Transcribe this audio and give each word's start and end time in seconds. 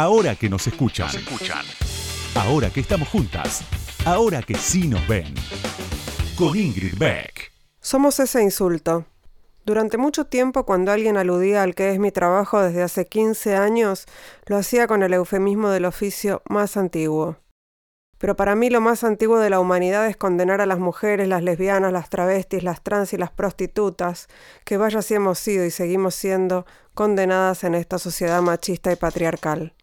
Ahora 0.00 0.34
que 0.34 0.48
nos 0.48 0.66
escuchan. 0.66 1.10
escuchan. 1.14 1.62
Ahora 2.34 2.70
que 2.70 2.80
estamos 2.80 3.06
juntas. 3.06 3.62
Ahora 4.06 4.40
que 4.40 4.54
sí 4.54 4.88
nos 4.88 5.06
ven. 5.06 5.34
Con 6.38 6.56
Ingrid 6.56 6.96
Beck. 6.96 7.52
Somos 7.82 8.18
ese 8.18 8.42
insulto. 8.42 9.04
Durante 9.66 9.98
mucho 9.98 10.24
tiempo, 10.24 10.64
cuando 10.64 10.90
alguien 10.90 11.18
aludía 11.18 11.62
al 11.62 11.74
que 11.74 11.90
es 11.90 11.98
mi 11.98 12.12
trabajo 12.12 12.62
desde 12.62 12.82
hace 12.82 13.04
15 13.04 13.56
años, 13.56 14.06
lo 14.46 14.56
hacía 14.56 14.86
con 14.86 15.02
el 15.02 15.12
eufemismo 15.12 15.68
del 15.68 15.84
oficio 15.84 16.40
más 16.48 16.78
antiguo. 16.78 17.36
Pero 18.16 18.36
para 18.36 18.54
mí 18.54 18.70
lo 18.70 18.80
más 18.80 19.04
antiguo 19.04 19.38
de 19.38 19.50
la 19.50 19.60
humanidad 19.60 20.06
es 20.06 20.16
condenar 20.16 20.62
a 20.62 20.66
las 20.66 20.78
mujeres, 20.78 21.28
las 21.28 21.42
lesbianas, 21.42 21.92
las 21.92 22.08
travestis, 22.08 22.62
las 22.62 22.82
trans 22.82 23.12
y 23.12 23.18
las 23.18 23.32
prostitutas, 23.32 24.28
que 24.64 24.78
vaya 24.78 25.02
si 25.02 25.12
hemos 25.12 25.38
sido 25.38 25.66
y 25.66 25.70
seguimos 25.70 26.14
siendo 26.14 26.64
condenadas 26.94 27.64
en 27.64 27.74
esta 27.74 27.98
sociedad 27.98 28.40
machista 28.40 28.90
y 28.92 28.96
patriarcal. 28.96 29.74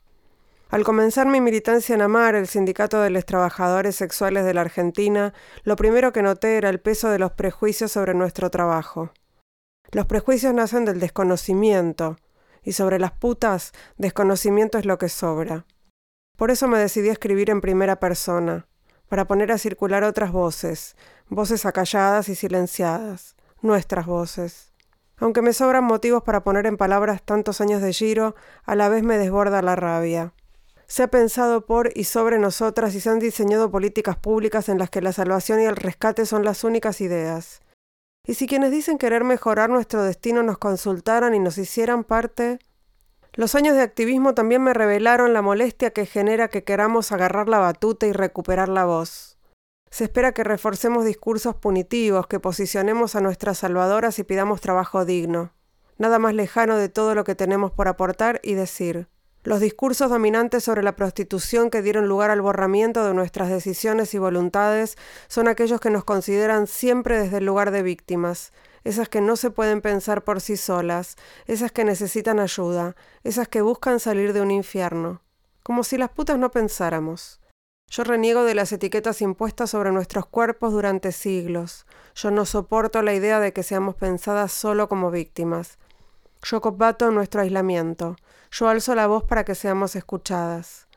Al 0.70 0.84
comenzar 0.84 1.28
mi 1.28 1.40
militancia 1.40 1.96
en 1.96 2.02
AMAR, 2.02 2.36
el 2.36 2.46
Sindicato 2.46 3.00
de 3.00 3.10
los 3.10 3.26
Trabajadores 3.26 3.96
Sexuales 3.96 4.44
de 4.44 4.54
la 4.54 4.62
Argentina, 4.62 5.34
lo 5.64 5.78
primero 5.78 6.12
que 6.12 6.22
noté 6.22 6.58
era 6.58 6.70
el 6.70 6.82
peso 6.82 7.10
de 7.10 7.20
los 7.20 7.32
prejuicios 7.32 7.94
sobre 7.94 8.14
nuestro 8.14 8.50
trabajo. 8.50 9.12
Los 9.92 10.08
prejuicios 10.08 10.54
nacen 10.54 10.84
del 10.84 11.00
desconocimiento, 11.00 12.18
y 12.64 12.74
sobre 12.74 13.00
las 13.00 13.14
putas, 13.14 13.72
desconocimiento 13.98 14.78
es 14.78 14.86
lo 14.86 14.98
que 14.98 15.08
sobra. 15.08 15.66
Por 16.36 16.52
eso 16.52 16.68
me 16.68 16.80
decidí 16.80 17.08
a 17.08 17.14
escribir 17.14 17.50
en 17.50 17.62
primera 17.62 18.02
persona, 18.02 18.68
para 19.08 19.26
poner 19.26 19.54
a 19.54 19.58
circular 19.58 20.04
otras 20.04 20.34
voces, 20.34 20.98
voces 21.30 21.66
acalladas 21.66 22.28
y 22.28 22.36
silenciadas, 22.36 23.38
nuestras 23.62 24.06
voces. 24.06 24.74
Aunque 25.16 25.42
me 25.42 25.54
sobran 25.54 25.86
motivos 25.86 26.24
para 26.24 26.44
poner 26.44 26.66
en 26.66 26.76
palabras 26.76 27.24
tantos 27.24 27.62
años 27.62 27.82
de 27.82 27.94
giro, 27.94 28.36
a 28.66 28.76
la 28.76 28.90
vez 28.90 29.02
me 29.02 29.18
desborda 29.18 29.62
la 29.62 29.78
rabia. 29.78 30.34
Se 30.88 31.04
ha 31.04 31.08
pensado 31.10 31.66
por 31.66 31.92
y 31.96 32.06
sobre 32.06 32.40
nosotras 32.40 32.96
y 32.96 33.02
se 33.02 33.10
han 33.10 33.20
diseñado 33.20 33.70
políticas 33.70 34.16
públicas 34.16 34.70
en 34.70 34.80
las 34.80 34.90
que 34.90 35.02
la 35.02 35.12
salvación 35.12 35.62
y 35.62 35.66
el 35.66 35.76
rescate 35.76 36.26
son 36.26 36.46
las 36.46 36.64
únicas 36.64 37.02
ideas. 37.02 37.60
Y 38.26 38.36
si 38.36 38.48
quienes 38.48 38.72
dicen 38.72 38.98
querer 38.98 39.26
mejorar 39.26 39.70
nuestro 39.70 40.04
destino 40.04 40.44
nos 40.44 40.58
consultaran 40.58 41.36
y 41.36 41.40
nos 41.40 41.58
hicieran 41.58 42.06
parte, 42.06 42.60
los 43.34 43.54
años 43.54 43.76
de 43.76 43.82
activismo 43.82 44.34
también 44.34 44.64
me 44.64 44.74
revelaron 44.74 45.34
la 45.34 45.42
molestia 45.42 45.92
que 45.92 46.06
genera 46.06 46.48
que 46.48 46.64
queramos 46.64 47.12
agarrar 47.12 47.50
la 47.50 47.60
batuta 47.60 48.08
y 48.08 48.14
recuperar 48.14 48.70
la 48.70 48.86
voz. 48.86 49.38
Se 49.92 50.06
espera 50.06 50.32
que 50.32 50.44
reforcemos 50.44 51.06
discursos 51.06 51.56
punitivos, 51.56 52.28
que 52.28 52.40
posicionemos 52.40 53.16
a 53.16 53.22
nuestras 53.22 53.60
salvadoras 53.60 54.20
y 54.20 54.24
pidamos 54.24 54.62
trabajo 54.62 55.06
digno. 55.06 55.54
Nada 55.98 56.18
más 56.18 56.34
lejano 56.34 56.78
de 56.78 56.90
todo 56.90 57.14
lo 57.14 57.24
que 57.24 57.36
tenemos 57.36 57.72
por 57.72 57.88
aportar 57.88 58.40
y 58.42 58.54
decir. 58.54 59.08
Los 59.48 59.62
discursos 59.62 60.10
dominantes 60.10 60.66
sobre 60.66 60.84
la 60.84 60.98
prostitución 60.98 61.70
que 61.70 61.82
dieron 61.82 62.10
lugar 62.10 62.32
al 62.32 62.42
borramiento 62.42 63.06
de 63.06 63.14
nuestras 63.14 63.48
decisiones 63.48 64.14
y 64.14 64.18
voluntades 64.18 64.98
son 65.30 65.48
aquellos 65.48 65.80
que 65.80 65.90
nos 65.90 66.04
consideran 66.04 66.68
siempre 66.68 67.18
desde 67.18 67.38
el 67.38 67.46
lugar 67.46 67.72
de 67.72 67.82
víctimas, 67.82 68.52
esas 68.84 69.08
que 69.08 69.22
no 69.22 69.38
se 69.38 69.50
pueden 69.50 69.80
pensar 69.80 70.26
por 70.26 70.42
sí 70.42 70.58
solas, 70.58 71.16
esas 71.46 71.72
que 71.72 71.86
necesitan 71.86 72.42
ayuda, 72.42 72.98
esas 73.24 73.48
que 73.48 73.62
buscan 73.62 74.02
salir 74.02 74.34
de 74.34 74.42
un 74.42 74.52
infierno. 74.52 75.22
Como 75.64 75.86
si 75.86 75.98
las 75.98 76.10
putas 76.10 76.38
no 76.38 76.52
pensáramos. 76.52 77.40
Yo 77.90 78.04
reniego 78.04 78.44
de 78.44 78.54
las 78.54 78.74
etiquetas 78.74 79.22
impuestas 79.22 79.70
sobre 79.70 79.94
nuestros 79.94 80.26
cuerpos 80.26 80.74
durante 80.74 81.14
siglos. 81.14 81.86
Yo 82.16 82.32
no 82.32 82.44
soporto 82.44 83.02
la 83.02 83.14
idea 83.14 83.40
de 83.40 83.54
que 83.54 83.64
seamos 83.64 83.96
pensadas 83.96 84.52
solo 84.52 84.90
como 84.90 85.10
víctimas. 85.10 85.78
Yo 86.44 86.60
combato 86.60 87.12
nuestro 87.12 87.40
aislamiento. 87.40 88.18
Yo 88.58 88.70
alzo 88.70 88.96
la 88.96 89.06
voz 89.06 89.24
para 89.24 89.46
que 89.46 89.54
seamos 89.54 89.96
escuchadas 89.96 90.88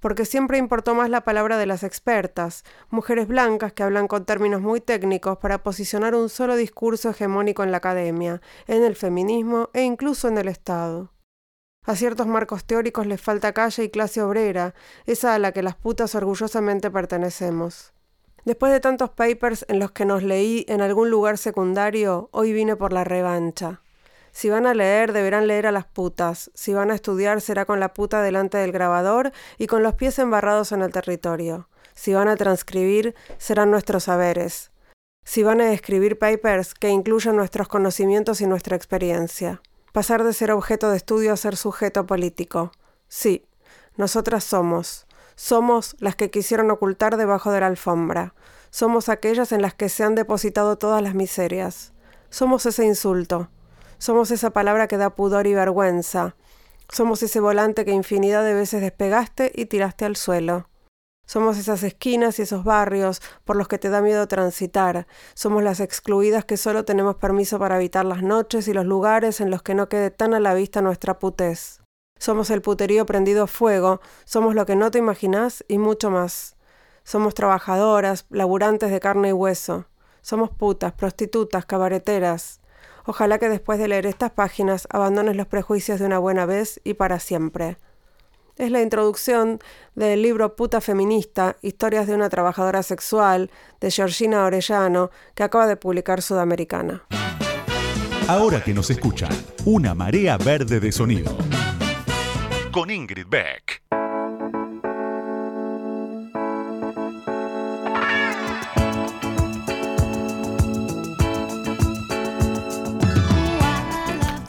porque 0.00 0.24
siempre 0.24 0.58
importó 0.58 0.94
más 0.94 1.10
la 1.10 1.22
palabra 1.22 1.58
de 1.58 1.66
las 1.66 1.82
expertas, 1.82 2.64
mujeres 2.88 3.26
blancas 3.26 3.72
que 3.72 3.82
hablan 3.82 4.06
con 4.06 4.24
términos 4.24 4.60
muy 4.60 4.80
técnicos 4.80 5.38
para 5.38 5.62
posicionar 5.62 6.14
un 6.14 6.28
solo 6.28 6.54
discurso 6.54 7.10
hegemónico 7.10 7.64
en 7.64 7.72
la 7.72 7.78
academia, 7.78 8.40
en 8.66 8.84
el 8.84 8.94
feminismo 8.94 9.70
e 9.72 9.82
incluso 9.82 10.28
en 10.28 10.38
el 10.38 10.46
Estado. 10.46 11.12
A 11.84 11.96
ciertos 11.96 12.28
marcos 12.28 12.64
teóricos 12.64 13.06
les 13.06 13.20
falta 13.20 13.52
calle 13.52 13.84
y 13.84 13.90
clase 13.90 14.22
obrera, 14.22 14.74
esa 15.06 15.34
a 15.34 15.38
la 15.38 15.52
que 15.52 15.62
las 15.62 15.74
putas 15.74 16.14
orgullosamente 16.14 16.90
pertenecemos. 16.90 17.92
Después 18.44 18.70
de 18.70 18.80
tantos 18.80 19.10
papers 19.10 19.64
en 19.68 19.80
los 19.80 19.90
que 19.90 20.04
nos 20.04 20.22
leí 20.22 20.64
en 20.68 20.80
algún 20.80 21.10
lugar 21.10 21.38
secundario, 21.38 22.28
hoy 22.32 22.52
vine 22.52 22.76
por 22.76 22.92
la 22.92 23.02
revancha. 23.02 23.82
Si 24.38 24.50
van 24.50 24.66
a 24.66 24.74
leer, 24.74 25.12
deberán 25.12 25.48
leer 25.48 25.66
a 25.66 25.72
las 25.72 25.84
putas. 25.84 26.52
Si 26.54 26.72
van 26.72 26.92
a 26.92 26.94
estudiar, 26.94 27.40
será 27.40 27.64
con 27.64 27.80
la 27.80 27.92
puta 27.92 28.22
delante 28.22 28.56
del 28.56 28.70
grabador 28.70 29.32
y 29.58 29.66
con 29.66 29.82
los 29.82 29.94
pies 29.94 30.16
embarrados 30.20 30.70
en 30.70 30.82
el 30.82 30.92
territorio. 30.92 31.68
Si 31.94 32.14
van 32.14 32.28
a 32.28 32.36
transcribir, 32.36 33.16
serán 33.38 33.72
nuestros 33.72 34.04
saberes. 34.04 34.70
Si 35.24 35.42
van 35.42 35.60
a 35.60 35.72
escribir 35.72 36.20
papers, 36.20 36.74
que 36.74 36.88
incluyan 36.88 37.34
nuestros 37.34 37.66
conocimientos 37.66 38.40
y 38.40 38.46
nuestra 38.46 38.76
experiencia. 38.76 39.60
Pasar 39.92 40.22
de 40.22 40.32
ser 40.32 40.52
objeto 40.52 40.88
de 40.88 40.98
estudio 40.98 41.32
a 41.32 41.36
ser 41.36 41.56
sujeto 41.56 42.06
político. 42.06 42.70
Sí, 43.08 43.44
nosotras 43.96 44.44
somos. 44.44 45.08
Somos 45.34 45.96
las 45.98 46.14
que 46.14 46.30
quisieron 46.30 46.70
ocultar 46.70 47.16
debajo 47.16 47.50
de 47.50 47.58
la 47.58 47.66
alfombra. 47.66 48.34
Somos 48.70 49.08
aquellas 49.08 49.50
en 49.50 49.62
las 49.62 49.74
que 49.74 49.88
se 49.88 50.04
han 50.04 50.14
depositado 50.14 50.78
todas 50.78 51.02
las 51.02 51.16
miserias. 51.16 51.92
Somos 52.30 52.66
ese 52.66 52.84
insulto, 52.84 53.50
somos 53.98 54.30
esa 54.30 54.50
palabra 54.50 54.88
que 54.88 54.96
da 54.96 55.10
pudor 55.10 55.46
y 55.46 55.54
vergüenza. 55.54 56.36
Somos 56.88 57.22
ese 57.22 57.40
volante 57.40 57.84
que 57.84 57.92
infinidad 57.92 58.44
de 58.44 58.54
veces 58.54 58.80
despegaste 58.80 59.52
y 59.54 59.66
tiraste 59.66 60.04
al 60.04 60.16
suelo. 60.16 60.68
Somos 61.26 61.58
esas 61.58 61.82
esquinas 61.82 62.38
y 62.38 62.42
esos 62.42 62.64
barrios 62.64 63.20
por 63.44 63.56
los 63.56 63.68
que 63.68 63.78
te 63.78 63.90
da 63.90 64.00
miedo 64.00 64.26
transitar. 64.28 65.06
Somos 65.34 65.62
las 65.62 65.80
excluidas 65.80 66.46
que 66.46 66.56
solo 66.56 66.86
tenemos 66.86 67.16
permiso 67.16 67.58
para 67.58 67.74
habitar 67.74 68.06
las 68.06 68.22
noches 68.22 68.66
y 68.66 68.72
los 68.72 68.86
lugares 68.86 69.42
en 69.42 69.50
los 69.50 69.62
que 69.62 69.74
no 69.74 69.90
quede 69.90 70.10
tan 70.10 70.32
a 70.32 70.40
la 70.40 70.54
vista 70.54 70.80
nuestra 70.80 71.18
putez. 71.18 71.82
Somos 72.18 72.48
el 72.48 72.62
puterío 72.62 73.04
prendido 73.04 73.46
fuego, 73.46 74.00
somos 74.24 74.54
lo 74.54 74.64
que 74.64 74.74
no 74.74 74.90
te 74.90 74.98
imaginás 74.98 75.64
y 75.68 75.76
mucho 75.76 76.10
más. 76.10 76.56
Somos 77.04 77.34
trabajadoras, 77.34 78.24
laburantes 78.30 78.90
de 78.90 78.98
carne 78.98 79.28
y 79.28 79.32
hueso. 79.32 79.84
Somos 80.22 80.48
putas, 80.50 80.92
prostitutas, 80.92 81.66
cabareteras. 81.66 82.60
Ojalá 83.10 83.38
que 83.38 83.48
después 83.48 83.78
de 83.78 83.88
leer 83.88 84.04
estas 84.04 84.32
páginas 84.32 84.86
abandones 84.90 85.34
los 85.34 85.46
prejuicios 85.46 85.98
de 85.98 86.04
una 86.04 86.18
buena 86.18 86.44
vez 86.44 86.78
y 86.84 86.92
para 86.92 87.18
siempre. 87.20 87.78
Es 88.56 88.70
la 88.70 88.82
introducción 88.82 89.60
del 89.94 90.20
libro 90.20 90.56
Puta 90.56 90.82
Feminista, 90.82 91.56
Historias 91.62 92.06
de 92.06 92.14
una 92.14 92.28
trabajadora 92.28 92.82
sexual, 92.82 93.50
de 93.80 93.90
Georgina 93.90 94.44
Orellano, 94.44 95.10
que 95.34 95.42
acaba 95.42 95.66
de 95.66 95.76
publicar 95.76 96.20
Sudamericana. 96.20 97.06
Ahora 98.28 98.62
que 98.62 98.74
nos 98.74 98.90
escuchan, 98.90 99.30
una 99.64 99.94
marea 99.94 100.36
verde 100.36 100.78
de 100.78 100.92
sonido. 100.92 101.34
Con 102.70 102.90
Ingrid 102.90 103.26
Beck. 103.26 103.87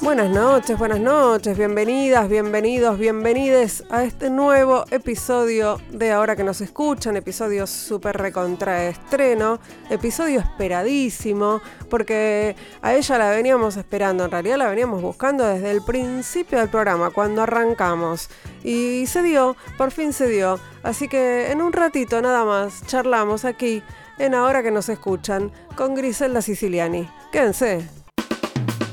Buenas 0.09 0.31
noches, 0.31 0.75
buenas 0.75 0.99
noches, 0.99 1.55
bienvenidas, 1.55 2.27
bienvenidos, 2.27 2.97
bienvenides 2.97 3.83
a 3.91 4.03
este 4.03 4.31
nuevo 4.31 4.83
episodio 4.89 5.79
de 5.91 6.11
Ahora 6.11 6.35
que 6.35 6.43
nos 6.43 6.61
escuchan, 6.61 7.15
episodio 7.15 7.67
súper 7.67 8.17
recontraestreno, 8.17 9.59
episodio 9.91 10.39
esperadísimo, 10.39 11.61
porque 11.91 12.55
a 12.81 12.95
ella 12.95 13.19
la 13.19 13.29
veníamos 13.29 13.77
esperando, 13.77 14.25
en 14.25 14.31
realidad 14.31 14.57
la 14.57 14.69
veníamos 14.69 14.99
buscando 15.03 15.45
desde 15.45 15.69
el 15.69 15.83
principio 15.83 16.57
del 16.57 16.69
programa, 16.69 17.11
cuando 17.11 17.43
arrancamos, 17.43 18.31
y 18.63 19.05
se 19.05 19.21
dio, 19.21 19.55
por 19.77 19.91
fin 19.91 20.11
se 20.11 20.27
dio, 20.27 20.59
así 20.81 21.07
que 21.07 21.51
en 21.51 21.61
un 21.61 21.71
ratito 21.71 22.19
nada 22.19 22.45
más 22.45 22.83
charlamos 22.87 23.45
aquí 23.45 23.83
en 24.17 24.33
Ahora 24.33 24.63
que 24.63 24.71
nos 24.71 24.89
escuchan 24.89 25.51
con 25.75 25.93
Griselda 25.93 26.41
Siciliani. 26.41 27.07
Quédense. 27.31 27.98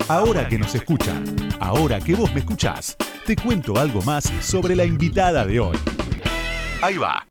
Ahora 0.09 0.47
que 0.47 0.57
nos 0.57 0.73
escuchan, 0.73 1.25
ahora 1.59 1.99
que 1.99 2.15
vos 2.15 2.33
me 2.33 2.39
escuchás, 2.39 2.97
te 3.27 3.35
cuento 3.35 3.77
algo 3.77 4.01
más 4.03 4.33
sobre 4.41 4.77
la 4.77 4.85
invitada 4.85 5.45
de 5.45 5.59
hoy. 5.59 5.77
Ahí 6.81 6.97
va. 6.97 7.27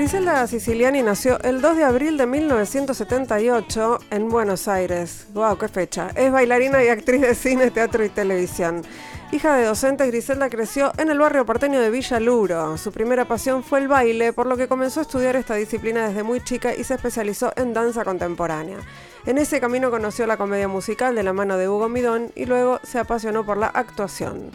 Griselda 0.00 0.46
Siciliani 0.46 1.02
nació 1.02 1.38
el 1.42 1.60
2 1.60 1.76
de 1.76 1.84
abril 1.84 2.16
de 2.16 2.24
1978 2.24 3.98
en 4.10 4.30
Buenos 4.30 4.66
Aires. 4.66 5.26
¡Wow, 5.34 5.58
qué 5.58 5.68
fecha! 5.68 6.08
Es 6.14 6.32
bailarina 6.32 6.82
y 6.82 6.88
actriz 6.88 7.20
de 7.20 7.34
cine, 7.34 7.70
teatro 7.70 8.02
y 8.02 8.08
televisión. 8.08 8.80
Hija 9.30 9.54
de 9.56 9.66
docentes, 9.66 10.06
Griselda 10.06 10.48
creció 10.48 10.90
en 10.96 11.10
el 11.10 11.18
barrio 11.18 11.44
porteño 11.44 11.78
de 11.78 11.90
Villa 11.90 12.18
Luro. 12.18 12.78
Su 12.78 12.92
primera 12.92 13.26
pasión 13.26 13.62
fue 13.62 13.80
el 13.80 13.88
baile, 13.88 14.32
por 14.32 14.46
lo 14.46 14.56
que 14.56 14.68
comenzó 14.68 15.00
a 15.00 15.02
estudiar 15.02 15.36
esta 15.36 15.56
disciplina 15.56 16.08
desde 16.08 16.22
muy 16.22 16.42
chica 16.42 16.74
y 16.74 16.82
se 16.82 16.94
especializó 16.94 17.52
en 17.56 17.74
danza 17.74 18.02
contemporánea. 18.02 18.78
En 19.26 19.36
ese 19.36 19.60
camino 19.60 19.90
conoció 19.90 20.26
la 20.26 20.38
comedia 20.38 20.66
musical 20.66 21.14
de 21.14 21.24
la 21.24 21.34
mano 21.34 21.58
de 21.58 21.68
Hugo 21.68 21.90
Midón 21.90 22.32
y 22.34 22.46
luego 22.46 22.80
se 22.84 22.98
apasionó 22.98 23.44
por 23.44 23.58
la 23.58 23.66
actuación. 23.66 24.50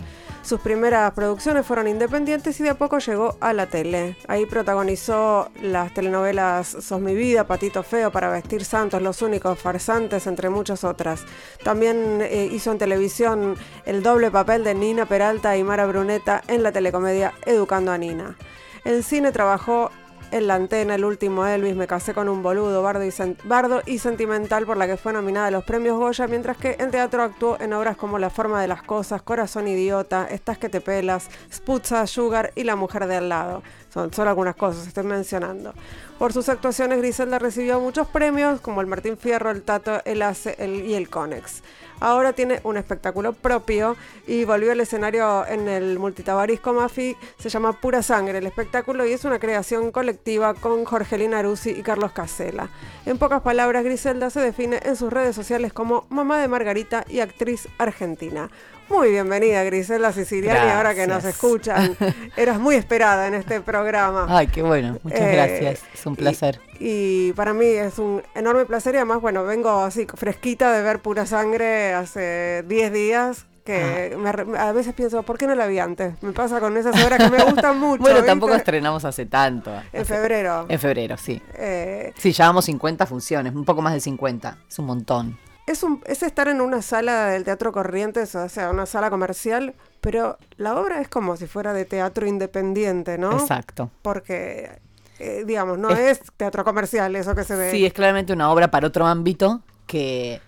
Sus 0.46 0.60
primeras 0.60 1.12
producciones 1.14 1.66
fueron 1.66 1.88
independientes 1.88 2.60
y 2.60 2.64
de 2.64 2.70
a 2.70 2.78
poco 2.78 3.00
llegó 3.00 3.36
a 3.42 3.52
la 3.52 3.66
tele. 3.66 4.16
Ahí 4.28 4.46
protagonizó 4.46 5.50
las 5.60 5.92
telenovelas 5.92 6.68
Sos 6.68 7.02
mi 7.02 7.16
vida, 7.16 7.48
Patito 7.48 7.82
Feo, 7.82 8.12
Para 8.12 8.30
vestir 8.30 8.64
santos, 8.64 9.02
Los 9.02 9.24
únicos 9.24 9.58
farsantes, 9.58 10.28
entre 10.28 10.52
muchas 10.52 10.84
otras. 10.84 11.24
También 11.64 12.20
eh, 12.22 12.48
hizo 12.52 12.72
en 12.72 12.78
televisión 12.78 13.56
el 13.86 14.04
doble 14.04 14.30
papel 14.30 14.64
de 14.64 14.76
Nina 14.76 15.08
Peralta 15.08 15.58
y 15.58 15.64
Mara 15.64 15.88
Bruneta 15.88 16.44
en 16.48 16.62
la 16.62 16.72
telecomedia 16.72 17.34
Educando 17.48 17.92
a 17.92 17.98
Nina. 17.98 18.38
En 18.84 19.02
cine 19.02 19.32
trabajó 19.32 19.90
en 20.32 20.48
la 20.48 20.56
antena, 20.56 20.96
el 20.96 21.06
último 21.06 21.46
Elvis, 21.46 21.76
me 21.76 21.88
casé 21.88 22.14
con 22.14 22.30
un 22.30 22.44
boludo, 22.44 22.82
bardo 22.82 23.82
y, 23.86 24.00
sentimental 24.00 24.66
por 24.66 24.78
la 24.78 24.88
que 24.88 24.98
fue 24.98 25.14
nominada 25.14 25.48
a 25.48 25.52
los 25.52 25.64
premios 25.64 25.98
Goya, 25.98 26.28
mientras 26.28 26.58
que 26.58 26.76
en 26.80 26.92
teatro 26.92 27.24
actuó 27.24 27.58
en 27.60 27.74
obras 27.74 27.98
como 27.98 28.20
La 28.20 28.30
forma 28.30 28.62
de 28.62 28.68
las 28.68 28.84
cosas, 28.84 29.22
Corazón 29.22 29.68
idiota, 29.68 30.28
Estás 30.30 30.58
que 30.58 30.70
te 30.70 30.82
pelas, 30.82 31.30
Sputza, 31.54 32.06
Sugar 32.08 32.52
y 32.56 32.64
La 32.64 32.76
mujer 32.76 33.08
de 33.08 33.16
al 33.18 33.30
lado. 33.30 33.64
Son 33.94 34.12
solo 34.14 34.30
algunas 34.30 34.56
cosas, 34.56 34.88
estoy 34.88 35.06
mencionando. 35.06 35.74
Por 36.20 36.34
sus 36.34 36.50
actuaciones, 36.50 36.98
Griselda 36.98 37.40
recibió 37.40 37.80
muchos 37.80 38.08
premios, 38.08 38.60
como 38.62 38.82
el 38.82 38.88
Martín 38.88 39.18
Fierro, 39.18 39.52
el 39.52 39.64
Tato, 39.64 40.02
el 40.06 40.22
ACE 40.22 40.56
y 40.86 40.94
el 40.94 41.10
Conex. 41.10 41.62
Ahora 42.00 42.34
tiene 42.34 42.60
un 42.64 42.78
espectáculo 42.78 43.34
propio 43.34 43.96
y 44.28 44.44
volvió 44.46 44.72
al 44.72 44.82
escenario 44.82 45.46
en 45.48 45.68
el 45.68 45.98
Multitabarisco 46.00 46.74
Mafi. 46.74 47.16
Se 47.40 47.50
llama 47.50 47.74
Pura 47.74 48.04
Sangre 48.04 48.38
el 48.38 48.48
espectáculo 48.48 49.06
y 49.06 49.14
es 49.14 49.26
una 49.26 49.40
creación 49.40 49.92
colectiva 49.92 50.54
con 50.54 50.86
Jorgelina 50.86 51.40
Aruzzi 51.40 51.72
y 51.72 51.82
Carlos 51.82 52.12
Casella. 52.12 52.70
En 53.06 53.18
pocas 53.18 53.42
palabras, 53.42 53.84
Griselda 53.84 54.30
se 54.30 54.42
define 54.42 54.80
en 54.84 54.96
sus 54.96 55.12
redes 55.12 55.36
sociales 55.36 55.74
como 55.74 56.06
mamá 56.10 56.40
de 56.40 56.48
Margarita 56.48 57.06
y 57.08 57.20
actriz 57.20 57.68
argentina. 57.78 58.50
Muy 58.88 59.10
bienvenida, 59.10 59.64
Griselda 59.64 60.14
Siciliani, 60.14 60.72
ahora 60.72 60.94
que 60.94 61.08
nos 61.08 61.26
escuchan. 61.26 61.98
Eras 62.38 62.60
muy 62.60 62.76
esperada 62.76 63.28
en 63.28 63.34
este 63.34 63.60
programa. 63.62 64.28
Ay, 64.30 64.48
qué 64.48 64.62
bueno, 64.62 65.00
muchas 65.02 65.22
eh, 65.22 65.32
gracias, 65.32 65.84
es 65.92 66.06
un 66.06 66.16
placer. 66.16 66.62
Y, 66.80 67.34
para 67.34 67.54
mí 67.54 67.66
es 67.66 67.98
un 67.98 68.22
enorme 68.36 68.66
placer 68.66 68.94
y 68.94 68.98
además, 68.98 69.22
bueno, 69.22 69.44
vengo 69.44 69.72
así 69.84 70.06
fresquita 70.14 70.72
de 70.72 70.84
ver 70.84 71.00
pura 71.00 71.26
sangre 71.26 71.94
hace 71.94 72.64
10 72.68 72.94
días 72.94 73.46
que 73.64 74.16
ah. 74.24 74.68
a 74.68 74.72
veces 74.72 74.94
pienso, 74.94 75.24
¿por 75.24 75.40
qué 75.40 75.48
no 75.48 75.56
la 75.56 75.66
vi 75.66 75.80
antes? 75.80 76.22
Me 76.22 76.32
pasa 76.34 76.60
con 76.60 76.78
esas 76.78 77.04
obras 77.04 77.18
que 77.18 77.36
me 77.36 77.44
gustan 77.44 77.80
mucho. 77.80 78.04
bueno, 78.04 78.24
tampoco 78.24 78.54
estrenamos 78.54 79.04
hace 79.04 79.26
tanto. 79.26 79.72
En 79.92 80.06
febrero. 80.06 80.68
En 80.70 80.80
febrero, 80.80 81.18
sí. 81.18 81.42
Eh, 81.56 82.14
sí, 82.16 82.32
llevamos 82.32 82.66
50 82.66 83.08
funciones, 83.08 83.56
un 83.56 83.66
poco 83.66 83.82
más 83.82 83.94
de 83.94 84.00
50, 84.02 84.60
es 84.70 84.78
un 84.78 84.86
montón 84.86 85.45
es, 85.66 85.84
un, 85.84 86.02
es 86.06 86.24
estar 86.24 86.48
en 86.48 86.62
una 86.62 86.82
sala 86.82 87.28
del 87.28 87.44
Teatro 87.44 87.72
Corrientes, 87.72 88.36
o 88.36 88.50
sea, 88.50 88.70
una 88.70 88.86
sala 88.86 89.10
comercial, 89.10 89.74
pero 90.02 90.38
la 90.58 90.80
obra 90.80 91.02
es 91.02 91.08
como 91.08 91.38
si 91.38 91.48
fuera 91.48 91.74
de 91.74 91.86
teatro 91.86 92.28
independiente, 92.28 93.18
¿no? 93.18 93.32
Exacto. 93.32 93.90
Porque, 94.02 94.80
eh, 95.20 95.44
digamos, 95.46 95.78
no 95.80 95.90
es, 95.90 96.22
teatro 96.38 96.64
comercial 96.64 97.16
eso 97.16 97.34
que 97.34 97.44
se 97.44 97.56
ve. 97.56 97.72
Sí, 97.72 97.86
es 97.86 97.94
claramente 97.94 98.34
una 98.34 98.52
obra 98.52 98.70
para 98.70 98.88
otro 98.88 99.08
ámbito 99.08 99.64
que 99.88 100.40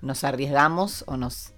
nos 0.00 0.24
arriesgamos 0.24 1.04
o 1.06 1.16
nos, 1.16 1.52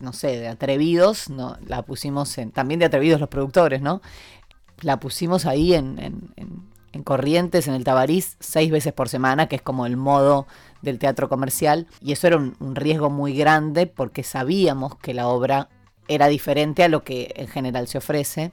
no 0.00 0.12
sé, 0.14 0.38
de 0.38 0.48
atrevidos, 0.48 1.28
no, 1.28 1.58
la 1.66 1.82
pusimos 1.82 2.38
en, 2.38 2.50
también 2.50 2.80
de 2.80 2.86
atrevidos 2.86 3.20
los 3.20 3.28
productores, 3.28 3.82
¿no? 3.82 4.00
La 4.80 5.00
pusimos 5.00 5.44
ahí 5.44 5.74
en, 5.74 5.98
en, 5.98 6.32
en, 6.36 6.62
en 6.92 7.02
Corrientes, 7.02 7.68
en 7.68 7.74
el 7.74 7.84
Tabarís, 7.84 8.36
seis 8.40 8.70
veces 8.70 8.92
por 8.92 9.08
semana, 9.08 9.48
que 9.48 9.56
es 9.56 9.62
como 9.62 9.84
el 9.84 9.96
modo 9.96 10.46
del 10.82 10.98
teatro 10.98 11.28
comercial 11.28 11.86
y 12.00 12.12
eso 12.12 12.26
era 12.26 12.36
un, 12.36 12.74
riesgo 12.74 13.10
muy 13.10 13.34
grande 13.34 13.86
porque 13.86 14.22
sabíamos 14.22 14.96
que 14.96 15.14
la 15.14 15.28
obra 15.28 15.68
era 16.08 16.28
diferente 16.28 16.84
a 16.84 16.88
lo 16.88 17.04
que 17.04 17.32
en 17.36 17.48
general 17.48 17.88
se 17.88 17.98
ofrece. 17.98 18.52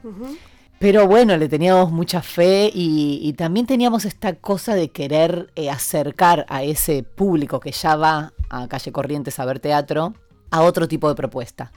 Pero 0.79 1.07
bueno, 1.07 1.37
le 1.37 1.47
teníamos 1.47 1.91
mucha 1.91 2.21
fe 2.21 2.69
y, 2.73 3.33
también 3.37 3.65
teníamos 3.65 4.05
esta 4.05 4.35
cosa 4.35 4.75
de 4.75 4.89
querer 4.89 5.51
eh, 5.55 5.69
acercar 5.69 6.45
a 6.49 6.63
ese 6.63 7.03
público 7.03 7.59
que 7.59 7.71
ya 7.71 7.95
va 7.95 8.33
a 8.49 8.67
Calle 8.67 8.91
Corrientes 8.91 9.39
a 9.39 9.45
ver 9.45 9.59
teatro 9.59 10.13
a 10.51 10.61
otro 10.61 10.87
tipo 10.87 11.07
de 11.07 11.15
propuesta. 11.15 11.71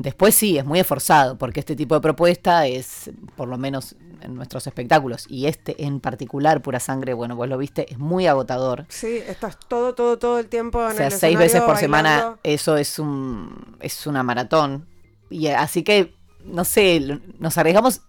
Después 0.00 0.34
sí, 0.34 0.56
es 0.56 0.64
muy 0.64 0.80
esforzado, 0.80 1.36
porque 1.36 1.60
este 1.60 1.76
tipo 1.76 1.94
de 1.94 2.00
propuesta 2.00 2.66
es, 2.66 3.10
por 3.36 3.48
lo 3.48 3.58
menos 3.58 3.96
en 4.22 4.34
nuestros 4.34 4.66
espectáculos, 4.66 5.26
y 5.28 5.44
este 5.44 5.84
en 5.84 6.00
particular, 6.00 6.62
Pura 6.62 6.80
Sangre, 6.80 7.12
bueno, 7.12 7.36
vos 7.36 7.46
lo 7.46 7.58
viste, 7.58 7.92
es 7.92 7.98
muy 7.98 8.26
agotador. 8.26 8.86
Sí, 8.88 9.18
estás 9.28 9.58
todo, 9.68 9.94
todo, 9.94 10.18
todo 10.18 10.38
el 10.38 10.46
tiempo 10.46 10.82
en 10.82 10.92
O 10.92 10.94
sea, 10.94 11.10
seis 11.10 11.36
veces 11.36 11.60
por 11.60 11.76
semana, 11.76 12.38
eso 12.42 12.78
es 12.78 12.98
un 12.98 13.76
es 13.80 14.06
una 14.06 14.22
maratón. 14.22 14.86
Y 15.28 15.48
así 15.48 15.82
que, 15.82 16.14
no 16.46 16.64
sé, 16.64 17.20
nos 17.38 17.58
arriesgamos. 17.58 18.00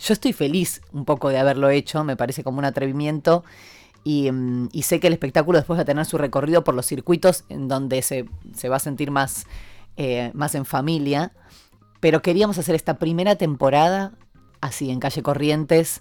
Yo 0.00 0.14
estoy 0.14 0.32
feliz 0.32 0.82
un 0.90 1.04
poco 1.04 1.28
de 1.28 1.38
haberlo 1.38 1.70
hecho, 1.70 2.02
me 2.02 2.16
parece 2.16 2.42
como 2.42 2.58
un 2.58 2.64
atrevimiento. 2.64 3.44
Y, 4.02 4.32
mm, 4.32 4.70
y 4.72 4.82
sé 4.82 4.98
que 4.98 5.06
el 5.06 5.12
espectáculo 5.12 5.58
después 5.58 5.78
va 5.78 5.82
a 5.82 5.86
tener 5.86 6.04
su 6.06 6.18
recorrido 6.18 6.64
por 6.64 6.74
los 6.74 6.86
circuitos 6.86 7.44
en 7.48 7.68
donde 7.68 8.02
se, 8.02 8.24
se 8.52 8.68
va 8.68 8.76
a 8.76 8.80
sentir 8.80 9.12
más 9.12 9.46
eh, 10.02 10.30
más 10.32 10.54
en 10.54 10.64
familia, 10.64 11.34
pero 12.00 12.22
queríamos 12.22 12.56
hacer 12.56 12.74
esta 12.74 12.94
primera 12.94 13.36
temporada 13.36 14.14
así 14.62 14.90
en 14.90 14.98
calle 14.98 15.22
Corrientes 15.22 16.00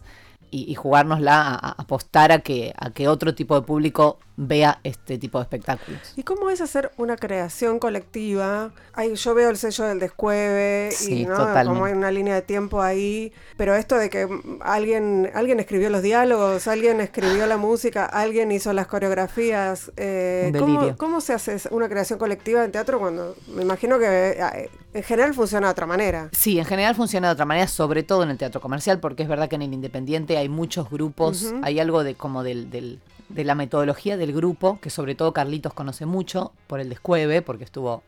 y, 0.51 0.71
y 0.71 0.75
jugárnosla 0.75 1.41
a, 1.41 1.71
apostar 1.71 2.31
a 2.31 2.39
que, 2.39 2.73
a 2.77 2.91
que 2.91 3.07
otro 3.07 3.35
tipo 3.35 3.55
de 3.59 3.65
público 3.65 4.17
vea 4.41 4.79
este 4.83 5.17
tipo 5.17 5.37
de 5.37 5.43
espectáculos. 5.43 6.13
¿Y 6.15 6.23
cómo 6.23 6.49
es 6.49 6.61
hacer 6.61 6.91
una 6.95 7.17
creación 7.17 7.77
colectiva? 7.77 8.71
Ahí 8.93 9.13
yo 9.15 9.33
veo 9.33 9.49
el 9.49 9.57
sello 9.57 9.83
del 9.83 9.99
descueve 9.99 10.91
y 11.07 11.25
¿no? 11.25 11.35
como 11.65 11.85
hay 11.85 11.93
una 11.93 12.09
línea 12.09 12.35
de 12.35 12.41
tiempo 12.41 12.81
ahí, 12.81 13.33
pero 13.57 13.75
esto 13.75 13.97
de 13.97 14.09
que 14.09 14.29
alguien, 14.61 15.29
alguien 15.33 15.59
escribió 15.59 15.89
los 15.89 16.01
diálogos, 16.01 16.67
alguien 16.67 17.01
escribió 17.01 17.47
la 17.47 17.57
música, 17.57 18.05
alguien 18.05 18.51
hizo 18.53 18.71
las 18.71 18.87
coreografías. 18.87 19.91
Eh, 19.97 20.53
¿cómo, 20.57 20.95
¿cómo, 20.95 21.19
se 21.19 21.33
hace 21.33 21.59
una 21.71 21.89
creación 21.89 22.17
colectiva 22.17 22.63
en 22.63 22.71
teatro 22.71 22.97
cuando 22.99 23.35
me 23.53 23.63
imagino 23.63 23.99
que 23.99 24.37
eh, 24.39 24.69
en 24.93 25.03
general 25.03 25.33
funciona 25.33 25.67
de 25.67 25.71
otra 25.71 25.85
manera? 25.85 26.29
Sí, 26.31 26.59
en 26.59 26.65
general 26.65 26.95
funciona 26.95 27.27
de 27.27 27.33
otra 27.33 27.45
manera, 27.45 27.67
sobre 27.67 28.03
todo 28.03 28.23
en 28.23 28.29
el 28.29 28.37
teatro 28.37 28.61
comercial, 28.61 28.99
porque 28.99 29.23
es 29.23 29.29
verdad 29.29 29.49
que 29.49 29.55
en 29.55 29.63
el 29.63 29.73
independiente 29.73 30.37
hay 30.37 30.49
muchos 30.49 30.89
grupos, 30.89 31.53
hay 31.61 31.79
algo 31.79 32.03
de 32.03 32.15
como 32.15 32.43
del, 32.43 32.69
del 32.69 32.99
de 33.29 33.43
la 33.43 33.55
metodología 33.55 34.17
del 34.17 34.33
grupo, 34.33 34.79
que 34.81 34.89
sobre 34.89 35.15
todo 35.15 35.33
Carlitos 35.33 35.73
conoce 35.73 36.05
mucho 36.05 36.51
por 36.67 36.79
el 36.79 36.89
descueve, 36.89 37.41
porque 37.41 37.63
estuvo 37.63 38.03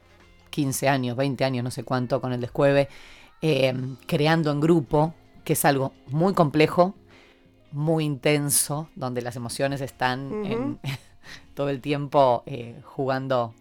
15 0.50 0.90
años, 0.90 1.16
20 1.16 1.46
años, 1.46 1.64
no 1.64 1.72
sé 1.72 1.84
cuánto 1.84 2.20
con 2.20 2.34
el 2.34 2.42
descueve, 2.42 2.90
eh, 3.42 3.74
creando 4.08 4.52
en 4.52 4.60
grupo, 4.60 5.14
que 5.44 5.54
es 5.54 5.64
algo 5.64 5.94
muy 6.08 6.34
complejo, 6.34 6.96
muy 7.72 8.04
intenso, 8.04 8.90
donde 8.96 9.22
las 9.22 9.36
emociones 9.36 9.80
están 9.82 10.80
todo 11.54 11.70
el 11.70 11.82
tiempo 11.82 12.44
eh, 12.46 12.82
jugando 12.84 13.54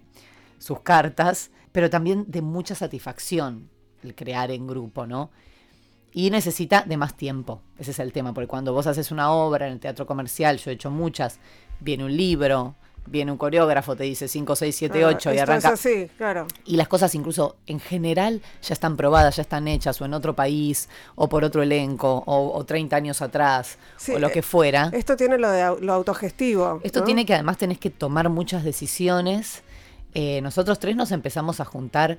sus 0.59 0.80
cartas, 0.80 1.50
pero 1.73 1.91
también 1.91 2.25
de 2.29 2.43
mucha 2.43 2.75
satisfacción 2.75 3.69
el 4.03 4.15
crear 4.15 4.50
en 4.50 4.67
grupo, 4.67 5.07
¿no? 5.07 5.31
y 6.12 6.31
necesita 6.31 6.83
de 6.87 6.97
más 6.97 7.17
tiempo. 7.17 7.62
Ese 7.79 7.93
es 7.93 7.99
el 7.99 8.12
tema, 8.12 8.35
porque 8.35 8.49
cuando 8.49 8.73
vos 8.73 8.87
haces 8.87 9.11
una 9.11 9.33
obra 9.33 9.67
en 9.67 9.75
el 9.75 9.81
teatro 9.81 10.07
comercial, 10.07 10.59
yo 10.59 10.71
he 10.71 10.75
hecho 10.75 10.91
muchas, 10.91 11.39
viene 11.81 12.05
un 12.05 12.17
libro, 12.17 12.75
viene 13.07 13.31
un 13.31 13.39
coreógrafo, 13.39 13.97
te 13.97 14.05
dice 14.05 14.27
5, 14.29 14.57
6, 14.57 14.77
7, 14.77 15.05
8 15.05 15.35
y 15.35 15.39
arranca. 15.39 15.69
Es 15.69 15.75
así, 15.75 16.11
claro. 16.19 16.47
Y 16.65 16.77
las 16.77 16.89
cosas 16.89 17.15
incluso 17.15 17.57
en 17.67 17.81
general 17.81 18.43
ya 18.62 18.73
están 18.73 18.97
probadas, 18.97 19.37
ya 19.37 19.43
están 19.43 19.69
hechas, 19.69 20.00
o 20.00 20.05
en 20.05 20.15
otro 20.15 20.35
país, 20.35 20.89
o 21.15 21.29
por 21.29 21.45
otro 21.45 21.62
elenco, 21.62 22.23
o, 22.27 22.65
30 22.65 22.97
años 22.97 23.23
atrás, 23.23 23.79
o 24.12 24.19
lo 24.19 24.31
que 24.31 24.43
fuera. 24.43 24.91
Esto 24.93 25.17
tiene 25.17 25.39
lo 25.39 25.50
de 25.50 25.81
lo 25.81 25.93
autogestivo. 25.93 26.81
Esto 26.83 27.05
tiene 27.05 27.25
que 27.25 27.35
además 27.35 27.59
tenés 27.59 27.79
que 27.79 27.91
tomar 27.91 28.29
muchas 28.29 28.65
decisiones. 28.65 29.62
Eh, 30.14 30.40
nosotros 30.40 30.79
tres 30.79 30.97
nos 30.97 31.12
empezamos 31.12 31.61
a 31.61 31.64
juntar 31.64 32.19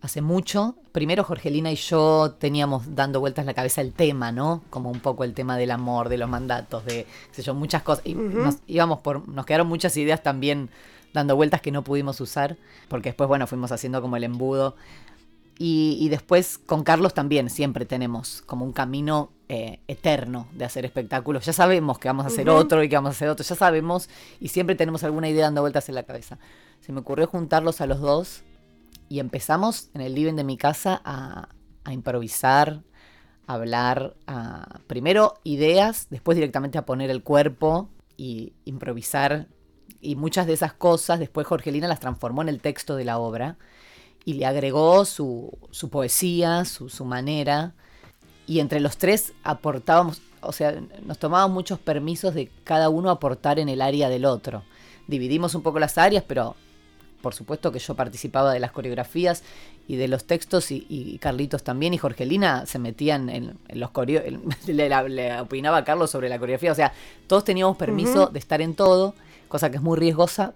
hace 0.00 0.22
mucho. 0.22 0.76
Primero 0.92 1.24
Jorgelina 1.24 1.70
y 1.70 1.76
yo 1.76 2.36
teníamos 2.38 2.94
dando 2.94 3.20
vueltas 3.20 3.42
en 3.42 3.46
la 3.46 3.54
cabeza 3.54 3.80
el 3.80 3.92
tema, 3.92 4.32
¿no? 4.32 4.62
Como 4.70 4.90
un 4.90 5.00
poco 5.00 5.24
el 5.24 5.34
tema 5.34 5.56
del 5.56 5.70
amor, 5.70 6.08
de 6.08 6.18
los 6.18 6.28
mandatos, 6.28 6.84
de 6.84 7.06
sé 7.32 7.42
yo, 7.42 7.54
muchas 7.54 7.82
cosas. 7.82 8.06
Y 8.06 8.14
nos 8.14 8.58
íbamos 8.66 9.00
por, 9.00 9.28
nos 9.28 9.44
quedaron 9.46 9.66
muchas 9.66 9.96
ideas 9.96 10.22
también 10.22 10.70
dando 11.12 11.34
vueltas 11.36 11.60
que 11.60 11.72
no 11.72 11.82
pudimos 11.82 12.20
usar, 12.20 12.56
porque 12.88 13.10
después, 13.10 13.28
bueno, 13.28 13.46
fuimos 13.46 13.72
haciendo 13.72 14.00
como 14.00 14.16
el 14.16 14.24
embudo. 14.24 14.76
Y, 15.58 16.10
después 16.10 16.58
con 16.58 16.84
Carlos 16.84 17.14
también 17.14 17.48
siempre 17.48 17.86
tenemos 17.86 18.42
como 18.44 18.66
un 18.66 18.74
camino 18.74 19.30
eh, 19.48 19.80
eterno 19.88 20.48
de 20.52 20.66
hacer 20.66 20.84
espectáculos. 20.84 21.46
Ya 21.46 21.54
sabemos 21.54 21.98
que 21.98 22.08
vamos 22.08 22.26
a 22.26 22.28
hacer 22.28 22.50
otro 22.50 22.82
y 22.82 22.90
que 22.90 22.96
vamos 22.96 23.08
a 23.08 23.12
hacer 23.12 23.30
otro, 23.30 23.42
ya 23.42 23.54
sabemos 23.54 24.10
y 24.38 24.48
siempre 24.48 24.76
tenemos 24.76 25.02
alguna 25.02 25.30
idea 25.30 25.44
dando 25.44 25.62
vueltas 25.62 25.88
en 25.88 25.94
la 25.94 26.02
cabeza. 26.02 26.38
Se 26.80 26.92
me 26.92 27.00
ocurrió 27.00 27.26
juntarlos 27.26 27.80
a 27.80 27.86
los 27.86 28.00
dos 28.00 28.44
y 29.08 29.20
empezamos 29.20 29.90
en 29.94 30.00
el 30.00 30.14
living 30.14 30.34
de 30.34 30.44
mi 30.44 30.56
casa 30.56 31.00
a, 31.04 31.48
improvisar, 31.90 32.82
a 33.46 33.54
hablar, 33.54 34.16
a 34.26 34.80
primero 34.86 35.34
ideas, 35.44 36.08
después 36.10 36.36
directamente 36.36 36.78
a 36.78 36.86
poner 36.86 37.10
el 37.10 37.22
cuerpo 37.22 37.88
y 38.16 38.54
improvisar. 38.64 39.48
Y 40.00 40.16
muchas 40.16 40.46
de 40.46 40.52
esas 40.52 40.72
cosas 40.72 41.18
después 41.18 41.46
Jorgelina 41.46 41.88
las 41.88 42.00
transformó 42.00 42.42
en 42.42 42.48
el 42.48 42.60
texto 42.60 42.96
de 42.96 43.04
la 43.04 43.18
obra 43.18 43.56
y 44.24 44.34
le 44.34 44.46
agregó 44.46 45.04
su, 45.04 45.56
su 45.70 45.88
poesía, 45.88 46.64
su, 46.64 46.88
su, 46.88 47.04
manera. 47.04 47.74
Y 48.46 48.58
entre 48.60 48.80
los 48.80 48.96
tres 48.98 49.32
aportábamos, 49.44 50.20
o 50.40 50.52
sea, 50.52 50.80
nos 51.04 51.18
tomábamos 51.18 51.54
muchos 51.54 51.78
permisos 51.78 52.34
de 52.34 52.50
cada 52.64 52.88
uno 52.88 53.10
aportar 53.10 53.58
en 53.60 53.68
el 53.68 53.80
área 53.80 54.08
del 54.08 54.24
otro. 54.24 54.64
Dividimos 55.06 55.54
un 55.54 55.62
poco 55.62 55.78
las 55.78 55.96
áreas, 55.98 56.24
pero 56.26 56.56
por 57.26 57.34
supuesto 57.34 57.72
que 57.72 57.80
yo 57.80 57.96
participaba 57.96 58.52
de 58.52 58.60
las 58.60 58.70
coreografías 58.70 59.42
y 59.88 59.96
de 59.96 60.06
los 60.06 60.28
textos 60.28 60.70
y, 60.70 61.18
Carlitos 61.20 61.64
también 61.64 61.92
y 61.92 61.98
Jorgelina 61.98 62.66
se 62.66 62.78
metían 62.78 63.28
en, 63.28 63.58
los 63.70 63.90
coreo 63.90 64.22
le, 64.68 65.40
opinaba 65.40 65.78
a 65.78 65.84
Carlos 65.84 66.08
sobre 66.08 66.28
la 66.28 66.38
coreografía, 66.38 66.70
o 66.70 66.76
sea, 66.76 66.92
todos 67.26 67.42
teníamos 67.42 67.76
permiso 67.76 68.28
de 68.28 68.38
estar 68.38 68.60
en 68.60 68.76
todo, 68.76 69.16
cosa 69.48 69.70
que 69.70 69.78
es 69.78 69.82
muy 69.82 69.98
riesgosa, 69.98 70.54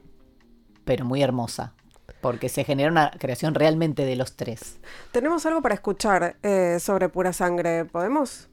pero 0.85 1.05
muy 1.05 1.25
hermosa 1.25 1.73
porque 2.21 2.49
se 2.49 2.63
genera 2.63 2.89
una 2.89 3.11
creación 3.19 3.57
realmente 3.57 4.05
de 4.05 4.15
los 4.15 4.37
tres. 4.37 4.77
Tenemos 5.11 5.45
algo 5.47 5.63
para 5.63 5.75
escuchar 5.75 6.37
eh, 6.45 6.79
sobre 6.79 7.09
pura 7.09 7.33
sangre, 7.33 7.85
¿podemos? 7.85 8.50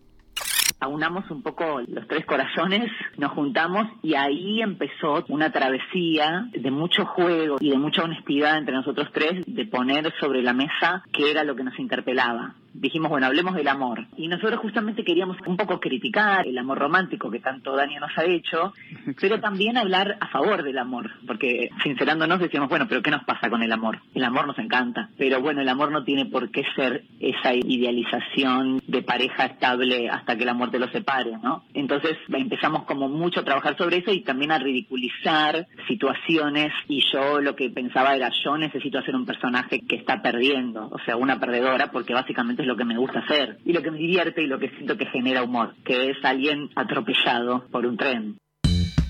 Aunamos 0.79 1.29
un 1.31 1.41
poco 1.41 1.81
los 1.87 2.07
tres 2.07 2.25
corazones, 2.25 2.91
nos 3.17 3.31
juntamos 3.31 3.87
y 4.03 4.15
ahí 4.15 4.61
empezó 4.61 5.25
una 5.29 5.51
travesía 5.51 6.47
de 6.51 6.71
mucho 6.71 7.05
juego 7.05 7.57
y 7.59 7.69
de 7.71 7.77
mucha 7.77 8.03
honestidad 8.03 8.57
entre 8.57 8.75
nosotros 8.75 9.09
tres 9.11 9.43
de 9.45 9.65
poner 9.65 10.13
sobre 10.19 10.41
la 10.41 10.53
mesa 10.53 11.03
qué 11.11 11.31
era 11.31 11.43
lo 11.43 11.55
que 11.55 11.63
nos 11.63 11.77
interpelaba 11.79 12.55
dijimos, 12.79 13.09
bueno, 13.09 13.27
hablemos 13.27 13.55
del 13.55 13.67
amor. 13.67 14.05
Y 14.17 14.27
nosotros 14.27 14.59
justamente 14.59 15.03
queríamos 15.03 15.37
un 15.45 15.57
poco 15.57 15.79
criticar 15.79 16.47
el 16.47 16.57
amor 16.57 16.79
romántico 16.79 17.31
que 17.31 17.39
tanto 17.39 17.75
daño 17.75 17.99
nos 17.99 18.17
ha 18.17 18.25
hecho, 18.25 18.73
pero 19.21 19.39
también 19.39 19.77
hablar 19.77 20.17
a 20.19 20.27
favor 20.27 20.63
del 20.63 20.77
amor, 20.77 21.11
porque 21.25 21.69
sincerándonos 21.83 22.39
decíamos, 22.39 22.69
bueno, 22.69 22.85
pero 22.87 23.01
¿qué 23.01 23.11
nos 23.11 23.23
pasa 23.23 23.49
con 23.49 23.63
el 23.63 23.71
amor? 23.71 23.99
El 24.13 24.23
amor 24.23 24.47
nos 24.47 24.59
encanta, 24.59 25.09
pero 25.17 25.41
bueno, 25.41 25.61
el 25.61 25.69
amor 25.69 25.91
no 25.91 26.03
tiene 26.03 26.25
por 26.25 26.51
qué 26.51 26.63
ser 26.75 27.03
esa 27.19 27.53
idealización 27.53 28.81
de 28.87 29.01
pareja 29.01 29.45
estable 29.45 30.09
hasta 30.09 30.37
que 30.37 30.45
la 30.45 30.53
muerte 30.53 30.79
lo 30.79 30.87
separe, 30.89 31.37
¿no? 31.43 31.63
Entonces 31.73 32.17
empezamos 32.29 32.83
como 32.83 33.09
mucho 33.09 33.41
a 33.41 33.45
trabajar 33.45 33.77
sobre 33.77 33.97
eso 33.97 34.11
y 34.11 34.21
también 34.21 34.51
a 34.51 34.59
ridiculizar 34.59 35.67
situaciones 35.87 36.71
y 36.87 37.03
yo 37.11 37.39
lo 37.41 37.55
que 37.55 37.69
pensaba 37.69 38.15
era, 38.15 38.31
yo 38.43 38.57
necesito 38.57 38.99
hacer 38.99 39.15
un 39.15 39.25
personaje 39.25 39.81
que 39.87 39.95
está 39.95 40.21
perdiendo, 40.21 40.89
o 40.91 40.99
sea, 41.05 41.15
una 41.15 41.39
perdedora, 41.39 41.91
porque 41.91 42.13
básicamente 42.13 42.63
lo 42.67 42.77
que 42.77 42.85
me 42.85 42.97
gusta 42.97 43.19
hacer 43.19 43.57
y 43.65 43.73
lo 43.73 43.81
que 43.81 43.91
me 43.91 43.97
divierte 43.97 44.41
y 44.41 44.47
lo 44.47 44.59
que 44.59 44.69
siento 44.69 44.97
que 44.97 45.05
genera 45.07 45.43
humor, 45.43 45.73
que 45.85 46.11
es 46.11 46.17
alguien 46.23 46.69
atropellado 46.75 47.65
por 47.71 47.85
un 47.85 47.97
tren. 47.97 48.37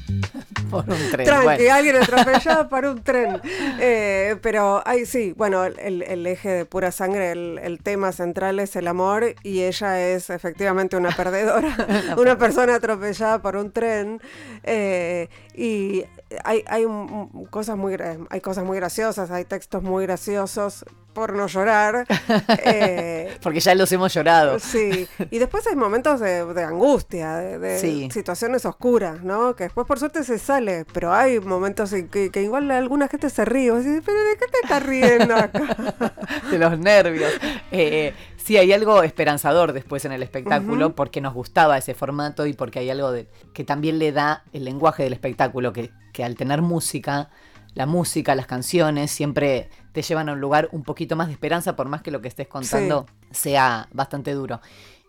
por 0.70 0.86
un 0.90 1.12
tren. 1.12 1.26
Tranqui, 1.26 1.68
alguien 1.68 1.96
atropellado 1.98 2.70
por 2.70 2.86
un 2.86 3.04
tren. 3.04 3.42
Eh, 3.80 4.36
pero 4.42 4.82
ay, 4.86 5.06
sí, 5.06 5.34
bueno, 5.36 5.66
el, 5.66 6.28
eje 6.28 6.50
de 6.50 6.66
pura 6.66 6.92
sangre, 6.92 7.32
el, 7.32 7.80
tema 7.84 8.12
central 8.12 8.60
es 8.60 8.76
el 8.76 8.88
amor 8.88 9.36
y 9.44 9.62
ella 9.64 10.10
es 10.10 10.30
efectivamente 10.30 10.98
una 10.98 11.10
perdedora, 11.10 11.76
una 12.18 12.38
persona 12.38 12.76
atropellada 12.76 13.42
por 13.42 13.56
un 13.56 13.72
tren. 13.72 14.22
Eh, 14.64 15.30
y 15.56 16.04
hay, 16.44 16.64
hay, 16.68 16.86
cosas 17.50 17.78
muy, 17.78 17.96
hay 18.30 18.42
cosas 18.42 18.66
muy 18.66 18.78
graciosas, 18.78 19.32
hay 19.32 19.46
textos 19.46 19.84
muy 19.84 20.06
graciosos 20.06 20.86
por 21.18 21.34
no 21.34 21.48
llorar. 21.48 22.06
Eh, 22.70 23.38
Porque 23.42 23.60
ya 23.60 23.74
los 23.76 23.92
hemos 23.92 24.14
llorado. 24.14 24.60
Sí, 24.60 25.08
y 25.32 25.38
después 25.40 25.66
hay 25.68 25.76
momentos 25.76 26.20
de, 26.20 26.64
angustia, 26.64 27.36
de, 27.38 28.10
situaciones 28.12 28.66
oscuras, 28.66 29.24
¿no? 29.24 29.56
Que 29.56 29.66
después 29.66 29.88
por 29.88 30.00
suerte 30.00 30.24
se 30.24 30.38
sale, 30.38 30.86
pero 30.94 31.14
hay 31.14 31.40
momentos 31.40 31.94
en 31.94 32.10
que, 32.10 32.30
igual 32.42 32.70
alguna 32.72 33.08
gente 33.08 33.30
se 33.30 33.46
ríe, 33.46 33.72
pero 33.72 34.24
¿de 34.24 34.38
qué 34.38 34.46
te 34.52 34.60
estás 34.64 34.84
riendo 34.84 35.36
acá? 35.36 36.14
de 36.52 36.60
los 36.60 36.78
nervios. 36.78 37.32
Eh, 37.72 38.14
sí, 38.48 38.58
hay 38.58 38.72
algo 38.72 39.04
esperanzador 39.04 39.74
después 39.74 40.06
en 40.06 40.14
el 40.14 40.24
espectáculo, 40.24 40.96
porque 40.96 41.20
nos 41.20 41.34
gustaba 41.34 41.78
ese 41.78 41.94
formato 41.94 42.46
y 42.48 42.54
porque 42.54 42.80
hay 42.80 42.90
algo 42.90 43.12
de, 43.12 43.28
que 43.54 43.64
también 43.64 44.00
le 44.00 44.14
da 44.14 44.44
el 44.54 44.64
lenguaje 44.64 45.04
del 45.04 45.14
espectáculo, 45.14 45.74
que, 45.74 45.92
que 46.14 46.24
al 46.24 46.36
tener 46.36 46.62
música 46.62 47.30
la 47.78 47.86
música, 47.86 48.34
las 48.34 48.48
canciones, 48.48 49.12
siempre 49.12 49.70
te 49.92 50.02
llevan 50.02 50.30
a 50.30 50.34
un 50.34 50.42
lugar 50.42 50.68
un 50.72 50.82
poquito 50.82 51.16
más 51.16 51.28
de 51.28 51.34
esperanza, 51.34 51.76
por 51.76 51.88
más 51.88 52.02
que 52.02 52.10
lo 52.10 52.22
que 52.22 52.28
estés 52.28 52.48
contando 52.48 53.06
sea 53.30 53.88
bastante 53.94 54.32
duro. 54.32 54.62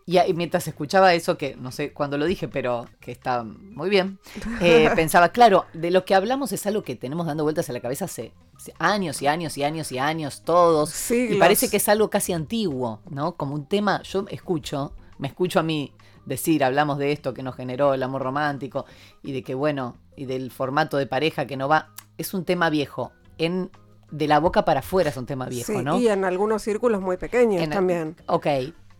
Y, 0.05 0.19
mientras 0.35 0.67
escuchaba 0.67 1.15
eso, 1.15 1.35
que 1.35 1.55
no 1.55 1.71
sé 1.71 1.93
cuándo 1.93 2.17
lo 2.19 2.25
dije, 2.25 2.47
pero 2.47 2.87
que 2.99 3.11
está 3.11 3.43
muy 3.43 3.89
bien, 3.89 4.19
eh, 4.61 4.89
pensaba, 4.95 5.29
claro, 5.29 5.65
de 5.73 5.89
lo 5.89 6.05
que 6.05 6.13
hablamos 6.13 6.51
es 6.51 6.65
algo 6.67 6.83
que 6.83 6.95
tenemos 6.95 7.25
dando 7.25 7.43
vueltas 7.43 7.69
a 7.71 7.73
la 7.73 7.79
cabeza 7.79 8.05
hace, 8.05 8.33
años 8.77 9.21
y 9.21 9.27
años 9.27 9.57
y 9.57 9.63
años 9.63 9.91
y 9.91 9.97
años, 9.99 10.41
todos. 10.43 11.11
Y 11.11 11.35
parece 11.35 11.69
que 11.69 11.77
es 11.77 11.89
algo 11.89 12.09
casi 12.09 12.33
antiguo, 12.33 13.01
¿no? 13.09 13.35
Como 13.35 13.55
un 13.55 13.65
tema, 13.65 14.01
yo 14.03 14.25
escucho, 14.29 14.93
me 15.17 15.27
escucho 15.27 15.59
a 15.59 15.63
mí 15.63 15.93
decir, 16.25 16.63
hablamos 16.63 16.97
de 16.97 17.11
esto 17.11 17.33
que 17.33 17.43
nos 17.43 17.55
generó 17.55 17.93
el 17.93 18.03
amor 18.03 18.21
romántico 18.21 18.85
y 19.23 19.31
de 19.31 19.43
que, 19.43 19.55
bueno, 19.55 19.97
y 20.15 20.25
del 20.25 20.51
formato 20.51 20.97
de 20.97 21.07
pareja 21.07 21.47
que 21.47 21.57
no 21.57 21.67
va 21.67 21.89
es 22.17 22.33
un 22.33 22.45
tema 22.45 22.69
viejo. 22.69 23.11
En 23.37 23.71
de 24.11 24.27
la 24.27 24.39
boca 24.39 24.65
para 24.65 24.79
afuera 24.79 25.09
es 25.09 25.17
un 25.17 25.25
tema 25.25 25.47
viejo, 25.47 25.81
¿no? 25.81 25.99
Y 25.99 26.07
en 26.07 26.25
algunos 26.25 26.63
círculos 26.63 27.01
muy 27.01 27.17
pequeños 27.17 27.69
también. 27.69 28.15
Ok, 28.25 28.47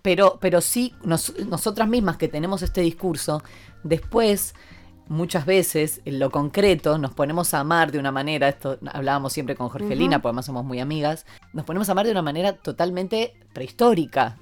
pero, 0.01 0.37
pero 0.39 0.61
sí, 0.61 0.93
nosotras 1.03 1.87
mismas 1.87 2.17
que 2.17 2.27
tenemos 2.27 2.61
este 2.61 2.81
discurso, 2.81 3.43
después, 3.83 4.53
muchas 5.09 5.45
veces, 5.45 6.01
en 6.05 6.19
lo 6.19 6.29
concreto, 6.29 6.97
nos 6.97 7.13
ponemos 7.13 7.53
a 7.53 7.59
amar 7.59 7.91
de 7.91 7.99
una 7.99 8.11
manera, 8.11 8.47
esto 8.47 8.77
hablábamos 8.93 9.33
siempre 9.33 9.55
con 9.55 9.67
Jorgelina, 9.69 10.21
porque 10.21 10.29
además 10.29 10.45
somos 10.45 10.63
muy 10.63 10.79
amigas, 10.79 11.25
nos 11.51 11.65
ponemos 11.65 11.89
a 11.89 11.91
amar 11.91 12.05
de 12.05 12.11
una 12.11 12.21
manera 12.21 12.53
totalmente 12.53 13.33
prehistórica. 13.51 14.37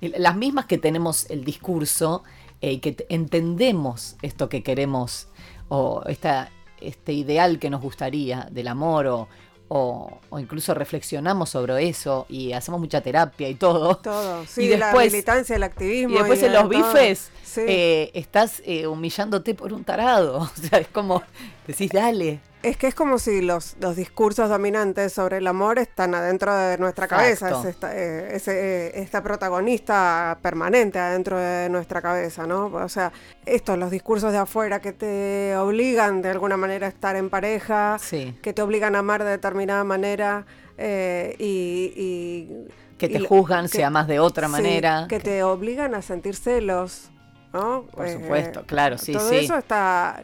Las 0.00 0.36
mismas 0.36 0.66
que 0.66 0.78
tenemos 0.78 1.28
el 1.30 1.44
discurso 1.44 2.22
y 2.60 2.66
eh, 2.66 2.80
que 2.80 3.06
entendemos 3.08 4.16
esto 4.22 4.48
que 4.48 4.62
queremos 4.62 5.28
o 5.68 6.02
esta 6.06 6.50
este 6.82 7.12
ideal 7.12 7.58
que 7.58 7.70
nos 7.70 7.80
gustaría 7.80 8.48
del 8.50 8.68
amor 8.68 9.06
o, 9.06 9.28
o, 9.74 10.38
incluso 10.38 10.74
reflexionamos 10.74 11.48
sobre 11.48 11.88
eso 11.88 12.26
y 12.28 12.52
hacemos 12.52 12.78
mucha 12.78 13.00
terapia 13.00 13.48
y 13.48 13.54
todo. 13.54 13.96
Todo, 13.96 14.44
sí, 14.46 14.64
y 14.64 14.68
después, 14.68 15.06
la 15.06 15.12
militancia, 15.12 15.56
el 15.56 15.62
activismo. 15.62 16.14
Y 16.14 16.18
después 16.18 16.42
en 16.42 16.52
los 16.52 16.68
bifes 16.68 17.30
eh, 17.56 18.10
estás 18.12 18.62
eh, 18.66 18.86
humillándote 18.86 19.54
por 19.54 19.72
un 19.72 19.82
tarado. 19.84 20.50
O 20.62 20.68
sea, 20.68 20.78
es 20.78 20.88
como, 20.88 21.22
decís, 21.66 21.90
dale, 21.90 22.40
es 22.62 22.76
que 22.76 22.86
es 22.86 22.94
como 22.94 23.18
si 23.18 23.42
los, 23.42 23.76
los 23.80 23.96
discursos 23.96 24.48
dominantes 24.48 25.12
sobre 25.12 25.38
el 25.38 25.46
amor 25.46 25.78
están 25.78 26.14
adentro 26.14 26.54
de 26.54 26.78
nuestra 26.78 27.08
cabeza, 27.08 27.50
es, 27.50 27.64
esta, 27.64 27.96
eh, 27.96 28.40
eh, 28.46 28.92
esta, 28.94 29.22
protagonista 29.22 30.38
permanente 30.40 30.98
adentro 30.98 31.38
de 31.38 31.68
nuestra 31.68 32.00
cabeza, 32.00 32.46
¿no? 32.46 32.66
O 32.66 32.88
sea, 32.88 33.12
estos, 33.46 33.78
los 33.78 33.90
discursos 33.90 34.32
de 34.32 34.38
afuera 34.38 34.80
que 34.80 34.92
te 34.92 35.56
obligan 35.56 36.22
de 36.22 36.30
alguna 36.30 36.56
manera 36.56 36.86
a 36.86 36.90
estar 36.90 37.16
en 37.16 37.30
pareja, 37.30 37.98
que 38.42 38.52
te 38.52 38.62
obligan 38.62 38.94
a 38.94 39.00
amar 39.00 39.24
de 39.24 39.30
determinada 39.30 39.82
manera 39.82 40.46
eh, 40.78 41.34
y, 41.38 42.48
Que 42.96 43.08
te 43.08 43.20
juzgan 43.20 43.68
si 43.68 43.82
amas 43.82 44.06
de 44.06 44.20
otra 44.20 44.46
manera. 44.46 45.06
Que, 45.08 45.18
te 45.18 45.42
obligan 45.42 45.94
a 45.96 46.02
sentir 46.02 46.36
celos, 46.36 47.10
¿no? 47.52 47.86
Por 47.90 48.08
supuesto, 48.08 48.64
claro, 48.66 48.98
sí, 48.98 49.12
todo 49.12 49.28
sí. 49.28 49.36
eso 49.36 49.58
está 49.58 50.22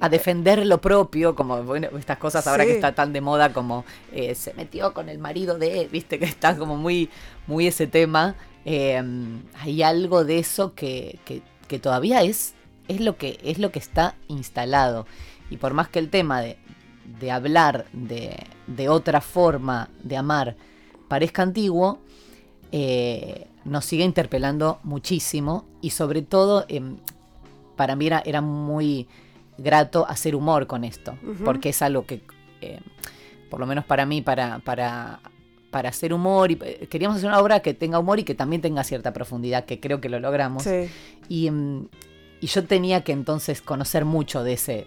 a 0.00 0.08
defender 0.08 0.64
lo 0.66 0.80
propio, 0.80 1.34
como 1.34 1.62
bueno, 1.62 1.88
estas 1.98 2.18
cosas 2.18 2.46
ahora 2.46 2.64
que 2.64 2.72
está 2.72 2.94
tan 2.94 3.12
de 3.12 3.20
moda 3.20 3.52
como 3.52 3.84
eh, 4.12 4.34
se 4.34 4.54
metió 4.54 4.94
con 4.94 5.10
el 5.10 5.18
marido 5.18 5.58
de, 5.58 5.88
viste, 5.92 6.18
que 6.18 6.24
está 6.24 6.56
como 6.56 6.76
muy, 6.76 7.10
muy 7.46 7.66
ese 7.66 7.86
tema. 7.86 8.34
Em, 8.64 9.42
hay 9.60 9.82
algo 9.82 10.24
de 10.24 10.38
eso 10.38 10.74
que, 10.74 11.18
que, 11.68 11.78
todavía 11.78 12.22
es, 12.22 12.54
es, 12.88 13.00
lo 13.00 13.16
que, 13.16 13.38
es 13.44 13.58
lo 13.58 13.70
que 13.70 13.78
está 13.78 14.16
instalado. 14.26 15.06
Y 15.50 15.58
por 15.58 15.74
más 15.74 15.88
que 15.88 15.98
el 15.98 16.08
tema 16.08 16.40
de, 16.40 16.56
de 17.20 17.30
hablar 17.30 17.86
de, 17.92 18.46
de, 18.66 18.88
otra 18.88 19.20
forma 19.20 19.90
de 20.02 20.16
amar 20.16 20.56
parezca 21.08 21.42
antiguo, 21.42 21.98
eh, 22.72 23.46
nos 23.64 23.84
sigue 23.84 24.04
interpelando 24.04 24.80
muchísimo 24.82 25.66
y 25.82 25.90
sobre 25.90 26.22
todo 26.22 26.64
em, 26.68 26.96
para 27.76 27.96
mí 27.96 28.06
era, 28.06 28.22
era 28.24 28.40
muy 28.40 29.06
grato 29.60 30.06
hacer 30.08 30.34
humor 30.34 30.66
con 30.66 30.84
esto, 30.84 31.16
porque 31.44 31.70
es 31.70 31.82
algo 31.82 32.06
que, 32.06 32.22
eh, 32.60 32.80
por 33.48 33.60
lo 33.60 33.66
menos 33.66 33.84
para 33.84 34.06
mí, 34.06 34.22
para, 34.22 34.58
para, 34.60 35.20
para 35.70 35.90
hacer 35.90 36.12
humor. 36.12 36.50
Y, 36.50 36.58
eh, 36.62 36.86
queríamos 36.90 37.18
hacer 37.18 37.28
una 37.28 37.38
obra 37.38 37.60
que 37.60 37.74
tenga 37.74 37.98
humor 37.98 38.18
y 38.18 38.24
que 38.24 38.34
también 38.34 38.62
tenga 38.62 38.84
cierta 38.84 39.12
profundidad, 39.12 39.64
que 39.64 39.80
creo 39.80 40.00
que 40.00 40.08
lo 40.08 40.18
logramos. 40.18 40.62
Sí. 40.62 40.88
Y, 41.28 41.50
mm, 41.50 41.88
y 42.40 42.46
yo 42.46 42.64
tenía 42.64 43.02
que 43.02 43.12
entonces 43.12 43.60
conocer 43.60 44.04
mucho 44.04 44.42
de 44.42 44.54
ese, 44.54 44.86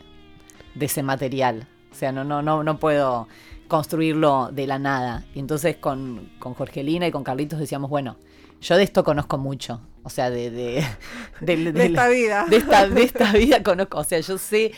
de 0.75 0.85
ese 0.85 1.03
material. 1.03 1.67
O 1.91 1.95
sea, 1.95 2.11
no, 2.11 2.23
no, 2.23 2.41
no, 2.41 2.63
no 2.63 2.79
puedo 2.79 3.27
construirlo 3.67 4.49
de 4.51 4.65
la 4.65 4.79
nada. 4.79 5.25
Y 5.35 5.39
entonces 5.39 5.77
con, 5.77 6.31
con 6.39 6.55
Jorgelina 6.55 7.07
y 7.07 7.11
con 7.11 7.23
Carlitos 7.23 7.59
decíamos, 7.59 7.89
bueno, 7.89 8.17
yo 8.59 8.75
de 8.75 8.83
esto 8.83 9.03
conozco 9.03 9.37
mucho. 9.37 9.81
O 10.03 10.09
sea, 10.09 10.29
de, 10.29 10.49
de, 10.51 10.85
de- 11.41 11.71
De 11.71 11.85
esta 11.85 12.07
vida. 12.09 12.45
De 12.49 12.57
esta, 12.57 12.87
de 12.89 13.03
esta 13.03 13.31
vida 13.33 13.63
conozco. 13.63 13.99
O 13.99 14.03
sea, 14.03 14.19
yo 14.19 14.37
sé, 14.37 14.71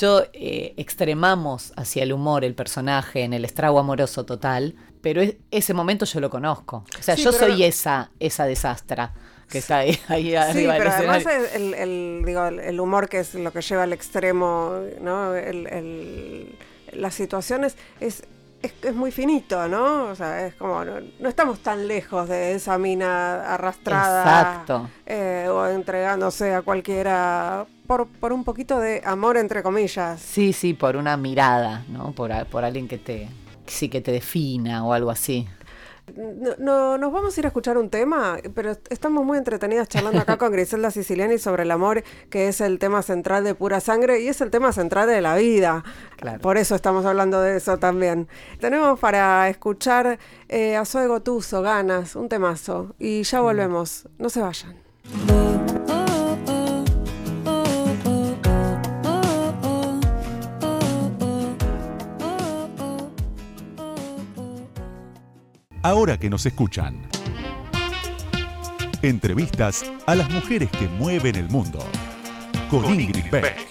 yo 0.00 0.22
eh, 0.32 0.74
extremamos 0.76 1.72
hacia 1.76 2.02
el 2.04 2.12
humor 2.12 2.44
el 2.44 2.54
personaje 2.54 3.22
en 3.22 3.32
el 3.32 3.44
estrago 3.44 3.78
amoroso 3.78 4.24
total, 4.24 4.74
pero 5.00 5.20
es- 5.20 5.36
ese 5.50 5.74
momento 5.74 6.04
yo 6.06 6.20
lo 6.20 6.30
conozco. 6.30 6.84
O 6.98 7.02
sea, 7.02 7.16
Sí, 7.16 7.22
yo 7.24 7.32
soy 7.32 7.62
esa, 7.64 8.10
esa 8.20 8.46
desastra 8.46 9.12
que 9.50 9.58
está 9.58 9.78
ahí, 9.78 9.98
ahí 10.08 10.24
Sí, 10.30 10.34
arriba 10.36 10.74
del 10.74 10.82
pero 10.82 10.94
además 10.94 11.24
el, 11.54 11.74
el- 11.74 12.22
digo, 12.26 12.46
el- 12.46 12.60
el 12.60 12.80
humor 12.80 13.08
que 13.08 13.20
es 13.20 13.34
lo 13.34 13.50
que 13.52 13.62
lleva 13.62 13.82
al 13.84 13.92
extremo, 13.92 14.78
¿no? 15.00 15.34
El- 15.34 16.54
las 16.92 17.14
situaciones 17.14 17.76
es, 18.00 18.22
es, 18.62 18.72
es 18.82 18.94
muy 18.94 19.10
finito, 19.10 19.68
¿no? 19.68 20.04
O 20.06 20.14
sea, 20.14 20.46
es 20.46 20.54
como, 20.54 20.84
no, 20.84 20.94
no 21.20 21.28
estamos 21.28 21.60
tan 21.60 21.86
lejos 21.86 22.28
de 22.28 22.54
esa 22.54 22.78
mina 22.78 23.54
arrastrada. 23.54 24.22
Exacto. 24.22 24.88
eh, 25.06 25.46
o 25.50 25.66
entregándose 25.66 26.54
a 26.54 26.62
cualquiera 26.62 27.66
por, 27.86 28.06
por 28.06 28.32
un 28.32 28.44
poquito 28.44 28.78
de 28.78 29.02
amor, 29.04 29.36
entre 29.36 29.62
comillas. 29.62 30.20
Sí, 30.20 30.52
sí, 30.52 30.74
por 30.74 30.96
una 30.96 31.16
mirada, 31.16 31.84
¿no? 31.88 32.12
Por, 32.12 32.32
por 32.46 32.64
alguien 32.64 32.88
que 32.88 32.98
te, 32.98 33.28
sí, 33.66 33.88
que 33.88 34.00
te 34.00 34.12
defina 34.12 34.84
o 34.84 34.92
algo 34.92 35.10
así. 35.10 35.48
No, 36.16 36.54
no- 36.58 36.98
nos 36.98 37.12
vamos 37.12 37.36
a 37.36 37.40
ir 37.40 37.46
a 37.46 37.48
escuchar 37.48 37.78
un 37.78 37.90
tema, 37.90 38.38
pero 38.54 38.70
est- 38.70 38.86
estamos 38.92 39.24
muy 39.24 39.38
entretenidas 39.38 39.88
charlando 39.88 40.20
acá 40.20 40.36
con 40.38 40.50
Griselda 40.52 40.90
Siciliani 40.90 41.38
sobre 41.38 41.62
el 41.64 41.70
amor, 41.70 42.02
que 42.30 42.48
es 42.48 42.60
el 42.60 42.78
tema 42.78 43.02
central 43.02 43.44
de 43.44 43.54
Pura 43.54 43.80
Sangre 43.80 44.20
y 44.20 44.28
es 44.28 44.40
el 44.40 44.50
tema 44.50 44.72
central 44.72 45.08
de 45.08 45.20
la 45.20 45.36
vida. 45.36 45.84
Claro. 46.16 46.40
Por 46.40 46.56
eso 46.56 46.74
estamos 46.74 47.04
hablando 47.04 47.40
de 47.40 47.56
eso 47.56 47.78
también. 47.78 48.28
Tenemos 48.60 48.98
para 48.98 49.48
escuchar 49.48 50.18
eh, 50.48 50.76
a 50.76 50.84
Zoe 50.84 51.06
Gotuso, 51.06 51.62
Ganas, 51.62 52.16
un 52.16 52.28
temazo. 52.28 52.94
Y 52.98 53.22
ya 53.22 53.40
volvemos. 53.40 54.08
No 54.18 54.28
se 54.30 54.40
vayan. 54.40 55.67
Ahora 65.82 66.18
que 66.18 66.28
nos 66.28 66.44
escuchan. 66.44 67.00
Entrevistas 69.00 69.84
a 70.06 70.16
las 70.16 70.28
mujeres 70.28 70.68
que 70.72 70.88
mueven 70.88 71.36
el 71.36 71.48
mundo. 71.50 71.78
Con, 72.68 72.84
Ingrid 73.00 73.30
Beck. 73.30 73.68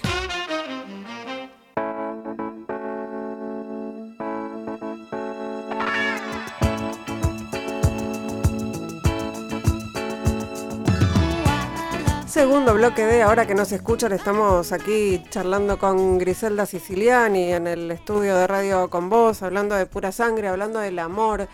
Segundo 12.26 12.72
bloque 12.72 13.04
de 13.04 13.22
Ahora 13.22 13.46
que 13.46 13.54
nos 13.54 13.70
escuchan, 13.72 14.12
estamos 14.12 14.72
aquí 14.72 15.22
charlando 15.28 15.78
con 15.78 16.16
Griselda 16.16 16.64
Siciliani 16.64 17.52
en 17.52 17.66
el 17.66 17.90
estudio 17.90 18.34
de 18.34 18.46
radio 18.46 18.88
con 18.88 19.10
vos, 19.10 19.42
hablando 19.42 19.74
de 19.74 19.84
pura 19.84 20.10
sangre, 20.10 20.48
hablando 20.48 20.78
del 20.78 20.98
amor. 21.00 21.48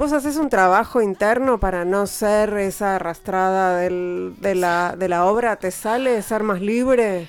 ¿Vos 0.00 0.12
haces 0.14 0.36
un 0.36 0.48
trabajo 0.48 1.02
interno 1.02 1.60
para 1.60 1.84
no 1.84 2.06
ser 2.06 2.54
esa 2.54 2.96
arrastrada 2.96 3.76
del- 3.76 4.34
de, 4.40 4.54
la, 4.54 4.96
de 4.98 5.08
la 5.08 5.26
obra? 5.26 5.56
¿Te 5.56 5.70
sale 5.70 6.22
ser 6.22 6.42
más 6.42 6.60
libre? 6.62 7.28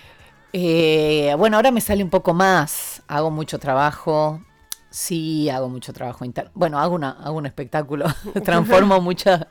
Eh, 0.54 1.34
bueno, 1.38 1.58
ahora 1.58 1.72
me 1.72 1.82
sale 1.82 2.04
un 2.04 2.10
poco 2.10 2.34
más. 2.34 3.04
Hago 3.08 3.32
mucho 3.32 3.60
trabajo. 3.60 4.42
Sí, 4.90 5.50
hago 5.50 5.70
mucho 5.70 5.94
trabajo 5.94 6.26
interno. 6.26 6.52
Bueno, 6.54 6.80
hago, 6.80 6.96
una, 6.96 7.12
hago 7.12 7.38
un 7.38 7.46
espectáculo. 7.46 8.06
Transformo 8.44 9.02
mucha, 9.02 9.48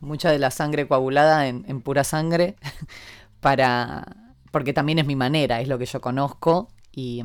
mucha 0.00 0.30
de 0.30 0.38
la 0.38 0.50
sangre 0.50 0.88
coagulada 0.88 1.48
en, 1.48 1.64
en 1.68 1.82
pura 1.82 2.04
sangre. 2.04 2.56
para 3.40 4.06
Porque 4.52 4.72
también 4.72 4.98
es 5.00 5.06
mi 5.06 5.16
manera, 5.16 5.60
es 5.60 5.68
lo 5.68 5.78
que 5.78 5.86
yo 5.86 6.00
conozco. 6.00 6.70
Y, 6.92 7.22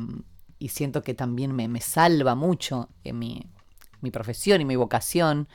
y 0.58 0.68
siento 0.68 1.02
que 1.02 1.14
también 1.14 1.54
me, 1.54 1.68
me 1.68 1.80
salva 1.80 2.34
mucho 2.36 2.88
en 3.04 3.18
mi, 3.18 3.52
mi 4.00 4.10
profesión 4.10 4.60
y 4.60 4.64
mi 4.64 4.76
vocación. 4.76 5.48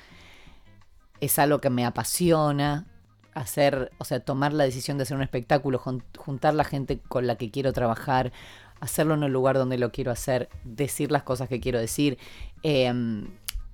Es 1.19 1.37
algo 1.39 1.59
que 1.59 1.69
me 1.69 1.85
apasiona 1.85 2.87
hacer, 3.33 3.91
o 3.97 4.05
sea, 4.05 4.19
tomar 4.19 4.53
la 4.53 4.63
decisión 4.63 4.97
de 4.97 5.03
hacer 5.03 5.15
un 5.15 5.23
espectáculo, 5.23 5.79
jun- 5.79 6.03
juntar 6.17 6.53
la 6.53 6.63
gente 6.63 6.99
con 7.07 7.27
la 7.27 7.35
que 7.37 7.51
quiero 7.51 7.71
trabajar, 7.73 8.31
hacerlo 8.79 9.13
en 9.13 9.23
el 9.23 9.31
lugar 9.31 9.57
donde 9.57 9.77
lo 9.77 9.91
quiero 9.91 10.11
hacer, 10.11 10.49
decir 10.63 11.11
las 11.11 11.23
cosas 11.23 11.47
que 11.47 11.59
quiero 11.59 11.79
decir, 11.79 12.17
em, 12.63 13.27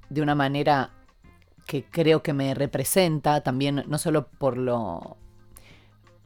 de 0.10 0.22
una 0.22 0.36
manera 0.36 0.92
que 1.66 1.84
creo 1.86 2.22
que 2.22 2.34
me 2.34 2.54
representa 2.54 3.42
también, 3.42 3.84
no 3.88 3.98
solo 3.98 4.28
por 4.28 4.58
lo 4.58 5.18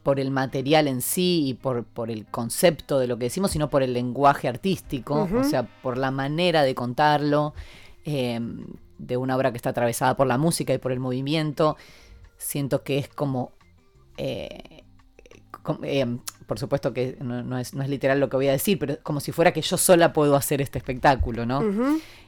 por 0.04 0.20
el 0.20 0.32
material 0.32 0.88
en 0.88 1.04
sí 1.04 1.44
y 1.48 1.54
por, 1.54 1.84
por 1.84 2.10
el 2.10 2.26
concepto 2.26 2.98
de 2.98 3.06
lo 3.06 3.18
que 3.20 3.26
decimos, 3.26 3.52
sino 3.52 3.70
por 3.70 3.84
el 3.84 3.94
lenguaje 3.94 4.48
artístico, 4.48 5.28
o 5.40 5.44
sea, 5.44 5.62
por 5.84 5.96
la 5.96 6.10
manera 6.10 6.64
de 6.64 6.74
contarlo, 6.74 7.54
em, 8.06 8.66
de 8.98 9.18
una 9.18 9.36
obra 9.36 9.52
que 9.52 9.58
está 9.58 9.70
atravesada 9.72 10.16
por 10.16 10.28
la 10.28 10.38
música 10.38 10.74
y 10.74 10.78
por 10.78 10.92
el 10.92 11.00
movimiento. 11.00 11.78
Siento 12.38 12.84
que 12.84 12.98
es 12.98 13.08
como... 13.08 13.52
eh, 14.18 14.84
eh, 15.84 16.18
por 16.48 16.60
supuesto 16.60 16.92
que 16.94 17.18
no, 17.22 17.44
no 17.44 17.58
es, 17.58 17.74
no 17.74 17.84
es 17.84 17.90
literal 17.90 18.20
lo 18.20 18.30
que 18.30 18.36
voy 18.36 18.48
a 18.48 18.52
decir, 18.52 18.78
pero 18.80 18.98
como 19.04 19.20
si 19.20 19.32
fuera 19.32 19.54
que 19.54 19.62
yo 19.62 19.78
sola 19.78 20.12
puedo 20.12 20.36
hacer 20.36 20.60
este 20.62 20.80
espectáculo, 20.80 21.46
¿no? 21.46 21.62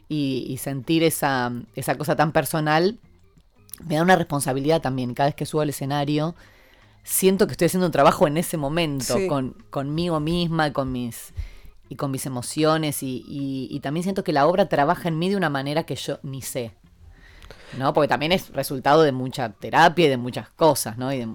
Y, 0.07 0.45
y 0.47 0.57
sentir 0.57 1.03
esa, 1.03 1.51
esa 1.75 1.97
cosa 1.97 2.15
tan 2.15 2.31
personal 2.31 2.99
me 3.85 3.95
da 3.95 4.03
una 4.03 4.15
responsabilidad 4.15 4.81
también. 4.81 5.13
Cada 5.13 5.29
vez 5.29 5.35
que 5.35 5.45
subo 5.45 5.61
al 5.61 5.69
escenario, 5.69 6.35
siento 7.03 7.47
que 7.47 7.53
estoy 7.53 7.65
haciendo 7.65 7.87
un 7.87 7.91
trabajo 7.91 8.27
en 8.27 8.37
ese 8.37 8.55
momento, 8.55 9.17
Sí. 9.17 9.27
con, 9.27 9.55
conmigo 9.71 10.19
misma, 10.19 10.71
con 10.71 10.91
mis, 10.91 11.33
y 11.93 11.95
con 11.95 12.09
mis 12.11 12.25
emociones, 12.25 13.03
y, 13.03 13.23
y- 13.27 13.67
y 13.69 13.79
también 13.79 14.03
siento 14.03 14.23
que 14.23 14.33
la 14.33 14.47
obra 14.47 14.67
trabaja 14.67 15.07
en 15.09 15.19
mí 15.19 15.29
de 15.29 15.35
una 15.37 15.49
manera 15.49 15.83
que 15.83 15.95
yo 15.95 16.19
ni 16.23 16.41
sé. 16.41 16.71
¿No? 17.77 17.93
Porque 17.93 18.07
también 18.07 18.31
es 18.31 18.49
resultado 18.53 19.01
de 19.03 19.11
mucha 19.11 19.49
terapia 19.49 20.05
y 20.05 20.09
de 20.09 20.17
muchas 20.17 20.49
cosas, 20.49 20.97
¿no? 20.97 21.11
Y 21.13 21.19
de- 21.19 21.27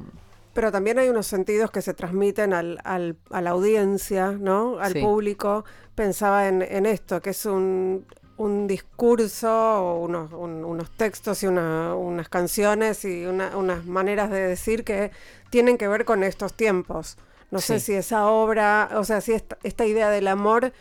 Pero 0.54 0.70
también 0.72 0.98
hay 0.98 1.08
unos 1.08 1.26
sentidos 1.26 1.70
que 1.70 1.82
se 1.82 1.94
transmiten 1.94 2.52
al, 2.52 2.78
al- 2.84 3.16
a 3.30 3.40
la 3.40 3.50
audiencia, 3.50 4.32
¿no? 4.32 4.78
Al 4.80 4.92
Sí. 4.92 5.00
público. 5.00 5.64
Pensaba 5.94 6.48
en, 6.48 6.62
en 6.62 6.86
esto, 6.86 7.20
que 7.20 7.30
es 7.30 7.44
un, 7.46 8.04
un 8.36 8.66
discurso, 8.68 9.96
unos, 10.00 10.32
un- 10.32 10.64
unos 10.64 10.90
textos 10.92 11.42
y 11.42 11.46
una- 11.46 11.94
unas 11.94 12.28
canciones 12.28 13.04
y 13.04 13.24
una- 13.26 13.56
unas 13.56 13.84
maneras 13.84 14.30
de 14.30 14.40
decir 14.40 14.84
que 14.84 15.10
tienen 15.50 15.76
que 15.78 15.88
ver 15.88 16.04
con 16.04 16.22
estos 16.22 16.54
tiempos. 16.54 17.16
No 17.50 17.61
sé 17.61 17.80
si 17.80 17.94
esa 17.94 18.26
obra, 18.28 18.90
o 18.94 19.04
sea, 19.04 19.20
si 19.20 19.32
esta, 19.32 19.56
esta 19.62 19.87
idea 19.87 20.11
del 20.11 20.28
amor 20.28 20.72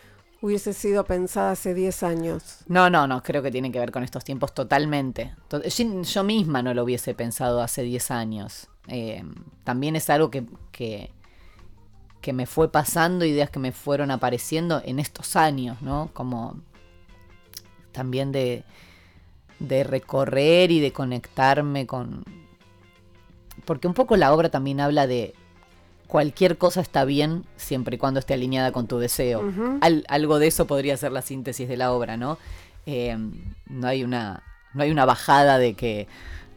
hubiese 0.41 0.73
sido 0.73 1.05
pensada 1.05 1.51
hace 1.51 1.73
10 1.73 2.03
años. 2.03 2.59
No, 2.67 2.89
no, 2.89 3.07
no, 3.07 3.23
creo 3.23 3.41
que 3.41 3.51
tiene 3.51 3.71
que 3.71 3.79
ver 3.79 3.91
con 3.91 4.03
estos 4.03 4.23
tiempos 4.23 4.53
totalmente. 4.53 5.33
To- 5.47 5.63
Yo, 5.63 6.01
yo 6.03 6.23
misma 6.23 6.61
no 6.61 6.73
lo 6.73 6.83
hubiese 6.83 7.13
pensado 7.13 7.61
hace 7.61 7.83
10 7.83 8.11
años. 8.11 8.67
Eh, 8.87 9.23
también 9.63 9.95
es 9.95 10.09
algo 10.09 10.29
que, 10.29 10.45
que, 10.71 11.11
que 12.21 12.33
me 12.33 12.45
fue 12.45 12.71
pasando, 12.71 13.25
ideas 13.25 13.49
que 13.49 13.59
me 13.59 13.71
fueron 13.71 14.11
apareciendo 14.11 14.81
en 14.85 14.99
estos 14.99 15.35
años, 15.35 15.81
¿no? 15.81 16.09
Como 16.13 16.61
también 17.91 18.31
de, 18.31 18.63
de 19.59 19.83
recorrer 19.83 20.69
y 20.71 20.79
de 20.79 20.91
conectarme 20.93 21.87
con... 21.87 22.23
Porque 23.65 23.87
un 23.87 23.93
poco 23.93 24.15
la 24.17 24.33
obra 24.33 24.49
también 24.49 24.79
habla 24.79 25.07
de 25.07 25.33
cualquier 26.07 26.57
cosa 26.57 26.81
está 26.81 27.03
bien 27.05 27.43
siempre 27.57 27.95
y 27.95 27.97
cuando 27.99 28.19
esté 28.19 28.33
alineada 28.33 28.71
con 28.71 28.87
tu 28.87 28.97
deseo. 28.99 29.43
Al- 29.81 30.05
algo 30.07 30.39
de 30.39 30.47
eso 30.47 30.65
podría 30.67 30.95
ser 30.97 31.11
la 31.11 31.21
síntesis 31.21 31.67
de 31.67 31.77
la 31.77 31.91
obra, 31.91 32.15
¿no? 32.17 32.37
Eh, 32.85 33.17
no 33.67 33.87
hay 33.87 34.03
una 34.03 34.43
no 34.73 34.83
hay 34.83 34.91
una 34.91 35.05
bajada 35.05 35.57
de 35.57 35.73
que 35.73 36.07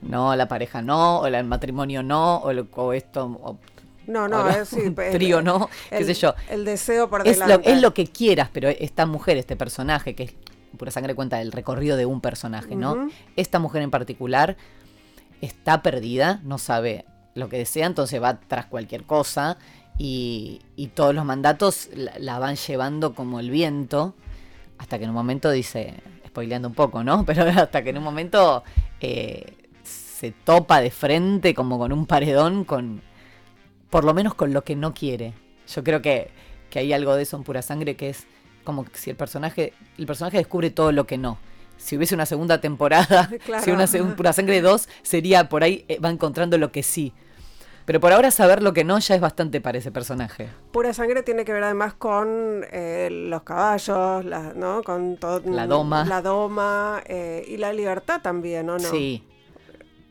no 0.03 0.37
la 0.37 0.47
pareja 0.47 0.83
no 0.83 1.21
o 1.21 1.27
el 1.27 1.45
matrimonio 1.45 2.03
no 2.03 2.37
o, 2.37 2.93
esto 2.93 3.25
o- 3.43 3.59
No, 4.07 4.29
no, 4.29 4.49
es 4.49 4.69
sí, 4.69 4.91
trío 5.13 5.43
no 5.43 5.69
qué 5.89 5.99
el- 5.99 6.07
sé 6.07 6.15
yo. 6.15 6.35
El 6.49 6.65
deseo 6.65 7.09
por 7.11 7.27
es 7.27 7.39
lo, 7.39 7.47
es 7.65 7.81
lo 7.81 7.93
que 7.95 8.07
quieras 8.07 8.49
pero 8.53 8.69
esta 8.69 9.07
mujer 9.07 9.37
este 9.39 9.57
personaje 9.57 10.15
que 10.15 10.25
es 10.25 10.35
pura 10.79 10.91
sangre 10.91 11.15
cuenta 11.15 11.41
el 11.41 11.51
recorrido 11.53 11.97
de 11.97 12.07
un 12.07 12.21
personaje 12.21 12.77
no 12.77 13.09
esta 13.37 13.59
mujer 13.59 13.83
en 13.83 13.91
particular 13.91 14.57
está 15.41 15.83
perdida 15.83 16.41
no 16.45 16.59
sabe 16.59 17.05
lo 17.35 17.49
que 17.49 17.59
desea 17.59 17.87
entonces 17.87 18.23
va 18.23 18.41
tras 18.41 18.67
cualquier 18.67 19.05
cosa 19.05 19.59
y, 19.99 20.61
y 20.77 20.89
todos 20.89 21.15
los 21.15 21.25
mandatos 21.25 21.91
la, 21.95 22.39
van 22.39 22.57
llevando 22.57 23.15
como 23.15 23.41
el 23.41 23.51
viento 23.51 24.15
hasta 24.79 24.99
que 24.99 25.05
en 25.05 25.11
un 25.11 25.17
momento 25.17 25.51
dice 25.51 25.95
spoileando 26.27 26.69
un 26.69 26.75
poco, 26.75 27.05
¿no? 27.05 27.25
Pero 27.27 27.45
hasta 27.45 27.83
que 27.83 27.91
en 27.91 27.99
un 27.99 28.05
momento 28.05 28.65
eh, 29.01 29.55
se 29.83 30.33
topa 30.33 30.81
de 30.81 30.91
frente 30.91 31.55
como 31.55 31.79
con 31.79 31.93
un 31.93 32.07
paredón, 32.07 32.65
con 32.65 33.03
por 33.91 34.05
lo 34.05 34.15
menos 34.15 34.35
con 34.35 34.53
lo 34.53 34.65
que 34.65 34.77
no 34.77 34.95
quiere. 34.95 35.35
Yo 35.69 35.85
creo 35.85 36.01
que, 36.01 36.31
que 36.71 36.79
hay 36.79 36.93
algo 36.93 37.15
de 37.15 37.23
eso 37.23 37.37
en 37.37 37.43
pura 37.43 37.63
sangre 37.63 37.97
que 37.97 38.11
es 38.11 38.27
como 38.65 38.87
si 38.93 39.11
el 39.11 39.17
personaje, 39.17 39.73
el 39.99 40.07
personaje 40.07 40.39
descubre 40.39 40.71
todo 40.71 40.93
lo 40.93 41.07
que 41.07 41.19
no. 41.19 41.39
Si 41.81 41.97
hubiese 41.97 42.15
una 42.15 42.27
segunda 42.27 42.61
temporada, 42.61 43.31
si 43.65 43.71
una 43.71 43.87
segunda 43.87 44.15
pura 44.15 44.33
sangre 44.33 44.61
2, 44.61 44.89
sería 45.03 45.49
por 45.49 45.65
ahí 45.65 45.85
eh, 45.89 45.99
va 45.99 46.11
encontrando 46.11 46.59
lo 46.59 46.71
que 46.71 46.83
sí. 46.83 47.13
Pero 47.87 47.99
por 47.99 48.13
ahora 48.13 48.31
saber 48.31 48.63
lo 48.63 48.73
que 48.73 48.85
no 48.85 48.99
ya 48.99 49.15
es 49.15 49.21
bastante 49.21 49.61
para 49.61 49.79
ese 49.79 49.91
personaje. 49.91 50.49
Pura 50.71 50.93
sangre 50.93 51.23
tiene 51.23 51.45
que 51.45 51.53
ver 51.53 51.65
además 51.65 51.95
con 51.95 52.65
eh, 52.71 53.09
los 53.11 53.43
caballos, 53.43 54.25
la, 54.25 54.53
¿no? 54.55 54.83
Con 54.85 55.17
todo, 55.17 55.43
la 55.45 55.67
doma. 55.67 56.05
La 56.05 56.23
doma 56.23 57.03
eh, 57.07 57.45
y 57.49 57.57
la 57.57 57.73
libertad 57.73 58.21
también, 58.21 58.67
¿no? 58.67 58.79
Sí. 58.79 59.25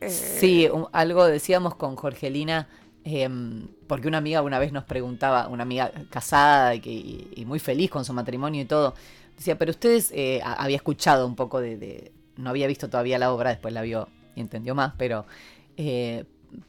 sí, 0.08 0.68
algo 0.92 1.24
decíamos 1.24 1.76
con 1.76 1.96
Jorgelina, 1.96 2.68
em, 3.04 3.68
porque 3.86 4.08
una 4.08 4.18
amiga 4.18 4.42
una 4.42 4.58
vez 4.58 4.72
nos 4.72 4.84
preguntaba, 4.84 5.48
una 5.48 5.62
amiga 5.62 5.90
casada 6.10 6.74
y, 6.74 7.44
muy 7.46 7.60
feliz 7.60 7.90
con 7.90 8.04
su 8.04 8.12
matrimonio 8.12 8.60
y 8.60 8.66
todo, 8.66 8.94
decía, 9.40 9.58
pero 9.58 9.70
ustedes, 9.70 10.12
había 10.44 10.76
escuchado 10.76 11.26
un 11.26 11.34
poco 11.34 11.60
de, 11.60 12.12
no 12.36 12.50
había 12.50 12.66
visto 12.66 12.88
todavía 12.88 13.18
la 13.18 13.32
obra, 13.32 13.50
después 13.50 13.74
la 13.74 13.82
vio 13.82 14.08
y 14.34 14.40
entendió 14.40 14.74
más, 14.74 14.94
pero 14.96 15.26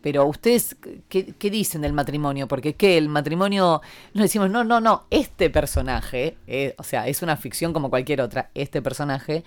pero 0.01 0.25
ustedes, 0.25 0.75
¿qué, 1.09 1.49
dicen 1.49 1.81
del 1.81 1.93
matrimonio? 1.93 2.47
Porque 2.47 2.75
que 2.75 2.97
el 2.97 3.09
matrimonio, 3.09 3.81
nos 4.13 4.23
decimos, 4.23 4.49
no, 4.49 4.63
no, 4.63 4.79
no, 4.79 5.05
este 5.09 5.49
personaje, 5.49 6.37
eh, 6.47 6.75
o 6.77 6.83
sea, 6.83 7.07
es 7.07 7.21
una 7.21 7.37
ficción 7.37 7.73
como 7.73 7.89
cualquier 7.89 8.21
otra, 8.21 8.51
este 8.53 8.81
personaje, 8.81 9.43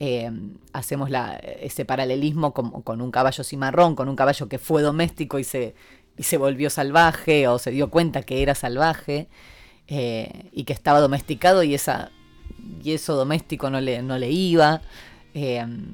eh, 0.00 0.30
hacemos 0.72 1.10
la, 1.10 1.36
ese 1.36 1.84
paralelismo 1.84 2.52
con, 2.52 2.82
con, 2.82 3.00
un 3.00 3.10
caballo 3.10 3.44
cimarrón, 3.44 3.94
con 3.94 4.08
un 4.08 4.16
caballo 4.16 4.48
que 4.48 4.58
fue 4.58 4.82
doméstico 4.82 5.38
y 5.38 5.44
se, 5.44 5.74
y 6.16 6.24
se 6.24 6.36
volvió 6.36 6.68
salvaje 6.68 7.48
o 7.48 7.58
se 7.58 7.70
dio 7.70 7.90
cuenta 7.90 8.22
que 8.22 8.42
era 8.42 8.54
salvaje 8.54 9.28
eh, 9.86 10.50
y 10.52 10.64
que 10.64 10.72
estaba 10.72 11.00
domesticado 11.00 11.62
y, 11.62 11.74
esa, 11.74 12.10
y 12.82 12.92
eso 12.92 13.14
doméstico 13.14 13.70
no 13.70 13.80
le, 13.80 14.02
no 14.02 14.18
le 14.18 14.30
iba. 14.30 14.82
Entonces 15.34 15.90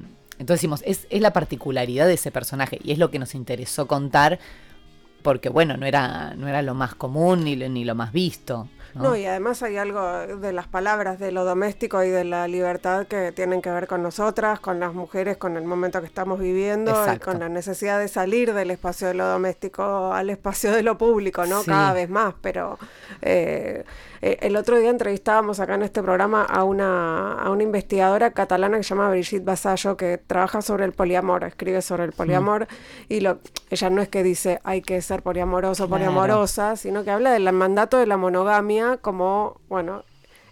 decimos, 0.47 0.83
es, 0.85 1.07
es 1.09 1.21
la 1.21 1.33
particularidad 1.33 2.07
de 2.07 2.13
ese 2.13 2.31
personaje 2.31 2.79
y 2.83 2.91
es 2.91 2.97
lo 2.97 3.11
que 3.11 3.19
nos 3.19 3.35
interesó 3.35 3.87
contar 3.87 4.39
porque 5.21 5.49
bueno, 5.49 5.77
no 5.77 5.85
era, 5.85 6.33
no 6.35 6.47
era 6.47 6.61
lo 6.61 6.73
más 6.73 6.95
común 6.95 7.43
ni, 7.43 7.55
ni 7.55 7.85
lo 7.85 7.95
más 7.95 8.11
visto. 8.11 8.67
¿no? 8.93 9.15
y 9.15 9.25
además 9.25 9.63
hay 9.63 9.77
algo 9.77 10.01
de 10.37 10.51
las 10.51 10.67
palabras 10.67 11.17
de 11.17 11.31
lo 11.31 11.45
doméstico 11.45 12.03
y 12.03 12.09
de 12.09 12.25
la 12.25 12.49
libertad 12.49 13.07
que 13.07 13.31
tienen 13.31 13.61
que 13.61 13.69
ver 13.69 13.87
con 13.87 14.03
nosotras, 14.03 14.59
con 14.59 14.81
las 14.81 14.93
mujeres, 14.93 15.37
con 15.37 15.55
el 15.55 15.63
momento 15.63 16.01
que 16.01 16.07
estamos 16.07 16.41
viviendo 16.41 17.05
y 17.13 17.19
con 17.19 17.39
la 17.39 17.47
necesidad 17.47 17.99
de 17.99 18.09
salir 18.09 18.53
del 18.53 18.69
espacio 18.69 19.07
de 19.07 19.13
lo 19.13 19.25
doméstico 19.27 20.11
al 20.11 20.29
espacio 20.29 20.73
de 20.73 20.83
lo 20.83 20.97
público, 20.97 21.45
¿no? 21.45 21.63
Cada 21.63 21.93
vez 21.93 22.09
más, 22.09 22.33
pero 22.41 22.77
eh, 23.21 23.85
eh, 24.21 24.37
el 24.41 24.55
otro 24.55 24.77
día 24.77 24.89
entrevistábamos 24.89 25.59
acá 25.59 25.75
en 25.75 25.83
este 25.83 26.01
programa 26.03 26.43
a 26.43 26.63
una, 26.63 27.33
a 27.33 27.49
una 27.49 27.63
investigadora 27.63 28.31
catalana 28.31 28.77
que 28.77 28.83
se 28.83 28.89
llama 28.89 29.09
Brigitte 29.09 29.43
Basallo, 29.43 29.97
que 29.97 30.17
trabaja 30.17 30.61
sobre 30.61 30.85
el 30.85 30.93
poliamor, 30.93 31.43
escribe 31.43 31.81
sobre 31.81 32.03
el 32.03 32.11
poliamor, 32.11 32.67
y 33.09 33.21
lo, 33.21 33.39
ella 33.69 33.89
no 33.89 34.01
es 34.01 34.09
que 34.09 34.23
dice 34.23 34.59
hay 34.63 34.81
que 34.81 35.01
ser 35.01 35.23
poliamoroso, 35.23 35.89
poliamorosa, 35.89 36.75
sino 36.75 37.03
que 37.03 37.11
habla 37.11 37.31
del 37.31 37.51
mandato 37.51 37.97
de 37.97 38.05
la 38.05 38.17
monogamia 38.17 38.97
como, 38.97 39.59
bueno, 39.69 40.03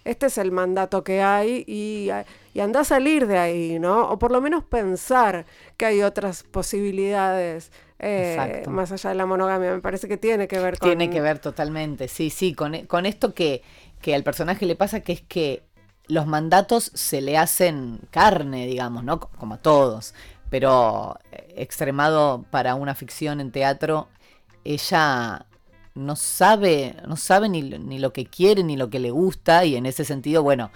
este 0.04 0.26
es 0.26 0.38
el 0.38 0.52
mandato 0.52 1.04
que 1.04 1.22
hay 1.22 1.64
y, 1.66 2.10
y 2.54 2.60
anda 2.60 2.80
a 2.80 2.84
salir 2.84 3.26
de 3.26 3.38
ahí, 3.38 3.78
¿no? 3.78 4.08
O 4.10 4.18
por 4.18 4.32
lo 4.32 4.40
menos 4.40 4.64
pensar 4.64 5.46
que 5.76 5.86
hay 5.86 6.02
otras 6.02 6.42
posibilidades 6.42 7.70
eh, 7.98 8.64
más 8.68 8.92
allá 8.92 9.10
de 9.10 9.16
la 9.16 9.26
monogamia. 9.26 9.72
Me 9.72 9.80
parece 9.80 10.08
que 10.08 10.16
tiene 10.16 10.48
que 10.48 10.58
ver 10.58 10.78
con... 10.78 10.88
Tiene 10.88 11.10
que 11.10 11.20
ver 11.20 11.38
totalmente, 11.38 12.08
sí, 12.08 12.30
sí, 12.30 12.54
con, 12.54 12.86
con 12.86 13.06
esto 13.06 13.34
que, 13.34 13.62
que 14.00 14.14
al 14.14 14.22
personaje 14.22 14.66
le 14.66 14.76
pasa, 14.76 15.00
que 15.00 15.12
es 15.12 15.22
que 15.22 15.62
los 16.06 16.26
mandatos 16.26 16.90
se 16.94 17.20
le 17.20 17.36
hacen 17.36 18.00
carne, 18.10 18.66
digamos, 18.66 19.04
¿no? 19.04 19.20
Como 19.20 19.54
a 19.54 19.58
todos. 19.58 20.14
Pero 20.48 21.18
eh, 21.30 21.54
extremado 21.56 22.44
para 22.50 22.74
una 22.74 22.94
ficción 22.94 23.40
en 23.40 23.52
teatro, 23.52 24.08
ella 24.64 25.46
no 25.94 26.16
sabe, 26.16 26.96
no 27.06 27.16
sabe 27.16 27.48
ni, 27.48 27.62
ni, 27.62 27.98
lo 27.98 28.12
que 28.12 28.26
quiere 28.26 28.62
ni 28.62 28.76
lo 28.76 28.90
que 28.90 28.98
le 28.98 29.10
gusta 29.10 29.64
y 29.64 29.76
en 29.76 29.86
ese 29.86 30.04
sentido, 30.04 30.42
bueno, 30.42 30.70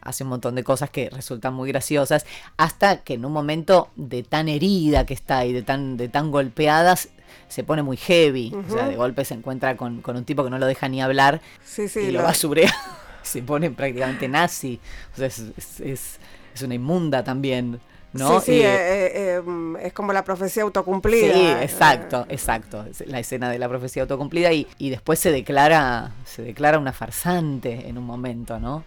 hace 0.00 0.24
un 0.24 0.30
montón 0.30 0.54
de 0.54 0.64
cosas 0.64 0.90
que 0.90 1.10
resultan 1.10 1.54
muy 1.54 1.68
graciosas, 1.68 2.26
hasta 2.56 2.98
que 3.02 3.14
en 3.14 3.24
un 3.24 3.32
momento 3.32 3.90
de 3.96 4.22
tan 4.22 4.48
herida 4.48 5.06
que 5.06 5.14
está 5.14 5.44
y 5.46 5.52
de 5.52 5.62
tan, 5.62 5.96
de 5.96 6.08
tan 6.08 6.30
golpeadas, 6.30 7.08
se 7.48 7.64
pone 7.64 7.82
muy 7.82 7.96
heavy. 7.96 8.52
O 8.54 8.72
sea, 8.72 8.88
de 8.88 8.96
golpe 8.96 9.24
se 9.24 9.34
encuentra 9.34 9.76
con, 9.76 10.02
un 10.04 10.24
tipo 10.24 10.44
que 10.44 10.50
no 10.50 10.58
lo 10.58 10.66
deja 10.66 10.88
ni 10.88 11.02
hablar 11.02 11.40
y 11.76 12.10
lo, 12.10 12.22
basurea. 12.22 12.72
se 13.22 13.42
pone 13.42 13.70
prácticamente 13.70 14.28
nazi. 14.28 14.80
O 15.14 15.16
sea, 15.16 15.26
es, 15.26 15.38
es, 15.80 16.18
es 16.54 16.62
una 16.62 16.74
inmunda 16.74 17.22
también. 17.24 17.80
¿No? 18.12 18.40
Sí, 18.40 18.46
sí, 18.46 18.60
eh, 18.60 18.66
eh, 18.66 19.34
em, 19.36 19.76
es 19.76 19.92
como 19.92 20.12
la 20.12 20.24
profecía 20.24 20.62
autocumplida. 20.62 21.34
Sí, 21.34 21.46
exacto, 21.62 22.26
exacto. 22.28 22.84
La 23.06 23.18
escena 23.18 23.50
de 23.50 23.58
la 23.58 23.68
profecía 23.68 24.02
autocumplida 24.02 24.52
y, 24.52 24.66
y 24.78 24.90
después 24.90 25.18
se 25.18 25.32
declara, 25.32 26.12
se 26.24 26.42
declara 26.42 26.78
una 26.78 26.92
farsante 26.92 27.88
en 27.88 27.98
un 27.98 28.04
momento, 28.04 28.58
¿no? 28.58 28.84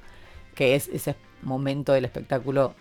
que 0.56 0.76
es 0.76 0.88
ese 0.88 1.16
momento 1.44 1.94
del 1.94 2.06
espectáculo, 2.06 2.74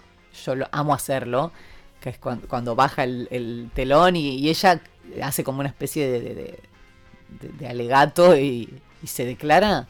yo 0.44 0.54
lo 0.54 0.68
amo 0.72 0.94
hacerlo, 0.94 1.52
que 2.00 2.10
es 2.10 2.18
cuando, 2.18 2.74
baja 2.74 3.04
el, 3.04 3.70
telón 3.74 4.16
y, 4.16 4.48
ella 4.48 4.80
hace 5.22 5.44
como 5.44 5.60
una 5.60 5.68
especie 5.68 6.08
de, 6.08 7.68
alegato 7.68 8.36
y, 8.36 8.80
se 9.04 9.26
declara 9.26 9.86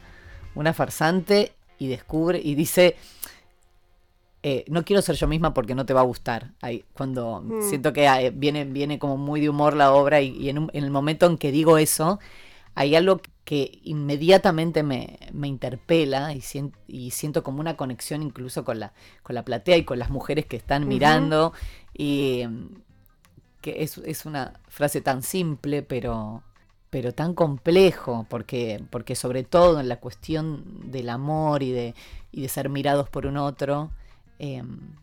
una 0.55 0.73
farsante 0.73 1.53
y 1.79 1.87
descubre 1.87 2.41
y 2.43 2.55
dice, 2.55 2.97
eh, 4.47 4.63
no 4.67 4.85
quiero 4.85 5.01
ser 5.01 5.15
yo 5.15 5.27
misma 5.27 5.55
porque 5.55 5.73
no 5.73 5.87
te 5.87 5.93
va 5.95 6.01
a 6.01 6.03
gustar. 6.03 6.51
Ahí, 6.61 6.85
cuando 6.93 7.41
mm. 7.41 7.63
siento 7.67 7.93
que 7.93 8.07
ah, 8.07 8.19
viene, 8.31 8.63
viene 8.63 8.99
como 8.99 9.17
muy 9.17 9.41
de 9.41 9.49
humor 9.49 9.75
la 9.75 9.91
obra 9.91 10.21
y, 10.21 10.49
en, 10.49 10.69
en, 10.71 10.83
el 10.83 10.91
momento 10.91 11.25
en 11.25 11.39
que 11.39 11.51
digo 11.51 11.79
eso, 11.79 12.19
hay 12.75 12.95
algo 12.95 13.21
que 13.43 13.79
inmediatamente 13.81 14.83
me, 14.83 15.17
interpela 15.33 16.31
y, 16.35 16.43
y, 16.87 17.09
siento 17.09 17.41
como 17.41 17.59
una 17.59 17.75
conexión 17.75 18.21
incluso 18.21 18.63
con 18.63 18.79
la, 18.79 18.93
con 19.23 19.33
la 19.33 19.43
platea 19.43 19.77
y 19.77 19.83
con 19.83 19.97
las 19.97 20.11
mujeres 20.11 20.45
que 20.45 20.57
están 20.57 20.87
mirando. 20.87 21.51
Y 21.91 22.43
que 23.61 23.81
es, 23.81 23.97
es, 23.97 24.27
una 24.27 24.59
frase 24.67 25.01
tan 25.01 25.23
simple, 25.23 25.81
pero, 25.81 26.43
pero 26.91 27.13
tan 27.13 27.33
complejo, 27.33 28.27
porque, 28.29 28.83
porque 28.91 29.15
sobre 29.15 29.43
todo 29.43 29.79
en 29.79 29.89
la 29.89 29.99
cuestión 29.99 30.91
del 30.91 31.09
amor 31.09 31.63
y 31.63 31.71
de, 31.71 31.95
y 32.31 32.43
de 32.43 32.47
ser 32.47 32.69
mirados 32.69 33.09
por 33.09 33.25
un 33.25 33.37
otro, 33.37 33.89
em, 34.39 34.95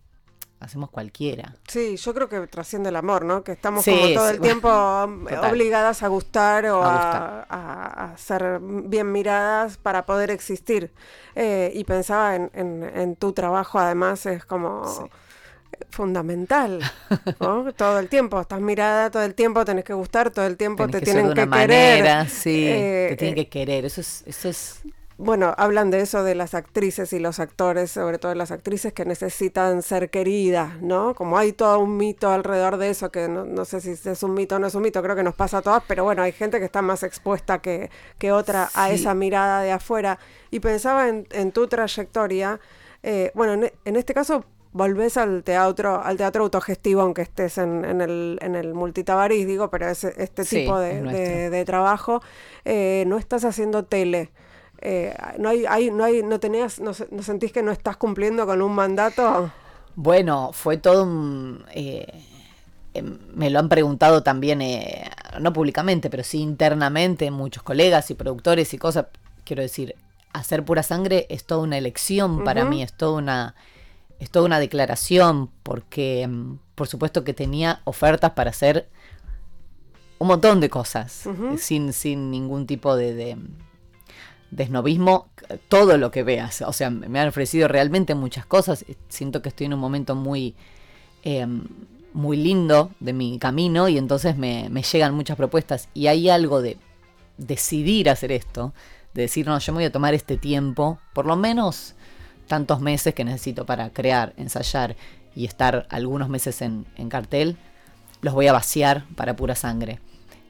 hacemos 0.63 0.91
cualquiera. 0.91 1.55
Sí, 1.67 1.97
yo 1.97 2.15
creo 2.15 2.29
que 2.29 2.47
trasciende 2.47 2.91
el 2.91 2.97
amor, 2.97 3.25
¿no? 3.25 3.43
Que 3.43 3.53
estamos 3.53 3.85
como 3.85 4.15
todo 4.15 4.29
el 4.29 4.41
tiempo 4.41 4.69
obligadas 5.51 6.03
a 6.03 6.09
gustar 6.09 6.67
o 6.67 6.83
a, 6.83 8.15
ser 8.17 8.61
bien 8.61 9.11
miradas 9.11 9.77
para 9.77 10.07
poder 10.07 10.31
existir. 10.31 10.93
Eh, 11.35 11.73
y 11.75 11.85
pensaba 11.85 12.37
en, 12.37 12.51
en, 12.55 13.17
tu 13.17 13.33
trabajo, 13.33 13.79
además, 13.79 14.27
es 14.27 14.45
como... 14.45 15.11
fundamental, 15.91 16.81
¿no? 17.41 17.73
todo 17.73 17.99
el 17.99 18.09
tiempo, 18.09 18.41
estás 18.41 18.61
mirada 18.61 19.11
todo 19.11 19.25
el 19.25 19.35
tiempo, 19.35 19.65
tenés 19.65 19.85
que 19.85 19.95
gustar 19.95 20.31
todo 20.31 20.47
el 20.47 20.57
tiempo, 20.57 20.87
te 20.87 21.01
tienen 21.01 21.35
que 21.35 21.49
querer. 21.49 22.29
Sí, 22.29 22.67
te 23.09 23.17
tienen 23.17 23.39
eh, 23.39 23.45
que 23.45 23.49
querer, 23.49 23.85
eso 23.87 24.01
es, 24.01 24.23
eso 24.27 24.49
es 24.49 24.83
bueno, 25.23 25.55
hablan 25.57 25.93
de 25.93 26.01
eso 26.01 26.25
de 26.25 26.35
las 26.35 26.53
actrices 26.55 27.13
y 27.13 27.21
los 27.21 27.39
actores, 27.39 27.93
sobre 27.93 28.19
todo 28.19 28.35
las 28.35 28.51
actrices 28.51 28.93
que 28.93 29.05
necesitan 29.05 29.83
ser 29.83 30.11
queridas, 30.11 30.83
¿no? 30.83 31.15
Como 31.15 31.39
hay 31.39 31.53
todo 31.53 31.79
un 31.79 31.97
mito 31.97 32.31
alrededor 32.31 32.77
de 32.77 32.91
eso, 32.91 33.13
que 33.13 33.29
no, 33.29 33.65
sé 33.65 33.81
si 33.81 33.91
es 34.09 34.23
un 34.25 34.35
mito 34.35 34.57
o 34.57 34.59
no 34.59 34.67
es 34.67 34.75
un 34.75 34.83
mito, 34.83 35.01
creo 35.01 35.15
que 35.15 35.23
nos 35.23 35.37
pasa 35.37 35.59
a 35.59 35.63
todas, 35.63 35.85
pero 35.87 36.03
bueno, 36.03 36.23
hay 36.23 36.33
gente 36.33 36.59
que 36.59 36.65
está 36.65 36.83
más 36.83 37.05
expuesta 37.05 37.61
que, 37.61 37.89
que 38.19 38.33
otra 38.33 38.69
a 38.75 38.91
esa 38.91 39.15
mirada 39.15 39.63
de 39.63 39.71
afuera. 39.71 40.19
Y 40.51 40.59
pensaba 40.59 41.09
en, 41.09 41.53
tu 41.53 41.69
trayectoria, 41.69 42.59
eh, 43.05 43.31
bueno, 43.35 43.69
en, 43.85 43.97
este 43.97 44.15
caso 44.15 44.45
volvés 44.73 45.17
al 45.19 45.45
teatro, 45.45 46.03
al 46.03 46.17
teatro 46.17 46.43
autogestivo, 46.43 47.01
aunque 47.01 47.23
estés 47.23 47.59
en, 47.59 47.85
en 47.85 48.01
el, 48.01 48.39
en 48.43 48.57
el 48.57 48.75
multitabarís, 48.75 49.47
digo, 49.47 49.71
pero 49.71 49.89
es 49.89 50.03
este 50.03 50.45
tipo 50.45 50.81
de, 50.81 51.63
trabajo, 51.65 52.23
eh, 52.65 53.05
no 53.07 53.19
estás 53.19 53.45
haciendo 53.45 53.85
tele. 53.85 54.31
Eh, 54.85 55.15
no 55.39 55.49
hay, 55.49 55.65
hay, 55.65 55.93
no 55.93 56.03
hay, 56.03 56.25
no 56.25 56.41
tenías, 56.41 56.81
no, 56.81 56.93
sentís 56.93 57.53
que 57.53 57.63
no 57.63 57.71
estás 57.71 57.97
cumpliendo 57.97 58.47
con 58.47 58.61
un 58.61 58.73
mandato. 58.73 59.53
Bueno, 59.95 60.51
fue 60.53 60.77
todo 60.77 61.05
un 61.05 61.65
eh, 61.73 62.25
em, 62.93 63.17
me 63.33 63.49
lo 63.49 63.61
han 63.61 63.69
preguntado 63.69 64.25
también, 64.25 64.61
eh, 64.61 65.09
no 65.41 65.53
públicamente, 65.53 66.11
pero 66.11 66.25
sí 66.25 66.41
internamente, 66.41 67.31
muchos 67.31 67.63
colegas 67.63 68.11
y 68.11 68.15
productores 68.15 68.75
y 68.75 68.79
cosas. 68.79 69.07
Quiero 69.45 69.63
decir, 69.63 69.95
hacer 70.33 70.65
pura 70.65 70.83
sangre 70.83 71.27
es 71.31 71.45
toda 71.45 71.63
una 71.63 71.79
elección 71.79 72.43
para 72.43 72.65
mí, 72.65 72.83
es 72.83 72.93
toda 72.93 73.19
una, 73.19 73.55
es 74.19 74.31
toda 74.31 74.47
una 74.47 74.59
declaración 74.59 75.49
porque 75.63 76.27
mm, 76.27 76.59
por 76.75 76.89
supuesto 76.89 77.23
que 77.23 77.35
tenía 77.35 77.83
ofertas 77.85 78.33
para 78.33 78.51
hacer 78.51 78.89
un 80.19 80.27
montón 80.27 80.59
de 80.59 80.69
cosas 80.69 81.29
sin, 81.57 81.93
sin 81.93 82.31
ningún 82.33 82.67
tipo 82.67 82.97
de, 82.97 83.15
de, 83.15 83.37
de 84.53 84.67
snobismo, 84.67 85.31
todo 85.69 85.97
lo 85.97 86.11
que 86.11 86.23
veas. 86.23 86.61
O 86.63 86.73
sea, 86.73 86.91
me 86.91 87.19
han 87.19 87.29
ofrecido 87.29 87.69
realmente 87.69 88.15
muchas 88.15 88.45
cosas. 88.45 88.85
Siento 89.09 89.41
que 89.41 89.49
estoy 89.49 89.67
en 89.67 89.75
un 89.75 89.81
momento 89.81 90.15
muy, 90.15 90.55
eh, 91.25 91.47
muy 92.13 92.37
lindo 92.37 92.91
de 93.01 93.15
mi 93.15 93.39
camino 93.39 93.89
y 93.89 93.97
entonces 93.97 94.37
me, 94.37 94.69
me 94.69 94.83
llegan 94.83 95.15
muchas 95.15 95.39
propuestas. 95.39 95.89
Y 95.95 96.07
hay 96.09 96.29
algo 96.29 96.61
de 96.61 96.77
decidir 97.39 98.11
hacer 98.11 98.31
esto, 98.31 98.75
de 99.15 99.23
decir, 99.23 99.47
no, 99.47 99.59
yo 99.59 99.73
me 99.73 99.79
voy 99.79 99.85
a 99.87 99.93
tomar 99.93 100.13
este 100.13 100.37
tiempo, 100.37 100.99
por 101.15 101.25
lo 101.25 101.35
menos 101.35 101.95
tantos 102.47 102.81
meses 102.81 103.15
que 103.15 103.25
necesito 103.25 103.65
para 103.65 103.91
crear, 103.91 104.35
ensayar 104.37 104.97
y 105.35 105.47
estar 105.47 105.87
algunos 105.89 106.29
meses 106.29 106.61
en, 106.61 106.85
en 106.97 107.09
cartel, 107.09 107.57
los 108.21 108.35
voy 108.35 108.49
a 108.49 108.53
vaciar 108.53 109.07
para 109.17 109.35
pura 109.35 109.55
sangre. 109.55 109.99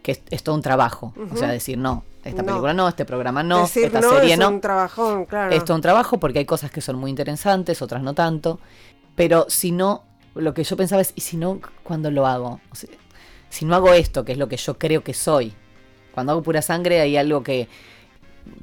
Que 0.02 0.12
es, 0.12 0.22
es 0.30 0.42
todo 0.42 0.54
un 0.54 0.62
trabajo. 0.62 1.14
O 1.32 1.36
sea, 1.36 1.48
decir, 1.48 1.78
no, 1.78 2.04
esta 2.24 2.42
No. 2.42 2.46
película 2.48 2.74
no, 2.74 2.88
este 2.88 3.04
programa 3.04 3.42
no, 3.42 3.62
Decir 3.62 3.84
esta 3.86 4.00
no 4.00 4.10
serie 4.10 4.32
es 4.34 4.38
no. 4.38 4.48
un 4.48 4.60
trabajón, 4.60 5.24
claro. 5.26 5.52
Es 5.54 5.68
un 5.70 5.80
trabajo 5.80 6.18
porque 6.18 6.40
hay 6.40 6.44
cosas 6.44 6.70
que 6.70 6.80
son 6.80 6.96
muy 6.96 7.10
interesantes, 7.10 7.80
otras 7.82 8.02
no 8.02 8.14
tanto. 8.14 8.58
Pero 9.14 9.46
si 9.48 9.70
no, 9.72 10.02
lo 10.34 10.54
que 10.54 10.64
yo 10.64 10.76
pensaba 10.76 11.02
es, 11.02 11.12
¿y 11.14 11.20
si 11.20 11.36
no, 11.36 11.60
cuando 11.82 12.10
lo 12.10 12.26
hago? 12.26 12.60
O 12.70 12.74
sea, 12.74 12.90
si 13.48 13.64
no 13.64 13.74
hago 13.76 13.92
esto, 13.92 14.24
que 14.24 14.32
es 14.32 14.38
lo 14.38 14.48
que 14.48 14.56
yo 14.56 14.78
creo 14.78 15.04
que 15.04 15.14
soy, 15.14 15.52
cuando 16.14 16.32
hago 16.32 16.42
pura 16.42 16.62
sangre 16.62 17.00
hay 17.00 17.16
algo 17.16 17.42
que 17.42 17.68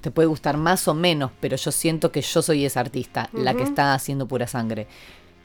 te 0.02 0.12
puede 0.12 0.28
gustar 0.28 0.58
más 0.58 0.88
o 0.88 0.93
menos, 0.93 1.32
pero 1.39 1.56
yo 1.56 1.71
siento 1.71 2.12
que 2.12 2.21
yo 2.21 2.41
soy 2.41 2.65
esa 2.65 2.82
artista, 2.82 3.30
la 3.34 3.54
que 3.54 3.63
está 3.63 3.93
haciendo 3.93 4.28
pura 4.28 4.45
sangre. 4.47 4.88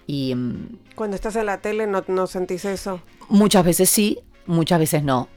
Y 0.06 0.34
mm, 0.34 0.78
Cuando 0.96 1.14
estás 1.14 1.36
en 1.36 1.46
la 1.46 1.58
tele 1.58 1.86
no, 1.86 2.02
no 2.08 2.26
sentís 2.26 2.64
eso. 2.64 3.00
muchas 3.28 3.64
veces 3.64 3.88
sí, 3.90 4.18
muchas 4.46 4.78
veces 4.80 5.02
no. 5.04 5.28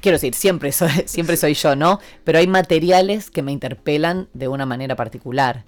Quiero 0.00 0.16
decir, 0.16 0.34
siempre 0.34 0.72
soy, 0.72 0.90
siempre 1.06 1.36
soy 1.36 1.54
yo, 1.54 1.74
¿no? 1.76 2.00
Pero 2.24 2.38
hay 2.38 2.46
materiales 2.46 3.30
que 3.30 3.42
me 3.42 3.52
interpelan 3.52 4.28
de 4.34 4.48
una 4.48 4.66
manera 4.66 4.96
particular. 4.96 5.64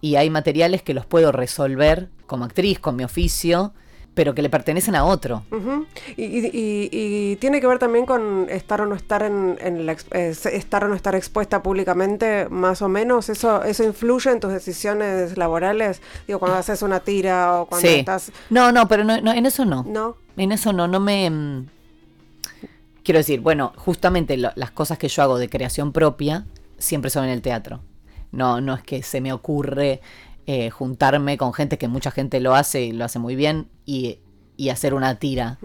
Y 0.00 0.16
hay 0.16 0.30
materiales 0.30 0.82
que 0.82 0.94
los 0.94 1.06
puedo 1.06 1.30
resolver 1.32 2.08
como 2.26 2.44
actriz, 2.44 2.78
con 2.80 2.96
mi 2.96 3.04
oficio, 3.04 3.72
pero 4.14 4.34
que 4.34 4.42
le 4.42 4.50
pertenecen 4.50 4.94
a 4.94 5.04
otro. 5.04 5.42
Ujú. 5.50 5.86
y, 6.18 6.24
y- 6.24 6.50
y- 6.52 6.88
y 7.32 7.36
tiene 7.36 7.60
que 7.62 7.66
ver 7.66 7.78
también 7.78 8.04
con 8.04 8.46
estar 8.50 8.80
o 8.82 8.86
no 8.86 8.94
estar 8.94 9.22
en, 9.22 9.56
en 9.60 9.86
la 9.86 9.92
eh, 10.10 10.34
estar 10.52 10.84
o 10.84 10.88
no 10.88 10.94
estar 10.94 11.14
expuesta 11.14 11.62
públicamente, 11.62 12.46
más 12.50 12.82
o 12.82 12.88
menos. 12.88 13.28
Eso, 13.30 13.62
eso 13.62 13.84
influye 13.84 14.30
en 14.30 14.40
tus 14.40 14.52
decisiones 14.52 15.38
laborales. 15.38 16.02
Digo, 16.26 16.38
cuando 16.40 16.58
haces 16.58 16.82
una 16.82 17.00
tira 17.00 17.60
o 17.62 17.66
cuando 17.66 17.88
sí. 17.88 17.94
estás. 18.00 18.32
No, 18.50 18.70
no, 18.70 18.86
pero 18.88 19.04
no, 19.04 19.18
no, 19.22 19.32
en 19.32 19.46
eso 19.46 19.64
no. 19.64 19.82
No. 19.88 20.16
En 20.36 20.52
eso 20.52 20.72
no, 20.72 20.88
no 20.88 21.00
me... 21.00 21.64
Quiero 23.04 23.18
decir, 23.18 23.40
bueno, 23.40 23.72
justamente 23.76 24.36
lo- 24.36 24.52
las 24.54 24.70
cosas 24.70 24.98
que 24.98 25.08
yo 25.08 25.22
hago 25.22 25.38
de 25.38 25.48
creación 25.48 25.92
propia 25.92 26.46
siempre 26.78 27.10
son 27.10 27.24
en 27.24 27.30
el 27.30 27.42
teatro. 27.42 27.80
No, 28.30 28.60
no 28.60 28.74
es 28.74 28.82
que 28.82 29.02
se 29.02 29.20
me 29.20 29.32
ocurre 29.32 30.00
eh, 30.46 30.70
juntarme 30.70 31.36
con 31.38 31.52
gente 31.52 31.78
que 31.78 31.88
mucha 31.88 32.10
gente 32.10 32.40
lo 32.40 32.54
hace 32.54 32.82
y 32.82 32.92
lo 32.92 33.04
hace 33.04 33.18
muy 33.18 33.36
bien 33.36 33.68
y, 33.86 34.18
y 34.56 34.70
hacer 34.70 34.94
una 34.94 35.16
tira 35.16 35.58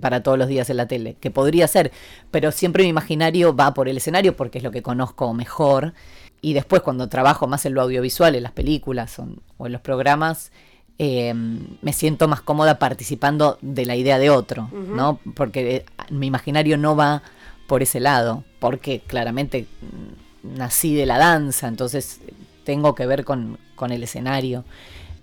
para 0.00 0.22
todos 0.22 0.38
los 0.38 0.48
días 0.48 0.68
en 0.70 0.76
la 0.76 0.86
tele, 0.86 1.16
que 1.20 1.30
podría 1.30 1.66
ser, 1.66 1.90
pero 2.30 2.52
siempre 2.52 2.82
mi 2.84 2.88
imaginario 2.90 3.54
va 3.56 3.74
por 3.74 3.88
el 3.88 3.96
escenario 3.96 4.36
porque 4.36 4.58
es 4.58 4.64
lo 4.64 4.70
que 4.70 4.82
conozco 4.82 5.32
mejor. 5.34 5.94
Y 6.42 6.52
después 6.54 6.82
cuando 6.82 7.08
trabajo 7.08 7.46
más 7.48 7.66
en 7.66 7.74
lo 7.74 7.82
audiovisual, 7.82 8.34
en 8.34 8.42
las 8.42 8.52
películas 8.52 9.18
o 9.58 9.66
en 9.66 9.72
los 9.72 9.80
programas, 9.82 10.52
eh, 11.02 11.32
me 11.32 11.94
siento 11.94 12.28
más 12.28 12.42
cómoda 12.42 12.78
participando 12.78 13.56
de 13.62 13.86
la 13.86 13.96
idea 13.96 14.18
de 14.18 14.28
otro, 14.28 14.68
¿no? 14.70 15.18
Porque 15.34 15.76
eh, 15.76 15.86
mi 16.10 16.26
imaginario 16.26 16.76
no 16.76 16.94
va 16.94 17.22
por 17.66 17.82
ese 17.82 18.00
lado, 18.00 18.44
porque 18.58 19.00
claramente 19.06 19.66
nací 20.42 20.94
de 20.94 21.06
la 21.06 21.16
danza, 21.16 21.68
entonces 21.68 22.20
tengo 22.64 22.94
que 22.94 23.06
ver 23.06 23.24
con, 23.24 23.56
con 23.76 23.92
el 23.92 24.02
escenario. 24.02 24.66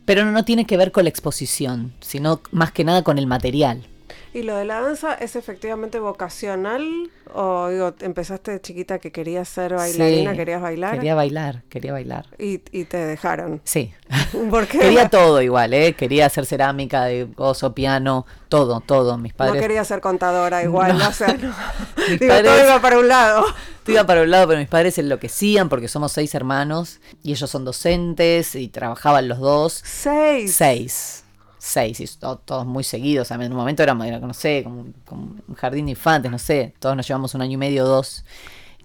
Pero 0.03 0.25
no, 0.25 0.31
no 0.31 0.43
tiene 0.43 0.65
que 0.65 0.77
ver 0.77 0.91
con 0.91 1.03
la 1.03 1.11
exposición, 1.11 1.93
sino 1.99 2.41
más 2.51 2.71
que 2.71 2.83
nada 2.83 3.03
con 3.03 3.19
el 3.19 3.27
material. 3.27 3.85
¿Y 4.33 4.43
lo 4.43 4.55
de 4.55 4.65
la 4.65 4.81
danza 4.81 5.13
es 5.13 5.35
efectivamente 5.35 5.99
vocacional? 5.99 7.09
¿O 7.33 7.67
digo, 7.69 7.93
empezaste 8.01 8.51
de 8.51 8.61
chiquita 8.61 8.99
que 8.99 9.11
querías 9.11 9.49
ser 9.49 9.73
bailarina, 9.73 10.31
Sí, 10.31 10.37
querías 10.37 10.61
bailar? 10.61 10.93
Quería 10.95 11.15
bailar, 11.15 11.63
quería 11.69 11.91
bailar. 11.93 12.25
Y, 12.37 12.61
y 12.71 12.85
te 12.85 12.97
dejaron. 12.97 13.61
Sí. 13.63 13.93
Porque 14.49 14.79
Quería 14.79 15.09
todo 15.09 15.41
igual, 15.41 15.73
¿eh? 15.73 15.93
Quería 15.93 16.27
hacer 16.27 16.45
cerámica, 16.45 17.05
de 17.05 17.25
gozo, 17.25 17.73
piano, 17.73 18.25
todo, 18.49 18.79
todo. 18.81 19.17
Mis 19.17 19.33
no 19.33 19.37
padres... 19.37 19.61
quería 19.61 19.83
ser 19.83 20.01
contadora 20.01 20.63
igual, 20.63 20.97
No. 20.97 21.09
o 21.09 21.11
sea, 21.11 21.33
no. 21.33 21.53
Mis 22.09 22.19
Digo, 22.19 22.33
todo 22.43 22.63
iba 22.63 22.81
para 22.81 22.99
un 22.99 23.07
lado. 23.07 23.45
Iba 23.87 24.05
para 24.05 24.21
un 24.21 24.29
lado, 24.31 24.47
pero 24.47 24.59
mis 24.59 24.67
padres 24.67 24.97
enloquecían 24.97 25.69
porque 25.69 25.87
somos 25.87 26.11
seis 26.11 26.35
hermanos 26.35 26.99
y 27.23 27.31
ellos 27.31 27.49
son 27.49 27.63
docentes 27.63 28.53
y 28.55 28.67
trabajaban 28.67 29.29
los 29.29 29.39
dos. 29.39 29.81
Seis. 29.85 30.53
Seis. 30.55 31.23
Seis, 31.67 31.99
y 31.99 32.07
to- 32.19 32.37
todos 32.37 32.65
muy 32.65 32.83
seguidos. 32.83 33.31
A 33.31 33.37
mí 33.37 33.45
en 33.45 33.51
un 33.51 33.57
momento 33.57 33.83
éramos, 33.83 34.07
era, 34.07 34.19
no 34.19 34.33
sé, 34.33 34.61
como, 34.63 34.85
como 35.05 35.35
un 35.47 35.55
jardín 35.55 35.85
de 35.85 35.91
infantes, 35.91 36.31
no 36.31 36.39
sé. 36.39 36.73
Todos 36.79 36.95
nos 36.95 37.05
llevamos 37.07 37.35
un 37.35 37.41
año 37.41 37.53
y 37.53 37.57
medio, 37.57 37.85
dos. 37.85 38.23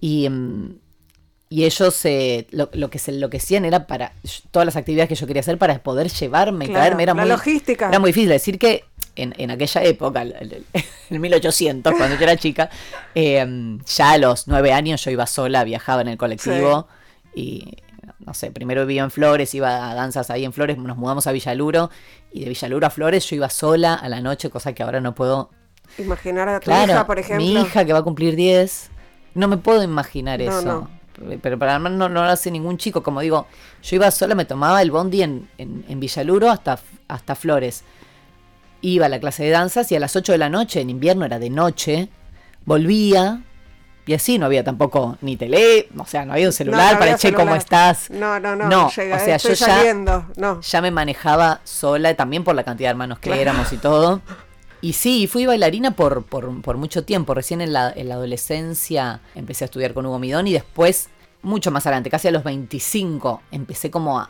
Y, 0.01 0.29
mm, 0.29 0.75
y 1.49 1.65
ellos 1.65 2.05
eh, 2.07 2.47
lo, 2.51 2.71
lo 2.73 2.89
que 2.91 2.99
se 2.99 3.11
enloquecían 3.13 3.65
era 3.65 3.87
para 3.87 4.13
todas 4.51 4.67
las 4.67 4.75
actividades 4.77 5.09
que 5.09 5.15
yo 5.15 5.27
quería 5.27 5.41
hacer 5.41 5.59
para 5.59 5.83
poder 5.83 6.09
llevarme 6.11 6.65
y 6.65 6.69
Claro, 6.69 6.81
traerme. 6.81 7.03
Era 7.05 7.15
la 7.15 7.23
muy, 7.23 7.31
logística. 7.31 7.89
Era 7.89 7.99
muy 7.99 8.09
difícil 8.11 8.31
decir 8.31 8.59
que 8.59 8.85
en, 9.17 9.35
en 9.37 9.51
aquella 9.51 9.83
época, 9.85 10.23
en 10.23 11.21
1800, 11.21 11.93
cuando 11.95 12.17
yo 12.17 12.23
era 12.23 12.37
chica, 12.37 12.71
eh, 13.15 13.79
ya 13.87 14.13
a 14.13 14.19
los 14.19 14.49
nueve 14.49 14.73
años 14.73 15.05
yo 15.05 15.11
iba 15.11 15.27
sola, 15.27 15.63
viajaba 15.65 16.01
en 16.01 16.09
el 16.09 16.17
colectivo 16.17 16.89
y 17.35 17.77
no 18.27 18.35
sé, 18.35 18.51
primero 18.51 18.87
vivía 18.87 19.03
en 19.03 19.11
Flores, 19.11 19.55
iba 19.55 19.91
a 19.91 19.95
danzas 19.95 20.31
ahí 20.31 20.45
en 20.45 20.53
Flores, 20.53 20.79
nos 20.79 20.97
mudamos 20.97 21.27
a 21.27 21.33
Villaluro 21.33 21.91
y 22.33 22.41
de 22.41 22.49
Villaluro 22.49 22.87
a 22.87 22.91
Flores 22.91 23.29
yo 23.29 23.37
iba 23.37 23.49
sola 23.51 23.95
a 23.95 24.09
la 24.09 24.21
noche, 24.21 24.51
cosa 24.51 24.73
que 24.73 24.83
ahora 24.83 25.01
no 25.01 25.15
puedo. 25.15 25.51
Imaginar 25.99 26.49
a 26.49 26.61
tu 26.61 26.65
Claro, 26.65 26.93
hija, 26.93 27.07
por 27.07 27.19
ejemplo. 27.19 27.45
mi 27.45 27.53
hija 27.61 27.85
que 27.85 27.93
va 27.93 27.99
a 27.99 28.03
cumplir 28.03 28.37
10, 28.37 28.91
no 29.35 29.49
me 29.49 29.57
puedo 29.59 29.83
imaginar 29.83 30.41
No, 30.41 30.59
eso. 30.59 30.63
no. 30.65 31.03
Pero 31.43 31.59
para 31.59 31.73
además 31.73 31.93
no, 31.93 32.09
no 32.09 32.23
lo 32.25 32.29
hace 32.31 32.51
ningún 32.51 32.79
chico, 32.79 33.03
como 33.03 33.21
digo, 33.21 33.47
yo 33.83 33.97
iba 33.97 34.11
sola, 34.11 34.35
me 34.35 34.45
tomaba 34.47 34.81
el 34.81 34.91
bondi 34.91 35.23
en, 35.23 35.49
en, 35.59 35.85
en 35.89 36.01
Villaluro 36.01 36.51
hasta, 36.51 36.79
hasta 37.09 37.35
Flores. 37.35 37.85
Iba 38.81 39.07
a 39.07 39.09
la 39.09 39.21
clase 39.21 39.45
de 39.45 39.51
danzas 39.51 39.93
y 39.93 39.97
a 39.97 40.01
las 40.01 40.17
8 40.17 40.33
de 40.33 40.39
la 40.39 40.49
noche, 40.49 40.81
en 40.81 40.91
invierno 40.91 41.25
era 41.27 41.39
de 41.39 41.51
noche, 41.51 42.09
volvía 42.65 43.43
y 44.07 44.15
así 44.15 44.39
no 44.39 44.47
había 44.47 44.65
tampoco 44.65 45.17
ni 45.21 45.37
tele, 45.37 45.89
o 45.97 46.05
sea, 46.07 46.25
no 46.25 46.33
había 46.33 46.47
un 46.47 46.49
No, 46.49 46.53
celular 46.53 46.93
no 46.95 46.99
para 46.99 47.13
había 47.13 47.19
che, 47.19 47.29
¿cómo 47.33 47.39
celular. 47.55 47.59
estás? 47.59 48.11
No, 48.11 48.41
no, 48.41 48.57
no. 48.57 48.69
No, 48.69 48.91
llega, 48.91 49.17
o 49.17 49.19
sea, 49.21 49.37
estoy 49.37 49.55
yo 49.55 49.67
ya- 49.67 49.77
saliendo. 49.77 50.27
No. 50.37 50.61
ya 50.61 50.81
me 50.83 50.91
manejaba 50.91 51.61
sola, 51.65 52.15
también 52.15 52.43
por 52.45 52.55
la 52.55 52.65
cantidad 52.65 52.89
de 52.89 52.93
hermanos 52.93 53.19
que 53.21 53.29
Claro. 53.31 53.41
éramos 53.43 53.73
y 53.73 53.77
todo. 53.77 54.21
Y 54.81 54.95
sí, 54.95 55.29
fui 55.29 55.47
bailarina 55.47 55.93
por, 55.93 56.25
por, 56.25 56.61
por 56.61 56.77
mucho 56.77 57.05
tiempo. 57.05 57.35
Recién 57.35 57.61
en 57.61 57.73
la, 57.73 57.93
en 57.95 58.09
la 58.09 58.17
adolescencia 58.17 59.21
empecé 59.37 59.63
a 59.65 59.67
estudiar 59.67 59.95
con 59.95 60.05
Hugo 60.07 60.19
Midón 60.19 60.49
y 60.49 60.53
después, 60.53 61.09
mucho 61.43 61.71
más 61.71 61.87
adelante, 61.87 62.11
casi 62.11 62.27
a 62.27 62.33
los 62.33 62.43
25, 62.43 63.43
empecé 63.53 63.93
como 63.93 64.19
a, 64.19 64.29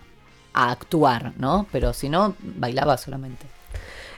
a 0.53 0.71
actuar, 0.71 1.33
¿no? 1.39 1.67
Pero 1.73 1.95
si 1.95 2.11
no, 2.11 2.35
bailaba 2.41 2.99
solamente. 2.99 3.47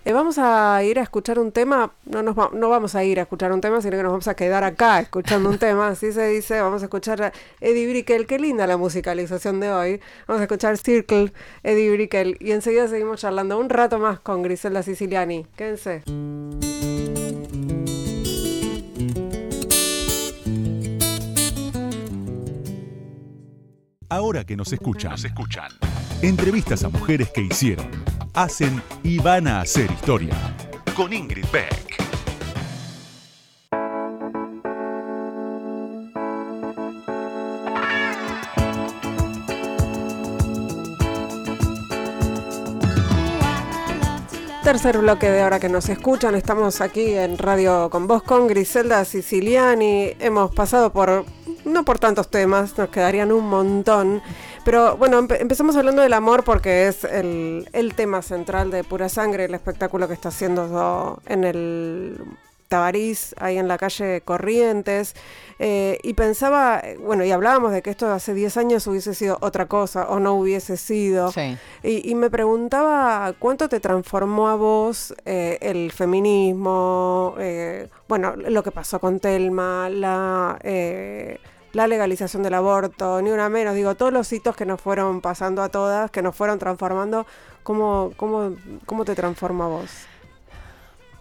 Eh, 0.06 0.12
vamos 0.12 0.36
a 0.38 0.82
ir 0.84 0.98
a 0.98 1.02
escuchar 1.02 1.38
un 1.38 1.50
tema, 1.50 1.94
no, 2.04 2.22
nos 2.22 2.36
no 2.52 2.68
vamos 2.68 2.94
a 2.94 3.04
ir 3.04 3.18
a 3.18 3.22
escuchar 3.22 3.52
un 3.52 3.62
tema, 3.62 3.80
sino 3.80 3.96
que 3.96 4.02
nos 4.02 4.12
vamos 4.12 4.28
a 4.28 4.34
quedar 4.34 4.62
acá 4.62 5.00
escuchando 5.00 5.48
un 5.48 5.58
tema, 5.58 5.88
así 5.88 6.12
se 6.12 6.28
dice, 6.28 6.60
vamos 6.60 6.82
a 6.82 6.86
escuchar 6.86 7.22
a 7.22 7.32
Eddie 7.62 7.88
Brickell, 7.88 8.26
qué 8.26 8.38
linda 8.38 8.66
la 8.66 8.76
musicalización 8.76 9.60
de 9.60 9.72
hoy, 9.72 10.00
vamos 10.28 10.40
a 10.40 10.44
escuchar 10.44 10.76
Circle, 10.76 11.32
Eddie 11.62 11.90
Brickell, 11.90 12.36
y 12.38 12.52
enseguida 12.52 12.86
seguimos 12.86 13.22
charlando 13.22 13.58
un 13.58 13.70
rato 13.70 13.98
más 13.98 14.20
con 14.20 14.42
Griselda 14.42 14.82
Siciliani, 14.82 15.46
quédense. 15.56 16.02
Ahora 24.08 24.44
que 24.44 24.56
nos 24.56 24.72
escuchan, 24.72 25.12
nos 25.12 25.24
escuchan. 25.24 25.70
Entrevistas 26.22 26.84
a 26.84 26.88
mujeres 26.88 27.30
que 27.30 27.42
hicieron, 27.42 27.88
hacen 28.34 28.82
y 29.02 29.18
van 29.18 29.48
a 29.48 29.60
hacer 29.60 29.90
historia. 29.90 30.34
Con 30.94 31.12
Ingrid 31.12 31.46
Beck. 31.52 31.94
Tercer 44.64 44.96
bloque 44.96 45.30
de 45.30 45.42
ahora 45.42 45.60
que 45.60 45.68
nos 45.68 45.90
escuchan, 45.90 46.34
estamos 46.34 46.80
aquí 46.80 47.12
en 47.12 47.36
Radio 47.36 47.90
con 47.90 48.06
Vos 48.06 48.22
con 48.22 48.46
Griselda 48.46 49.04
Siciliani, 49.04 50.12
hemos 50.20 50.54
pasado 50.54 50.90
por, 50.90 51.26
no 51.64 51.84
por 51.84 51.98
tantos 51.98 52.28
temas, 52.30 52.76
nos 52.78 52.88
quedarían 52.90 53.32
un 53.32 53.48
montón, 53.48 54.22
Pero 54.64 54.96
bueno, 54.96 55.20
empe- 55.20 55.40
empezamos 55.40 55.76
hablando 55.76 56.02
del 56.02 56.12
amor 56.14 56.42
porque 56.44 56.88
es 56.88 57.04
el, 57.04 57.68
el 57.72 57.94
tema 57.94 58.22
central 58.22 58.70
de 58.70 58.82
Pura 58.84 59.08
Sangre, 59.08 59.44
el 59.44 59.54
espectáculo 59.54 60.08
que 60.08 60.14
está 60.14 60.28
haciendo 60.30 61.20
en 61.26 61.44
el 61.44 62.18
Tabarís, 62.68 63.34
ahí 63.38 63.58
en 63.58 63.68
la 63.68 63.76
calle 63.76 64.22
Corrientes. 64.22 65.14
Eh, 65.58 65.98
y 66.02 66.14
pensaba, 66.14 66.82
bueno, 67.00 67.22
y 67.24 67.30
hablábamos 67.30 67.72
de 67.72 67.82
que 67.82 67.90
esto 67.90 68.10
hace 68.10 68.32
10 68.34 68.56
años 68.56 68.86
hubiese 68.86 69.14
sido 69.14 69.36
otra 69.42 69.66
cosa 69.66 70.06
o 70.08 70.18
no 70.18 70.32
hubiese 70.34 70.76
sido. 70.78 71.30
Sí. 71.30 71.56
Y, 71.82 72.10
y 72.10 72.14
me 72.14 72.30
preguntaba 72.30 73.34
cuánto 73.38 73.68
te 73.68 73.80
transformó 73.80 74.48
a 74.48 74.56
vos 74.56 75.14
eh, 75.26 75.58
el 75.60 75.92
feminismo, 75.92 77.34
eh, 77.38 77.88
bueno, 78.08 78.34
lo 78.34 78.62
que 78.62 78.72
pasó 78.72 78.98
con 78.98 79.20
Telma, 79.20 79.88
la, 79.90 80.58
la 81.74 81.86
legalización 81.86 82.42
del 82.42 82.54
aborto, 82.54 83.20
ni 83.20 83.30
una 83.30 83.48
menos, 83.48 83.74
digo, 83.74 83.94
todos 83.96 84.12
los 84.12 84.32
hitos 84.32 84.56
que 84.56 84.64
nos 84.64 84.80
fueron 84.80 85.20
pasando 85.20 85.62
a 85.62 85.68
todas, 85.68 86.10
que 86.10 86.22
nos 86.22 86.34
fueron 86.34 86.58
transformando, 86.58 87.26
¿cómo, 87.62 88.12
cómo, 88.16 88.54
cómo 88.86 89.04
te 89.04 89.14
transforma 89.14 89.66
vos? 89.66 89.90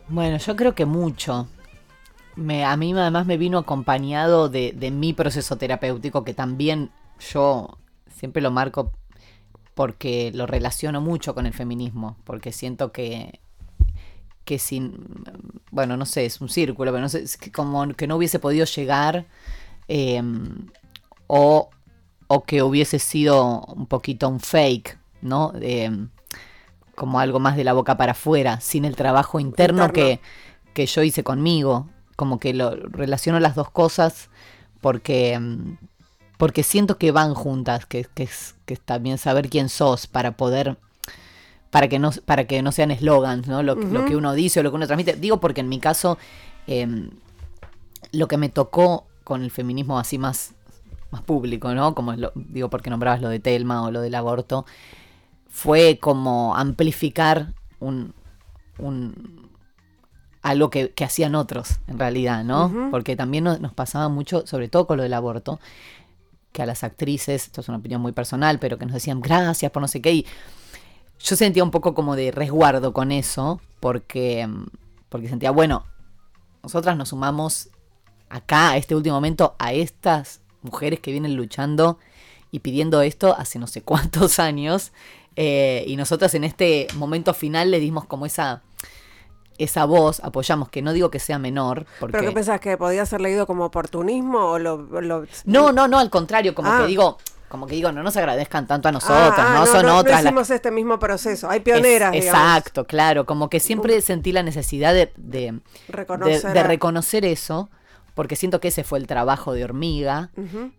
Bueno, 0.08 0.38
yo 0.38 0.56
creo 0.56 0.76
que 0.76 0.86
mucho. 0.86 1.48
Me, 2.36 2.66
a 2.66 2.76
mí 2.78 2.94
además 2.94 3.26
me 3.26 3.38
vino 3.38 3.58
acompañado 3.58 4.50
de, 4.50 4.74
de 4.74 4.92
mi 4.92 5.14
proceso 5.14 5.58
terapéutico, 5.58 6.24
que 6.24 6.34
también 6.34 6.92
yo 7.32 7.78
siempre 8.16 8.42
lo 8.42 8.52
marco 8.52 8.92
porque 9.74 10.32
lo 10.34 10.46
relaciono 10.46 11.02
mucho 11.02 11.34
con 11.34 11.46
el 11.46 11.54
feminismo, 11.54 12.18
porque 12.26 12.52
siento 12.52 12.92
que, 12.92 13.40
que 14.46 14.60
sin, 14.60 15.24
bueno, 15.72 15.98
no 15.98 16.06
sé, 16.06 16.26
es 16.26 16.42
un 16.42 16.50
círculo, 16.50 16.92
pero 16.92 17.02
no 17.02 17.10
sé, 17.10 17.26
como 17.52 17.88
que 17.94 18.08
no 18.08 18.18
hubiese 18.18 18.40
podido 18.40 18.66
llegar 18.66 19.26
eh, 19.96 20.22
o, 21.28 21.70
o 22.28 22.44
que 22.44 22.64
hubiese 22.64 22.98
sido 22.98 23.62
un 23.62 23.86
poquito 23.86 24.28
un 24.28 24.40
fake, 24.40 24.98
¿no? 25.22 25.54
Eh, 25.62 25.92
como 26.96 27.20
algo 27.20 27.40
más 27.40 27.56
de 27.56 27.64
la 27.64 27.74
boca 27.74 27.96
para 27.98 28.14
afuera, 28.14 28.60
sin 28.60 28.86
el 28.86 28.96
trabajo 28.96 29.40
interno, 29.40 29.86
Interno. 29.86 29.94
Que, 29.94 30.20
que 30.74 30.86
yo 30.88 31.02
hice 31.04 31.24
conmigo. 31.24 31.88
Como 32.16 32.40
que 32.40 32.54
lo 32.54 32.76
relaciono 32.76 33.40
las 33.40 33.56
dos 33.56 33.70
cosas 33.72 34.30
porque, 34.82 35.38
mm, 35.40 35.78
porque 36.38 36.62
siento 36.64 36.98
que 36.98 37.12
van 37.12 37.34
juntas, 37.34 37.86
que, 37.88 38.06
que 38.14 38.24
es, 38.24 38.56
que 38.66 38.76
es 38.76 38.80
también 38.82 39.18
saber 39.18 39.50
quién 39.50 39.70
sos 39.70 40.08
para 40.08 40.32
poder 40.38 40.78
para 41.72 41.88
que 41.88 41.98
no, 41.98 42.12
para 42.26 42.46
que 42.46 42.62
no 42.62 42.72
sean 42.72 42.92
eslogans, 42.92 43.48
¿no? 43.48 43.64
Lo, 43.64 43.76
que- 43.80 43.88
lo 43.88 44.00
Ujú. 44.02 44.08
que 44.10 44.16
uno 44.16 44.34
dice 44.34 44.60
o 44.60 44.64
lo 44.64 44.70
que 44.70 44.76
uno 44.76 44.86
transmite. 44.86 45.16
Digo 45.16 45.40
porque 45.40 45.62
en 45.62 45.70
mi 45.70 45.80
caso, 45.80 46.20
em, 46.68 47.10
lo 48.12 48.28
que 48.28 48.38
me 48.38 48.50
tocó 48.50 49.08
con 49.24 49.44
el 49.44 49.52
feminismo 49.52 50.00
así 50.00 50.18
más, 50.18 50.54
más 51.12 51.22
público, 51.22 51.74
¿no? 51.74 51.96
Como 51.96 52.14
lo- 52.14 52.32
digo 52.36 52.70
porque 52.70 52.90
nombrabas 52.90 53.22
lo 53.22 53.30
de 53.30 53.40
Telma 53.40 53.84
o 53.84 53.92
lo 53.92 54.02
del 54.02 54.16
aborto, 54.16 54.66
fue 55.50 56.00
como 56.02 56.56
amplificar 56.56 57.54
un, 57.80 58.14
un 58.80 59.50
algo 60.42 60.70
que, 60.70 60.92
que 60.92 61.06
hacían 61.06 61.36
otros, 61.36 61.80
en 61.88 62.00
realidad, 62.00 62.44
¿no? 62.44 62.70
Porque 62.92 63.16
también 63.16 63.46
nos, 63.46 63.62
nos 63.62 63.74
pasaba 63.74 64.10
mucho, 64.10 64.46
sobre 64.46 64.68
todo 64.68 64.88
con 64.88 64.98
lo 64.98 65.04
del 65.04 65.14
aborto, 65.14 65.60
que 66.52 66.62
a 66.62 66.66
las 66.66 66.84
actrices, 66.84 67.46
esto 67.46 67.62
es 67.62 67.70
una 67.70 67.78
opinión 67.78 68.02
muy 68.02 68.12
personal, 68.12 68.60
pero 68.60 68.78
que 68.78 68.86
nos 68.86 68.94
decían 68.94 69.22
gracias 69.22 69.72
por 69.72 69.82
no 69.82 69.88
sé 69.88 70.02
qué, 70.02 70.12
y 70.14 70.26
yo 71.20 71.36
sentía 71.38 71.64
un 71.64 71.72
poco 71.72 71.94
como 71.94 72.16
de 72.18 72.32
resguardo 72.32 72.92
con 72.94 73.12
eso, 73.12 73.62
porque, 73.80 74.50
porque 75.10 75.30
sentía, 75.30 75.52
bueno, 75.52 75.86
nosotras 76.62 76.98
nos 76.98 77.10
sumamos 77.10 77.70
acá, 78.34 78.72
a 78.72 78.78
este 78.78 78.96
último 78.96 79.16
momento, 79.16 79.56
a 79.60 79.74
estas 79.74 80.42
mujeres 80.62 81.00
que 81.00 81.12
vienen 81.12 81.36
luchando 81.36 82.00
y 82.52 82.60
pidiendo 82.60 83.02
esto 83.02 83.36
hace 83.38 83.60
no 83.60 83.68
sé 83.68 83.82
cuántos 83.82 84.40
años, 84.40 84.92
eh, 85.36 85.84
y 85.88 85.96
nosotras 85.96 86.34
en 86.36 86.44
este 86.44 86.88
momento 86.96 87.34
final 87.34 87.72
le 87.72 87.80
dimos 87.80 88.06
como 88.06 88.26
esa, 88.26 88.62
esa 89.58 89.86
voz, 89.86 90.20
apoyamos, 90.24 90.70
que 90.70 90.82
no 90.82 90.94
digo 90.94 91.10
que 91.12 91.20
sea 91.20 91.38
menor, 91.40 91.86
porque... 92.00 92.14
¿Pero 92.18 92.30
qué 92.30 92.34
pensás, 92.34 92.60
que 92.60 92.78
podía 92.78 93.06
ser 93.06 93.22
leído 93.22 93.46
como 93.48 93.66
oportunismo 93.66 94.40
o 94.40 94.60
lo...? 94.60 94.78
lo- 95.02 95.26
No, 95.46 95.72
no, 95.72 95.88
no, 95.88 96.00
al 96.00 96.10
contrario, 96.10 96.54
como 96.56 96.72
Ah. 96.72 96.80
que 96.82 96.88
digo, 96.88 97.18
como 97.50 97.68
que 97.68 97.76
digo, 97.76 97.92
no 97.92 98.02
nos 98.02 98.18
agradezcan 98.18 98.66
tanto 98.66 98.88
a 98.90 98.92
nosotras, 98.92 99.34
Ah, 99.38 99.56
ah, 99.58 99.60
no, 99.60 99.66
son 99.68 99.86
otras. 99.90 100.24
hicimos 100.24 100.50
este 100.50 100.72
mismo 100.72 100.98
proceso, 100.98 101.50
hay 101.50 101.60
pioneras, 101.60 102.14
Es- 102.16 102.22
digamos. 102.26 102.42
Exacto, 102.48 102.86
claro, 102.86 103.26
como 103.28 103.48
que 103.50 103.60
siempre 103.60 104.02
sentí 104.02 104.32
la 104.32 104.42
necesidad 104.42 104.94
de, 104.94 105.12
de- 105.18 105.60
reconocer 105.88 107.26
eso, 107.26 107.70
porque 108.14 108.36
siento 108.36 108.60
que 108.60 108.68
ese 108.68 108.84
fue 108.84 109.00
el 109.00 109.08
trabajo 109.08 109.54
de 109.54 109.64
hormiga 109.64 110.32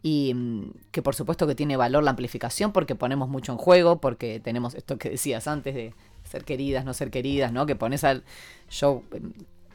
y 0.02 0.32
mm, 0.34 0.70
que 0.92 1.02
por 1.02 1.14
supuesto 1.14 1.46
que 1.46 1.54
tiene 1.54 1.76
valor 1.76 2.02
la 2.04 2.10
amplificación 2.10 2.72
porque 2.72 2.94
ponemos 2.94 3.28
mucho 3.28 3.52
en 3.52 3.58
juego, 3.58 4.00
porque 4.00 4.40
tenemos 4.40 4.74
esto 4.74 4.98
que 4.98 5.10
decías 5.10 5.48
antes 5.48 5.74
de 5.74 5.94
ser 6.24 6.44
queridas, 6.44 6.84
no 6.84 6.94
ser 6.94 7.10
queridas, 7.10 7.52
¿no? 7.52 7.66
Que 7.66 7.76
pones 7.76 8.04
al... 8.04 8.22
Yo, 8.70 9.02
em, 9.12 9.32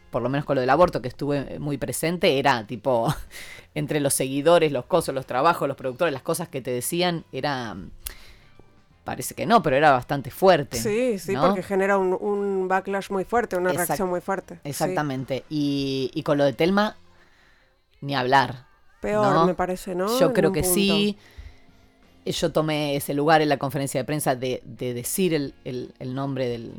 por 0.09 0.23
lo 0.23 0.29
menos 0.29 0.45
con 0.45 0.55
lo 0.55 0.61
del 0.61 0.69
aborto 0.71 1.01
que 1.03 1.07
estuve 1.07 1.45
eh, 1.55 1.59
muy 1.59 1.77
presente, 1.77 2.39
era 2.39 2.65
tipo, 2.65 3.13
entre 3.75 3.99
los 3.99 4.13
seguidores, 4.15 4.71
los 4.71 4.85
cosos, 4.85 5.13
los 5.13 5.25
trabajos, 5.27 5.67
los 5.67 5.77
productores, 5.77 6.11
las 6.13 6.23
cosas 6.23 6.47
que 6.49 6.61
te 6.61 6.71
decían, 6.71 7.25
era... 7.31 7.75
mm, 7.75 7.91
Parece 9.03 9.33
que 9.33 9.47
no, 9.47 9.63
pero 9.63 9.75
era 9.75 9.91
bastante 9.91 10.29
fuerte. 10.29 10.77
Sí, 10.77 11.17
sí, 11.17 11.33
¿no? 11.33 11.47
porque 11.47 11.63
genera 11.63 11.97
un, 11.97 12.13
un 12.19 12.67
backlash 12.67 13.09
muy 13.09 13.23
fuerte, 13.23 13.57
una 13.57 13.71
Exact- 13.71 13.87
reacción 13.87 14.09
muy 14.09 14.21
fuerte. 14.21 14.55
sí. 14.55 14.69
Exactamente. 14.69 15.45
Y, 15.49 16.11
y 16.13 16.21
con 16.21 16.37
lo 16.37 16.43
de 16.43 16.53
Telma, 16.53 16.95
ni 18.01 18.15
hablar. 18.15 18.65
Peor, 19.01 19.33
¿no? 19.33 19.45
me 19.47 19.55
parece, 19.55 19.95
¿no? 19.95 20.07
Yo 20.19 20.27
En 20.27 20.33
creo 20.33 20.51
que 20.51 20.61
punto. 20.61 20.75
sí. 20.75 21.17
Yo 22.25 22.51
tomé 22.51 22.95
ese 22.95 23.13
lugar 23.13 23.41
en 23.41 23.49
la 23.49 23.57
conferencia 23.57 23.99
de 24.01 24.05
prensa 24.05 24.35
de, 24.35 24.61
de 24.65 24.93
decir 24.93 25.33
el, 25.33 25.53
el- 25.63 25.93
el 25.99 26.13
nombre 26.13 26.47
del, 26.47 26.73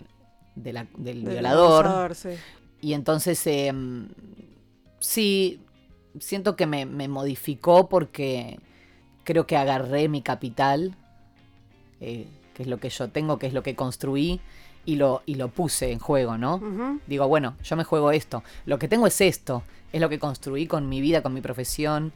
de 0.54 0.72
la- 0.72 0.86
del 0.96 1.22
Del 1.24 1.32
violador. 1.32 2.14
sí. 2.14 2.28
Y 2.82 2.92
entonces, 2.92 3.44
eh, 3.46 3.72
sí, 4.98 5.60
siento 6.18 6.56
que 6.56 6.66
me, 6.66 6.86
me 6.86 7.08
modificó 7.08 7.88
porque 7.88 8.58
creo 9.24 9.46
que 9.46 9.56
agarré 9.56 10.08
mi 10.08 10.22
capital, 10.22 10.94
eh, 12.00 12.26
que 12.54 12.62
es 12.62 12.68
lo 12.68 12.78
que 12.78 12.88
yo 12.90 13.08
tengo, 13.08 13.38
que 13.38 13.46
es 13.46 13.52
lo 13.52 13.62
que 13.62 13.74
construí, 13.74 14.40
y 14.86 14.96
lo, 14.96 15.22
y 15.26 15.34
lo 15.34 15.48
puse 15.48 15.92
en 15.92 15.98
juego, 15.98 16.38
¿no? 16.38 16.60
Digo, 17.06 17.28
bueno, 17.28 17.54
yo 17.62 17.76
me 17.76 17.84
juego 17.84 18.12
esto. 18.12 18.42
Lo 18.64 18.78
que 18.78 18.88
tengo 18.88 19.06
es 19.06 19.20
esto. 19.20 19.62
Es 19.92 20.00
lo 20.00 20.08
que 20.08 20.18
construí 20.18 20.66
con 20.66 20.88
mi 20.88 21.00
vida, 21.00 21.22
con 21.22 21.34
mi 21.34 21.40
profesión 21.40 22.12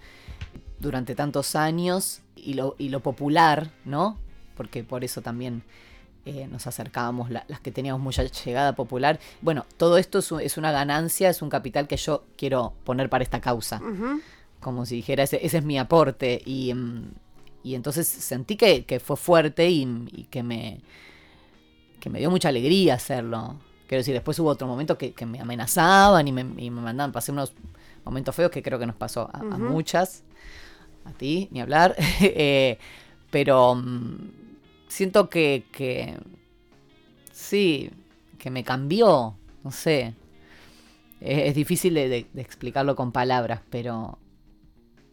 durante 0.80 1.14
tantos 1.14 1.56
años 1.56 2.20
y 2.37 2.54
lo, 2.54 2.74
y 2.78 2.88
lo 2.90 3.00
popular, 3.00 3.70
¿no? 3.84 4.18
Porque 4.56 4.84
por 4.84 5.02
eso 5.04 5.22
también 5.22 5.62
eh, 6.26 6.46
nos 6.50 6.66
acercábamos 6.66 7.30
la- 7.30 7.44
las 7.48 7.60
que 7.60 7.70
teníamos 7.70 8.00
mucha 8.00 8.22
llegada 8.24 8.74
popular. 8.74 9.18
Bueno, 9.42 9.66
todo 9.76 9.98
esto 9.98 10.20
es, 10.20 10.32
un- 10.32 10.40
es 10.40 10.56
una 10.56 10.72
ganancia, 10.72 11.28
es 11.28 11.42
un 11.42 11.50
capital 11.50 11.87
que 11.87 11.96
yo 11.98 12.24
quiero 12.38 12.72
poner 12.84 13.10
para 13.10 13.24
esta 13.24 13.40
causa. 13.42 13.78
Como 14.60 14.87
si 14.87 14.96
dijera, 14.96 15.22
ese, 15.24 15.44
ese 15.44 15.58
es 15.58 15.64
mi 15.64 15.78
aporte. 15.78 16.40
Y, 16.46 16.72
mm, 16.72 17.10
y 17.62 17.74
entonces 17.74 18.06
sentí 18.08 18.56
que, 18.56 18.84
que 18.87 19.00
fue 19.00 19.16
fuerte 19.18 19.68
y, 19.68 19.82
y 20.12 20.24
que 20.30 20.42
me 20.42 20.80
que 22.00 22.10
me 22.10 22.18
dio 22.18 22.30
mucha 22.30 22.48
alegría 22.50 22.94
hacerlo. 22.94 23.56
Quiero 23.88 24.01
decir, 24.01 24.14
después 24.14 24.38
hubo 24.38 24.49
otro 24.49 24.66
momento 24.66 24.97
que, 24.99 25.12
que 25.12 25.27
me 25.27 25.40
amenazaban 25.40 26.27
y 26.27 26.33
me, 26.33 26.40
y 26.62 26.70
me 26.70 26.81
mandaban, 26.81 27.12
pasé 27.12 27.33
unos 27.33 27.53
momentos 28.05 28.35
feos 28.35 28.51
que 28.51 28.62
creo 28.62 28.79
que 28.79 28.87
nos 28.87 28.97
pasó 28.97 29.29
a, 29.33 29.42
muchas, 29.59 30.25
a 31.05 31.12
ti, 31.12 31.49
ni 31.53 31.61
hablar, 31.61 31.94
Eh, 32.20 32.79
pero 33.31 33.75
mm, 33.75 34.16
siento 34.88 35.29
que, 35.29 35.64
que 35.73 36.16
sí, 37.33 37.90
que 38.38 38.51
me 38.51 38.64
cambió, 38.64 39.37
no 39.62 39.70
sé, 39.70 40.14
es, 41.20 41.49
es 41.49 41.55
difícil 41.55 41.94
de, 41.94 42.09
de- 42.09 42.27
de 42.33 42.42
explicarlo 42.42 42.97
con 42.97 43.12
palabras, 43.12 43.61
pero, 43.70 44.18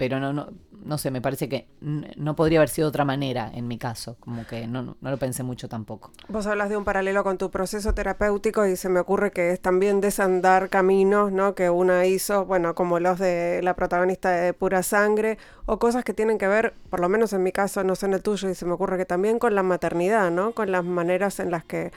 pero 0.01 0.19
no, 0.19 0.33
no, 0.33 0.47
no 0.83 0.97
sé, 0.97 1.11
me 1.11 1.21
parece 1.21 1.47
que 1.47 1.67
no 1.79 2.35
podría 2.35 2.57
haber 2.57 2.69
sido 2.69 2.87
de 2.87 2.89
otra 2.89 3.05
manera 3.05 3.51
en 3.53 3.67
mi 3.67 3.77
caso, 3.77 4.17
como 4.19 4.47
que 4.47 4.65
no, 4.65 4.81
no, 4.81 4.97
no 4.99 5.11
lo 5.11 5.17
pensé 5.17 5.43
mucho 5.43 5.69
tampoco. 5.69 6.09
Vos 6.27 6.47
hablas 6.47 6.69
de 6.69 6.77
un 6.77 6.83
paralelo 6.83 7.23
con 7.23 7.37
tu 7.37 7.51
proceso 7.51 7.93
terapéutico 7.93 8.65
y 8.65 8.77
se 8.77 8.89
me 8.89 8.99
ocurre 8.99 9.29
que 9.29 9.51
es 9.51 9.59
también 9.59 10.01
desandar 10.01 10.69
caminos, 10.69 11.31
¿no? 11.31 11.53
Que 11.53 11.69
una 11.69 12.07
hizo, 12.07 12.45
bueno, 12.45 12.73
como 12.73 12.99
los 12.99 13.19
de 13.19 13.61
la 13.61 13.75
protagonista 13.75 14.31
de 14.31 14.53
Pura 14.53 14.81
Sangre, 14.81 15.37
o 15.67 15.77
cosas 15.77 16.03
que 16.03 16.15
tienen 16.15 16.39
que 16.39 16.47
ver, 16.47 16.73
por 16.89 16.99
lo 16.99 17.07
menos 17.07 17.31
en 17.33 17.43
mi 17.43 17.51
caso, 17.51 17.83
no 17.83 17.93
sé 17.93 18.07
en 18.07 18.13
el 18.13 18.23
tuyo, 18.23 18.49
y 18.49 18.55
se 18.55 18.65
me 18.65 18.71
ocurre 18.71 18.97
que 18.97 19.05
también 19.05 19.37
con 19.37 19.53
la 19.53 19.61
maternidad, 19.61 20.31
¿no? 20.31 20.53
Con 20.53 20.71
las 20.71 20.83
maneras 20.83 21.39
en 21.39 21.51
las 21.51 21.63
que, 21.63 21.91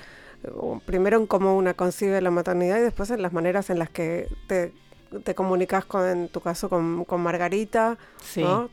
primero 0.85 1.19
en 1.19 1.27
cómo 1.27 1.57
una 1.57 1.73
concibe 1.73 2.21
la 2.21 2.31
maternidad 2.31 2.77
y 2.79 2.83
después 2.83 3.11
en 3.11 3.23
las 3.23 3.33
maneras 3.33 3.71
en 3.71 3.79
las 3.79 3.89
que 3.89 4.29
te, 4.47 4.73
te 5.23 5.35
comunicas 5.35 5.85
con, 5.85 6.07
en 6.09 6.29
tu 6.29 6.41
caso, 6.41 6.69
con, 6.69 7.05
con 7.05 7.21
Margarita, 7.23 7.99
Sí. 8.21 8.43
¿no? 8.43 8.71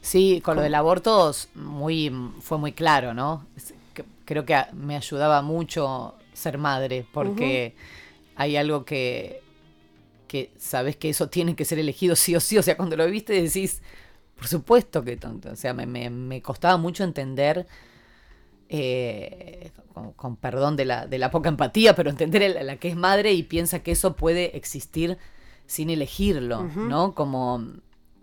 Sí, 0.00 0.40
con 0.44 0.56
lo 0.56 0.62
del 0.62 0.74
aborto 0.74 1.32
muy, 1.54 2.12
fue 2.40 2.58
muy 2.58 2.72
claro, 2.72 3.14
¿no? 3.14 3.46
Creo 4.24 4.44
que 4.44 4.56
me 4.74 4.96
ayudaba 4.96 5.42
mucho 5.42 6.14
ser 6.32 6.58
madre, 6.58 7.06
porque 7.12 7.74
hay 8.36 8.56
algo 8.56 8.84
que, 8.84 9.42
que 10.28 10.52
sabes 10.58 10.96
que 10.96 11.10
eso 11.10 11.28
tiene 11.30 11.56
que 11.56 11.64
ser 11.64 11.78
elegido 11.78 12.16
sí 12.16 12.36
o 12.36 12.40
sí. 12.40 12.58
O 12.58 12.62
sea, 12.62 12.76
cuando 12.76 12.96
lo 12.96 13.06
viste 13.08 13.34
decís, 13.42 13.82
Por 14.36 14.48
supuesto 14.48 15.04
que 15.04 15.16
tonto. 15.18 15.50
O 15.52 15.56
sea, 15.56 15.74
me, 15.74 15.86
me, 15.86 16.10
me 16.10 16.42
costaba 16.42 16.76
mucho 16.78 17.04
entender, 17.04 17.66
eh, 18.68 19.70
con, 19.94 20.12
con 20.12 20.36
perdón 20.36 20.76
de 20.76 20.84
la, 20.84 21.06
de 21.06 21.18
la 21.18 21.30
poca 21.30 21.48
empatía, 21.48 21.94
pero 21.94 22.10
entender 22.10 22.62
la 22.64 22.76
que 22.76 22.88
es 22.88 22.96
madre 22.96 23.32
y 23.32 23.42
piensa 23.42 23.80
que 23.82 23.92
eso 23.92 24.14
puede 24.16 24.56
existir 24.56 25.18
sin 25.68 25.90
elegirlo, 25.90 26.64
¿no? 26.64 27.14
Como, 27.14 27.62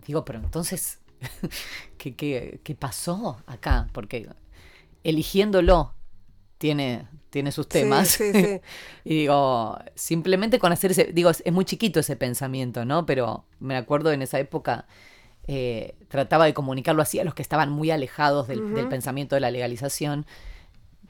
digo, 0.04 0.24
pero 0.24 0.40
entonces, 0.40 0.98
¿qué, 1.96 2.16
qué, 2.16 2.60
qué 2.64 2.74
pasó 2.74 3.38
acá? 3.46 3.88
Porque 3.92 4.28
eligiéndolo 5.04 5.94
tiene, 6.58 7.06
tiene 7.30 7.52
sus 7.52 7.68
temas. 7.68 8.08
sí, 8.08 8.32
sí. 8.32 8.60
y 9.04 9.14
digo, 9.20 9.78
simplemente 9.94 10.58
con 10.58 10.72
hacer 10.72 10.90
ese, 10.90 11.04
digo, 11.12 11.30
es, 11.30 11.40
es 11.46 11.52
muy 11.52 11.64
chiquito 11.64 12.00
ese 12.00 12.16
pensamiento, 12.16 12.84
¿no? 12.84 13.06
Pero 13.06 13.46
me 13.60 13.76
acuerdo 13.76 14.10
en 14.10 14.22
esa 14.22 14.40
época 14.40 14.88
eh, 15.46 15.94
trataba 16.08 16.46
de 16.46 16.54
comunicarlo 16.54 17.00
así 17.00 17.20
a 17.20 17.24
los 17.24 17.34
que 17.34 17.42
estaban 17.42 17.70
muy 17.70 17.92
alejados 17.92 18.48
del, 18.48 18.74
del 18.74 18.88
pensamiento 18.88 19.36
de 19.36 19.40
la 19.40 19.52
legalización. 19.52 20.26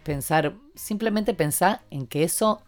Pensar, 0.03 0.55
simplemente 0.75 1.33
pensar 1.33 1.81
en 1.91 2.07
que 2.07 2.25
eso 2.25 2.66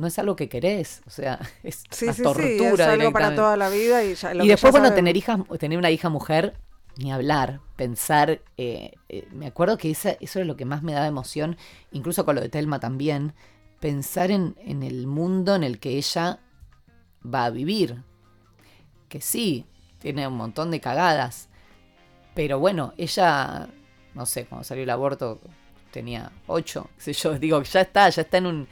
no 0.00 0.08
es 0.08 0.18
algo 0.18 0.36
que 0.36 0.48
querés, 0.48 1.02
o 1.06 1.10
sea, 1.10 1.40
es 1.64 1.84
Sí, 1.90 2.06
una 2.06 2.14
sí, 2.14 2.24
tortura. 2.24 2.84
es 2.84 2.88
algo 2.88 3.12
para 3.12 3.34
toda 3.34 3.56
la 3.56 3.68
vida 3.68 4.04
y 4.04 4.14
ya 4.14 4.34
lo 4.34 4.44
Y 4.44 4.46
que 4.46 4.54
después, 4.54 4.72
ya 4.72 4.72
bueno, 4.72 4.92
tener 4.92 5.16
hijas, 5.16 5.40
tener 5.58 5.78
una 5.78 5.90
hija 5.90 6.08
mujer, 6.08 6.56
ni 6.96 7.12
hablar, 7.12 7.60
pensar, 7.76 8.40
eh, 8.56 8.92
eh, 9.08 9.28
me 9.32 9.46
acuerdo 9.46 9.78
que 9.78 9.90
esa- 9.90 10.16
eso 10.20 10.40
es 10.40 10.46
lo 10.46 10.56
que 10.56 10.64
más 10.64 10.82
me 10.82 10.92
daba 10.92 11.06
emoción, 11.06 11.56
incluso 11.92 12.24
con 12.24 12.34
lo 12.36 12.40
de 12.40 12.48
Telma 12.48 12.80
también, 12.80 13.34
pensar 13.80 14.30
en, 14.30 14.56
en 14.64 14.82
el 14.82 15.06
mundo 15.06 15.54
en 15.54 15.64
el 15.64 15.78
que 15.78 15.96
ella 15.98 16.40
va 17.24 17.46
a 17.46 17.50
vivir. 17.50 18.02
Que 19.08 19.20
sí, 19.20 19.66
tiene 19.98 20.26
un 20.28 20.36
montón 20.36 20.70
de 20.70 20.80
cagadas, 20.80 21.48
pero 22.34 22.58
bueno, 22.60 22.94
ella, 22.98 23.68
no 24.14 24.26
sé, 24.26 24.46
cuando 24.46 24.64
salió 24.64 24.84
el 24.84 24.90
aborto 24.90 25.40
tenía 25.92 26.32
ocho, 26.46 26.90
qué 26.96 27.02
sé 27.02 27.14
yo, 27.14 27.38
digo, 27.40 27.62
ya 27.62 27.82
está, 27.82 28.10
ya 28.10 28.22
está 28.22 28.38
en 28.38 28.46
un... 28.46 28.68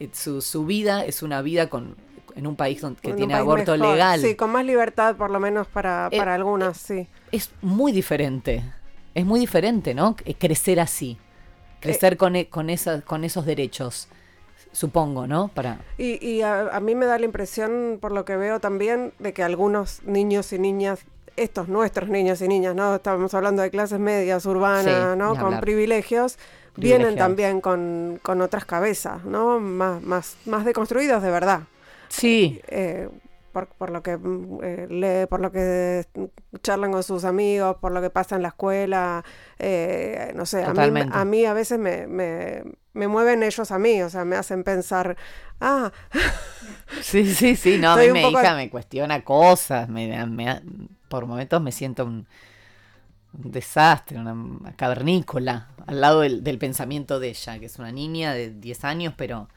eh, 0.00 0.10
Su, 0.12 0.42
su 0.42 0.66
vida 0.66 1.04
es 1.04 1.22
una 1.22 1.42
vida 1.42 1.68
con, 1.68 1.96
en 2.34 2.46
un 2.46 2.56
país 2.56 2.80
donde, 2.80 3.00
que 3.00 3.10
un 3.10 3.16
tiene 3.16 3.34
aborto 3.34 3.72
mejor. 3.72 3.88
legal 3.92 4.20
Sí, 4.20 4.34
con 4.34 4.50
más 4.50 4.64
libertad 4.64 5.16
por 5.16 5.30
lo 5.30 5.38
menos 5.40 5.66
para, 5.68 6.08
Eh, 6.10 6.18
para 6.18 6.34
algunas, 6.34 6.76
sí. 6.78 7.06
es 7.32 7.50
muy 7.62 7.92
diferente. 7.92 8.64
Es 9.14 9.24
muy 9.26 9.40
diferente, 9.40 9.94
¿no? 9.94 10.16
C- 10.24 10.34
Crecer 10.34 10.80
así. 10.80 11.18
Crecer 11.80 12.16
con, 12.16 12.36
e- 12.36 12.48
con, 12.48 12.70
esas, 12.70 13.02
con 13.04 13.24
esos 13.24 13.46
derechos, 13.46 14.08
supongo, 14.72 15.26
¿no? 15.26 15.48
Para... 15.48 15.78
Y, 15.98 16.24
y 16.24 16.42
a, 16.42 16.68
a 16.76 16.80
mí 16.80 16.94
me 16.94 17.06
da 17.06 17.18
la 17.18 17.24
impresión, 17.24 17.98
por 18.00 18.12
lo 18.12 18.24
que 18.24 18.36
veo 18.36 18.60
también, 18.60 19.12
de 19.18 19.32
que 19.32 19.42
algunos 19.42 20.02
niños 20.04 20.52
y 20.52 20.58
niñas, 20.58 21.00
estos 21.36 21.68
nuestros 21.68 22.08
niños 22.10 22.40
y 22.42 22.48
niñas, 22.48 22.74
¿no? 22.74 22.94
Estamos 22.94 23.32
hablando 23.34 23.62
de 23.62 23.70
clases 23.70 23.98
medias, 23.98 24.44
urbanas, 24.46 25.14
Sí, 25.14 25.18
¿no? 25.18 25.36
Con 25.36 25.58
privilegios, 25.60 26.38
vienen 26.76 27.16
también 27.16 27.60
con, 27.60 28.18
con 28.22 28.40
otras 28.40 28.64
cabezas, 28.64 29.24
¿no? 29.24 29.60
Más, 29.60 30.02
más, 30.02 30.36
más 30.46 30.64
deconstruidas 30.64 31.22
de 31.22 31.30
verdad. 31.30 31.60
Sí, 32.08 32.60
eh, 32.68 33.08
por, 33.52 33.66
por 33.68 33.90
lo 33.90 34.02
que 34.02 34.16
mm, 34.16 34.58
eh, 34.62 34.86
lee, 34.90 35.26
por 35.28 35.40
lo 35.40 35.50
que 35.52 36.04
charlan 36.62 36.92
con 36.92 37.02
sus 37.02 37.24
amigos, 37.24 37.76
por 37.80 37.92
lo 37.92 38.00
que 38.00 38.10
pasa 38.10 38.36
en 38.36 38.42
la 38.42 38.48
escuela, 38.48 39.24
eh, 39.58 40.32
no 40.34 40.46
sé, 40.46 40.62
a 40.64 40.72
mí, 40.74 40.90
a 41.12 41.24
mí 41.24 41.44
a 41.46 41.52
veces 41.54 41.78
me, 41.78 42.06
me, 42.06 42.62
me 42.92 43.08
mueven 43.08 43.42
ellos 43.42 43.70
a 43.70 43.78
mí, 43.78 44.02
o 44.02 44.10
sea, 44.10 44.24
me 44.24 44.36
hacen 44.36 44.64
pensar, 44.64 45.16
ah, 45.60 45.92
sí, 47.00 47.32
sí, 47.34 47.56
sí. 47.56 47.78
No, 47.78 47.92
a 47.92 47.96
mí 47.96 48.20
poco- 48.20 48.40
hija 48.40 48.54
me 48.54 48.70
cuestiona 48.70 49.22
cosas. 49.24 49.88
Me, 49.88 50.26
me 50.26 50.62
por 51.08 51.26
momentos 51.26 51.60
me 51.60 51.72
siento 51.72 52.04
un, 52.04 52.26
un 53.32 53.50
desastre, 53.52 54.18
una, 54.18 54.74
cavernícola, 54.76 55.68
al 55.86 56.00
lado 56.00 56.20
del, 56.20 56.42
del 56.42 56.58
pensamiento 56.58 57.20
de 57.20 57.30
ella, 57.30 57.58
que 57.58 57.66
es 57.66 57.78
una 57.78 57.92
niña 57.92 58.32
de 58.32 58.50
10 58.50 58.84
años, 58.84 59.14
pero 59.16 59.48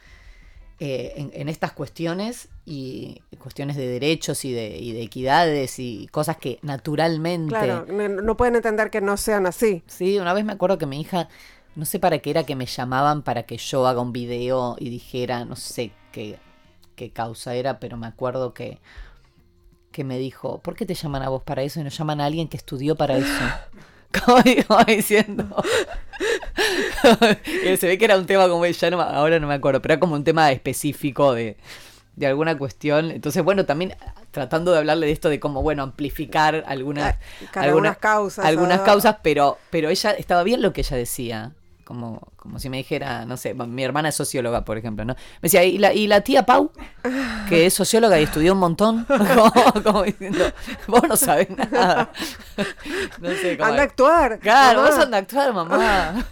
eh, 0.80 1.14
en, 1.16 1.32
en 1.34 1.50
estas 1.50 1.72
cuestiones 1.72 2.50
y 2.66 3.22
cuestiones 3.40 3.76
de 3.78 3.88
derechos 3.88 4.44
y 4.44 4.54
de, 4.54 4.78
y 4.78 4.92
de 4.92 5.02
equidades 5.02 5.80
y 5.80 6.08
cosas 6.12 6.38
que 6.38 6.60
naturalmente... 6.62 7.50
claro, 7.50 7.86
no, 7.88 8.10
no 8.10 8.38
pueden 8.38 8.56
entender 8.56 8.90
que 8.90 9.02
no 9.02 9.18
sean 9.18 9.46
así. 9.46 9.84
Sí, 9.88 10.20
una 10.20 10.34
vez 10.34 10.46
me 10.46 10.54
acuerdo 10.54 10.78
que 10.78 10.86
mi 10.86 11.00
hija, 11.00 11.30
no 11.76 11.86
sé 11.86 12.00
para 12.00 12.20
qué 12.20 12.32
era 12.32 12.44
que 12.44 12.56
me 12.56 12.66
llamaban 12.66 13.22
para 13.22 13.44
que 13.44 13.58
yo 13.58 13.86
haga 13.88 14.02
un 14.02 14.14
video 14.14 14.76
y 14.80 14.90
dijera, 14.90 15.46
no 15.46 15.56
sé 15.56 15.92
qué, 16.12 16.40
qué 16.96 17.12
causa 17.12 17.56
era, 17.56 17.80
pero 17.80 17.98
me 17.98 18.08
acuerdo 18.08 18.54
que, 18.54 18.80
que 19.94 20.04
me 20.04 20.18
dijo, 20.18 20.60
¿por 20.60 20.76
qué 20.76 20.86
te 20.86 20.94
llaman 20.94 21.24
a 21.24 21.30
vos 21.30 21.44
para 21.44 21.64
eso 21.64 21.80
y 21.80 21.84
no 21.84 21.90
llaman 21.90 22.20
a 22.20 22.26
alguien 22.26 22.50
que 22.50 22.58
estudió 22.58 22.98
para 22.98 23.16
eso? 23.16 23.30
Como, 24.14 24.44
como 24.68 24.84
diciendo. 24.84 25.64
Se 27.64 27.88
ve 27.88 27.98
que 27.98 28.06
era 28.06 28.16
un 28.16 28.28
tema 28.28 28.48
como 28.48 28.64
ya 28.64 28.92
no, 28.92 29.02
ahora 29.02 29.40
no 29.40 29.48
me 29.48 29.56
acuerdo, 29.56 29.82
pero 29.82 29.96
era 29.96 30.00
como 30.00 30.14
un 30.14 30.24
tema 30.24 30.52
específico 30.52 31.34
de, 31.34 31.58
de 32.16 32.28
alguna 32.28 32.56
cuestión. 32.56 33.10
Entonces, 33.10 33.44
bueno, 33.44 33.66
también 33.66 33.96
tratando 34.30 34.72
de 34.72 34.78
hablarle 34.78 35.08
de 35.08 35.14
esto 35.14 35.30
de 35.30 35.40
cómo, 35.40 35.64
bueno, 35.64 35.82
amplificar 35.82 36.64
algunas, 36.68 37.16
claro, 37.52 37.70
algunas 37.70 37.98
causas, 37.98 38.46
algunas 38.46 38.82
causas, 38.82 39.18
pero, 39.24 39.58
pero 39.72 39.90
ella 39.90 40.12
estaba 40.12 40.44
bien 40.44 40.62
lo 40.62 40.74
que 40.74 40.82
ella 40.82 40.98
decía. 40.98 41.54
Como, 41.84 42.22
como 42.38 42.60
si 42.60 42.70
me 42.70 42.78
dijera, 42.78 43.26
no 43.26 43.36
sé, 43.36 43.54
mi 43.54 43.84
hermana 43.84 44.10
es 44.10 44.16
socióloga, 44.16 44.64
por 44.64 44.78
ejemplo, 44.78 45.04
¿no? 45.06 45.14
Me 45.16 45.20
decía, 45.48 45.64
¿y 45.66 45.78
la, 45.78 45.94
y 45.94 46.08
la 46.08 46.22
tía 46.22 46.46
Pau, 46.46 46.72
que 47.50 47.66
es 47.66 47.74
socióloga 47.74 48.20
y 48.20 48.24
estudió 48.24 48.54
un 48.54 48.60
montón? 48.60 49.06
como, 49.08 49.52
como 49.84 50.04
diciendo, 50.04 50.46
vos 50.88 51.04
no 51.08 51.18
sabés 51.18 51.50
nada. 51.50 52.12
no 53.22 53.30
sé, 53.32 53.58
como- 53.58 53.70
Anda 53.70 53.82
a 53.82 53.86
actuar. 53.86 54.40
Claro, 54.40 54.80
mamá. 54.82 54.90
vos 54.96 55.00
anda 55.06 55.18
a 55.18 55.22
actuar, 55.22 55.54
mamá. 55.54 56.26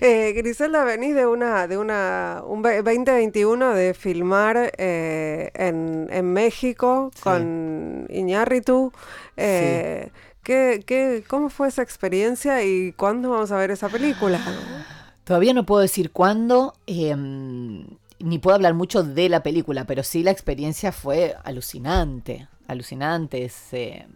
Eh, 0.00 0.32
Griselda, 0.34 0.82
venís 0.84 1.14
de 1.14 1.26
una, 1.26 1.66
de 1.68 1.76
una, 1.76 2.42
un 2.46 2.62
ve- 2.62 2.82
2021 2.82 3.74
de 3.74 3.92
filmar 3.92 4.72
eh, 4.78 5.50
en, 5.54 6.08
en 6.10 6.32
México 6.32 7.10
Sí. 7.14 7.20
con 7.22 8.06
Iñárritu. 8.08 8.92
Eh, 9.36 10.10
¿qué, 10.42 10.82
qué, 10.86 11.24
¿Cómo 11.28 11.48
fue 11.50 11.68
esa 11.68 11.82
experiencia 11.82 12.64
y 12.64 12.92
cuándo 12.92 13.30
vamos 13.30 13.52
a 13.52 13.56
ver 13.56 13.70
esa 13.70 13.88
película? 13.88 14.38
Todavía 15.24 15.54
no 15.54 15.64
puedo 15.64 15.80
decir 15.82 16.10
cuándo, 16.10 16.74
eh, 16.86 17.14
ni 17.16 18.38
puedo 18.40 18.54
hablar 18.56 18.74
mucho 18.74 19.02
de 19.04 19.28
la 19.28 19.42
película, 19.42 19.84
pero 19.84 20.02
sí 20.02 20.22
la 20.22 20.32
experiencia 20.32 20.90
fue 20.92 21.36
alucinante, 21.44 22.48
alucinante. 22.66 23.50
eh, 23.72 24.06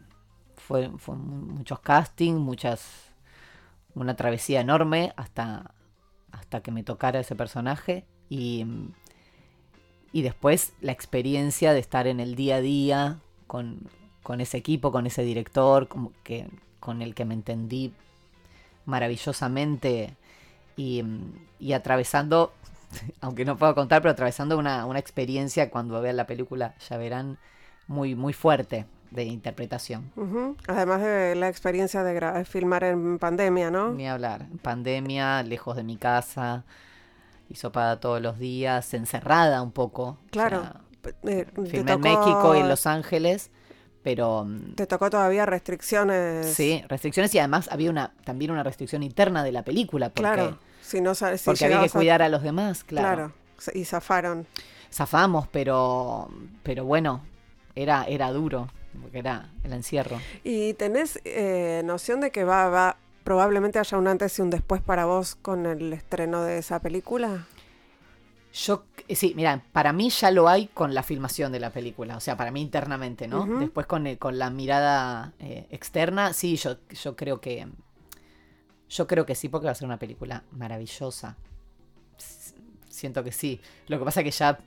fue, 0.57 0.91
fue 0.99 1.14
mu- 1.16 1.55
muchos 1.59 1.79
castings, 1.79 2.41
muchas, 2.41 2.83
una 3.95 4.16
travesía 4.16 4.61
enorme 4.61 5.12
hasta, 5.16 5.70
hasta 6.33 6.61
que 6.61 6.72
me 6.72 6.83
tocara 6.83 7.20
ese 7.20 7.37
personaje 7.37 8.05
y, 8.29 8.66
y 10.12 10.22
después 10.22 10.72
la 10.81 10.91
experiencia 10.93 11.72
de 11.72 11.79
estar 11.81 12.07
en 12.09 12.18
el 12.20 12.35
día 12.35 12.57
a 12.57 12.61
día 12.61 13.18
con, 13.47 13.89
con 14.27 14.41
ese 14.41 14.57
equipo, 14.57 14.91
con 14.91 15.07
ese 15.07 15.22
director, 15.22 15.87
como 15.87 16.11
que, 16.24 16.49
con 16.81 17.01
el 17.01 17.14
que 17.14 17.24
me 17.24 17.35
entendí 17.35 17.93
maravillosamente 18.85 20.16
y, 20.77 21.05
y 21.61 21.72
atravesando, 21.74 22.53
aunque 23.20 23.45
no 23.45 23.57
puedo 23.57 23.74
contar, 23.77 24.03
pero 24.03 24.11
atravesando 24.12 24.59
una, 24.59 24.85
una 24.85 24.99
experiencia 24.99 25.70
cuando 25.70 26.01
vean 26.01 26.16
la 26.16 26.27
película, 26.27 26.74
ya 26.89 26.97
verán, 26.97 27.39
muy, 27.87 28.16
muy 28.16 28.33
fuerte 28.33 28.87
de 29.12 29.22
interpretación. 29.24 30.11
Además 30.66 31.01
de 31.03 31.37
la 31.37 31.49
experiencia 31.49 32.03
de 32.03 32.45
filmar 32.45 32.83
en 32.83 33.20
pandemia, 33.20 33.70
¿no? 33.70 33.91
Ni 33.93 34.09
hablar. 34.09 34.47
Pandemia, 34.62 35.45
lejos 35.45 35.77
de 35.77 35.85
mi 35.85 35.97
casa, 35.97 36.64
hisopada 37.49 38.01
todos 38.01 38.20
los 38.20 38.41
días, 38.41 38.93
encerrada 38.93 39.62
un 39.62 39.70
poco. 39.70 40.05
o 40.09 40.16
Claro. 40.33 40.62
sea, 40.62 40.81
P- 41.01 41.14
eh, 41.31 41.47
te 41.55 41.66
filmé 41.66 41.93
en 41.93 42.01
México 42.01 42.57
y 42.57 42.59
en 42.59 42.68
Los 42.68 42.89
Ángeles, 42.89 43.51
pero 44.07 44.47
Te 44.77 44.87
tocó 44.87 45.11
todavía 45.11 45.47
restricciones. 45.47 46.55
sí, 46.55 46.81
restricciones 46.89 47.35
y 47.35 47.41
además 47.41 47.69
había 47.73 47.91
una 47.91 48.13
también 48.23 48.53
una 48.53 48.63
restricción 48.63 49.03
interna 49.03 49.43
de 49.43 49.51
la 49.51 49.65
película, 49.65 50.11
porque, 50.11 50.21
Claro. 50.23 50.59
Si 50.81 51.01
no 51.01 51.17
sabes 51.17 51.41
si 51.41 51.47
porque 51.47 51.65
había 51.65 51.81
que 51.81 51.87
a- 51.87 51.89
cuidar 51.91 52.23
a 52.23 52.29
los 52.29 52.45
demás, 52.45 52.85
claro. 52.85 53.33
Claro. 53.59 53.79
Y 53.79 53.85
zafaron. 53.85 54.47
Zafamos, 54.93 55.49
pero, 55.49 56.29
pero 56.63 56.85
bueno, 56.85 57.23
era, 57.75 58.05
era 58.05 58.31
duro, 58.31 58.69
porque 59.03 59.19
era 59.19 59.49
el 59.65 59.73
encierro. 59.73 60.21
¿Y 60.45 60.75
tenés 60.75 61.19
eh, 61.25 61.83
noción 61.85 62.21
de 62.21 62.31
que 62.31 62.45
va, 62.45 62.69
va, 62.69 62.97
probablemente 63.25 63.81
haya 63.81 63.99
un 63.99 64.07
antes 64.07 64.39
y 64.39 64.43
un 64.43 64.51
después 64.51 64.81
para 64.83 65.05
vos 65.07 65.35
con 65.35 65.67
el 65.67 65.93
estreno 65.93 66.45
de 66.45 66.59
esa 66.59 66.79
película? 66.79 67.47
Yo, 68.65 68.85
eh, 69.09 69.17
sí, 69.17 69.35
mira, 69.37 69.63
para 69.73 69.93
mí 69.93 70.09
ya 70.09 70.31
lo 70.31 70.49
hay 70.49 70.69
con 70.69 70.95
la 70.95 71.03
filmación 71.03 71.53
de 71.53 71.61
la 71.61 71.71
película, 71.71 72.17
o 72.17 72.21
sea, 72.21 72.37
para 72.39 72.51
mí 72.51 72.63
internamente, 72.63 73.29
¿no? 73.29 73.45
Después 73.61 73.87
con, 73.87 74.07
el- 74.07 74.19
con 74.19 74.39
la 74.39 74.49
mirada 74.51 75.35
eh, 75.41 75.67
externa, 75.71 76.33
sí, 76.33 76.57
yo, 76.57 76.77
yo 77.03 77.17
creo 77.17 77.41
que, 77.41 77.67
yo 78.89 79.07
creo 79.07 79.27
que 79.27 79.35
sí, 79.35 79.49
porque 79.49 79.67
va 79.67 79.73
a 79.73 79.75
ser 79.75 79.87
una 79.87 79.99
película 79.99 80.43
maravillosa. 80.53 81.37
Siento 82.89 83.23
que 83.23 83.33
sí. 83.33 83.61
Lo 83.89 83.99
que 83.99 84.05
pasa 84.07 84.21
es 84.21 84.25
que 84.25 84.31
ya 84.31 84.59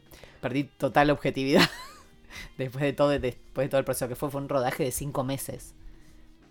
perdí 0.42 0.66
total 0.66 1.10
objetividad 1.10 1.68
después 2.60 2.84
de 2.84 2.94
todo, 2.94 3.10
después 3.10 3.66
de 3.66 3.70
todo 3.70 3.80
el 3.80 3.86
proceso 3.86 4.08
que 4.08 4.16
fue, 4.16 4.30
fue 4.30 4.40
un 4.42 4.50
rodaje 4.50 4.84
de 4.84 4.92
cinco 4.92 5.24
meses. 5.24 5.74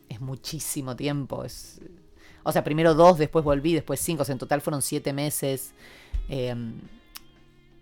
es 0.08 0.20
muchísimo 0.20 0.96
tiempo. 0.96 1.44
Es, 1.44 1.80
o 2.42 2.50
sea, 2.50 2.64
primero 2.64 2.94
dos, 2.94 3.16
después 3.18 3.44
volví, 3.44 3.74
después 3.74 4.00
cinco. 4.00 4.22
O 4.22 4.24
sea, 4.24 4.32
en 4.32 4.38
total 4.40 4.60
fueron 4.60 4.82
siete 4.82 5.12
meses. 5.12 5.72
Eh, 6.28 6.54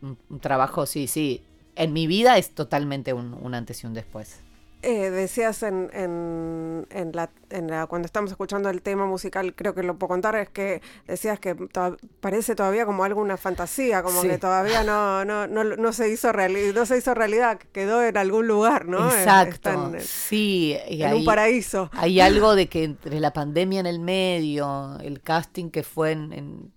un, 0.02 0.18
un 0.30 0.40
trabajo, 0.40 0.86
sí, 0.86 1.06
sí. 1.06 1.42
En 1.74 1.92
mi 1.92 2.06
vida 2.06 2.38
es 2.38 2.50
totalmente 2.54 3.12
un, 3.12 3.34
un 3.34 3.54
antes 3.54 3.82
y 3.84 3.86
un 3.86 3.94
después. 3.94 4.40
Eh, 4.82 5.10
decías 5.10 5.62
en, 5.64 5.90
en, 5.94 6.86
en, 6.90 7.10
la, 7.12 7.30
en 7.50 7.66
la, 7.68 7.86
cuando 7.86 8.06
estamos 8.06 8.30
escuchando 8.30 8.68
el 8.70 8.82
tema 8.82 9.04
musical, 9.06 9.54
creo 9.54 9.74
que 9.74 9.82
lo 9.82 9.98
puedo 9.98 10.08
contar, 10.10 10.36
es 10.36 10.48
que 10.50 10.80
decías 11.08 11.40
que 11.40 11.54
to- 11.54 11.96
parece 12.20 12.54
todavía 12.54 12.86
como 12.86 13.02
algo 13.02 13.20
una 13.20 13.36
fantasía, 13.36 14.02
como 14.04 14.22
Sí. 14.22 14.28
que 14.28 14.38
todavía 14.38 14.84
no, 14.84 15.24
no, 15.24 15.46
no, 15.48 15.64
no 15.64 15.92
se 15.92 16.10
hizo 16.10 16.30
no 16.32 16.86
se 16.86 16.98
hizo 16.98 17.14
realidad, 17.14 17.58
quedó 17.72 18.04
en 18.04 18.16
algún 18.16 18.46
lugar, 18.46 18.86
¿no? 18.86 19.08
Exacto. 19.10 19.94
en, 19.94 20.00
sí, 20.00 20.76
y 20.88 21.02
en 21.02 21.14
un 21.14 21.24
paraíso. 21.24 21.90
Hay 21.94 22.20
algo 22.20 22.54
de 22.54 22.68
que 22.68 22.84
entre 22.84 23.18
la 23.18 23.32
pandemia 23.32 23.80
en 23.80 23.86
el 23.86 23.98
medio, 23.98 24.98
el 25.00 25.20
casting 25.20 25.70
que 25.70 25.82
fue 25.82 26.12
en, 26.12 26.32
en- 26.32 26.72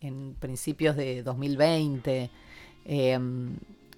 en 0.00 0.34
principios 0.38 0.94
de 0.96 1.24
2020, 1.24 2.30
eh, 2.84 3.18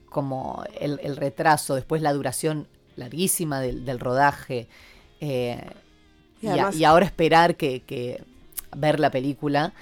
como 0.09 0.64
el, 0.81 0.99
el 1.03 1.16
retraso, 1.16 1.74
después 1.74 2.03
la 2.03 2.12
duración 2.12 2.66
larguísima 2.97 3.61
del, 3.61 3.85
del 3.85 4.01
rodaje, 4.01 4.68
eh, 5.20 5.61
Y 6.43 6.47
y, 6.47 6.49
a- 6.49 6.53
además- 6.55 6.76
y 6.76 6.85
ahora 6.85 7.07
esperar 7.07 7.57
que, 7.57 7.81
que 7.83 8.22
ver 8.76 8.99
la 9.01 9.11
película. 9.11 9.72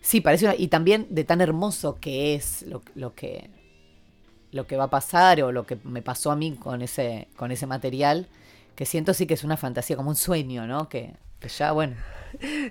Sí, 0.00 0.20
parece 0.20 0.46
una- 0.46 0.56
y 0.56 0.68
también 0.68 1.06
de 1.10 1.24
tan 1.24 1.40
hermoso 1.40 1.98
que 2.00 2.34
es 2.34 2.62
lo, 2.62 2.82
lo 2.94 3.14
que 3.14 3.50
lo 4.50 4.66
que 4.66 4.76
va 4.76 4.84
a 4.84 4.90
pasar 4.90 5.40
o 5.42 5.50
lo 5.52 5.64
que 5.64 5.78
me 5.84 6.02
pasó 6.02 6.30
a 6.30 6.36
mí 6.36 6.52
con 6.56 6.82
ese 6.82 7.28
con 7.36 7.50
ese 7.52 7.66
material 7.66 8.26
que 8.76 8.84
siento 8.84 9.14
sí 9.14 9.26
que 9.26 9.34
es 9.34 9.44
una 9.44 9.56
fantasía 9.56 9.96
como 9.96 10.10
un 10.10 10.16
sueño 10.16 10.66
no 10.66 10.88
que, 10.90 11.14
que 11.42 11.48
ya 11.48 11.72
bueno 11.72 11.96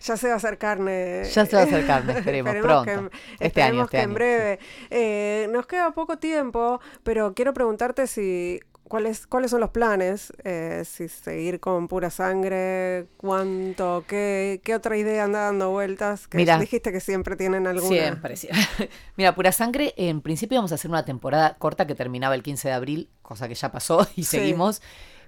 Ya 0.01 0.17
se 0.17 0.27
va 0.27 0.33
a 0.33 0.37
hacer 0.37 0.57
carne. 0.57 1.23
Ya 1.25 1.45
se 1.45 1.55
va 1.55 1.61
a 1.61 1.65
hacer 1.65 1.85
carne, 1.85 2.13
esperemos, 2.17 2.55
pronto. 2.55 2.83
que 2.85 2.91
en- 2.93 3.11
Este 3.39 3.61
año, 3.61 3.83
esperemos 3.83 3.85
este 3.85 3.97
que 3.97 4.03
en 4.03 4.09
año, 4.09 4.13
breve. 4.15 4.59
Eh, 4.89 5.47
nos 5.51 5.67
queda 5.67 5.91
poco 5.91 6.17
tiempo, 6.17 6.79
pero 7.03 7.33
quiero 7.35 7.53
preguntarte 7.53 8.07
si 8.07 8.59
cuáles 8.83 9.25
cuáles 9.27 9.51
son 9.51 9.61
los 9.61 9.69
planes, 9.69 10.33
eh, 10.43 10.81
si 10.83 11.07
seguir 11.07 11.59
con 11.61 11.87
pura 11.87 12.09
sangre, 12.09 13.05
cuánto, 13.17 14.03
qué, 14.07 14.59
qué 14.65 14.73
otra 14.75 14.97
idea 14.97 15.23
anda 15.25 15.41
dando 15.41 15.69
vueltas. 15.69 16.27
Que 16.27 16.37
Mira. 16.37 16.57
dijiste 16.57 16.91
que 16.91 16.99
siempre 16.99 17.35
tienen 17.35 17.67
alguna. 17.67 17.87
siempre 17.95 18.35
sí. 18.37 18.49
mira 19.15 19.35
pura 19.35 19.51
sangre 19.51 19.93
en 19.95 20.21
principio 20.21 20.55
íbamos 20.55 20.71
a 20.71 20.75
hacer 20.75 20.89
una 20.89 21.05
temporada 21.05 21.55
corta 21.59 21.85
que 21.87 21.93
terminaba 21.95 22.33
el 22.35 22.41
15 22.43 22.67
de 22.69 22.73
abril 22.73 23.09
cosa 23.21 23.47
que 23.47 23.53
ya 23.55 23.71
pasó 23.71 24.07
y 24.15 24.23
Sí. 24.23 24.37
seguimos 24.39 24.81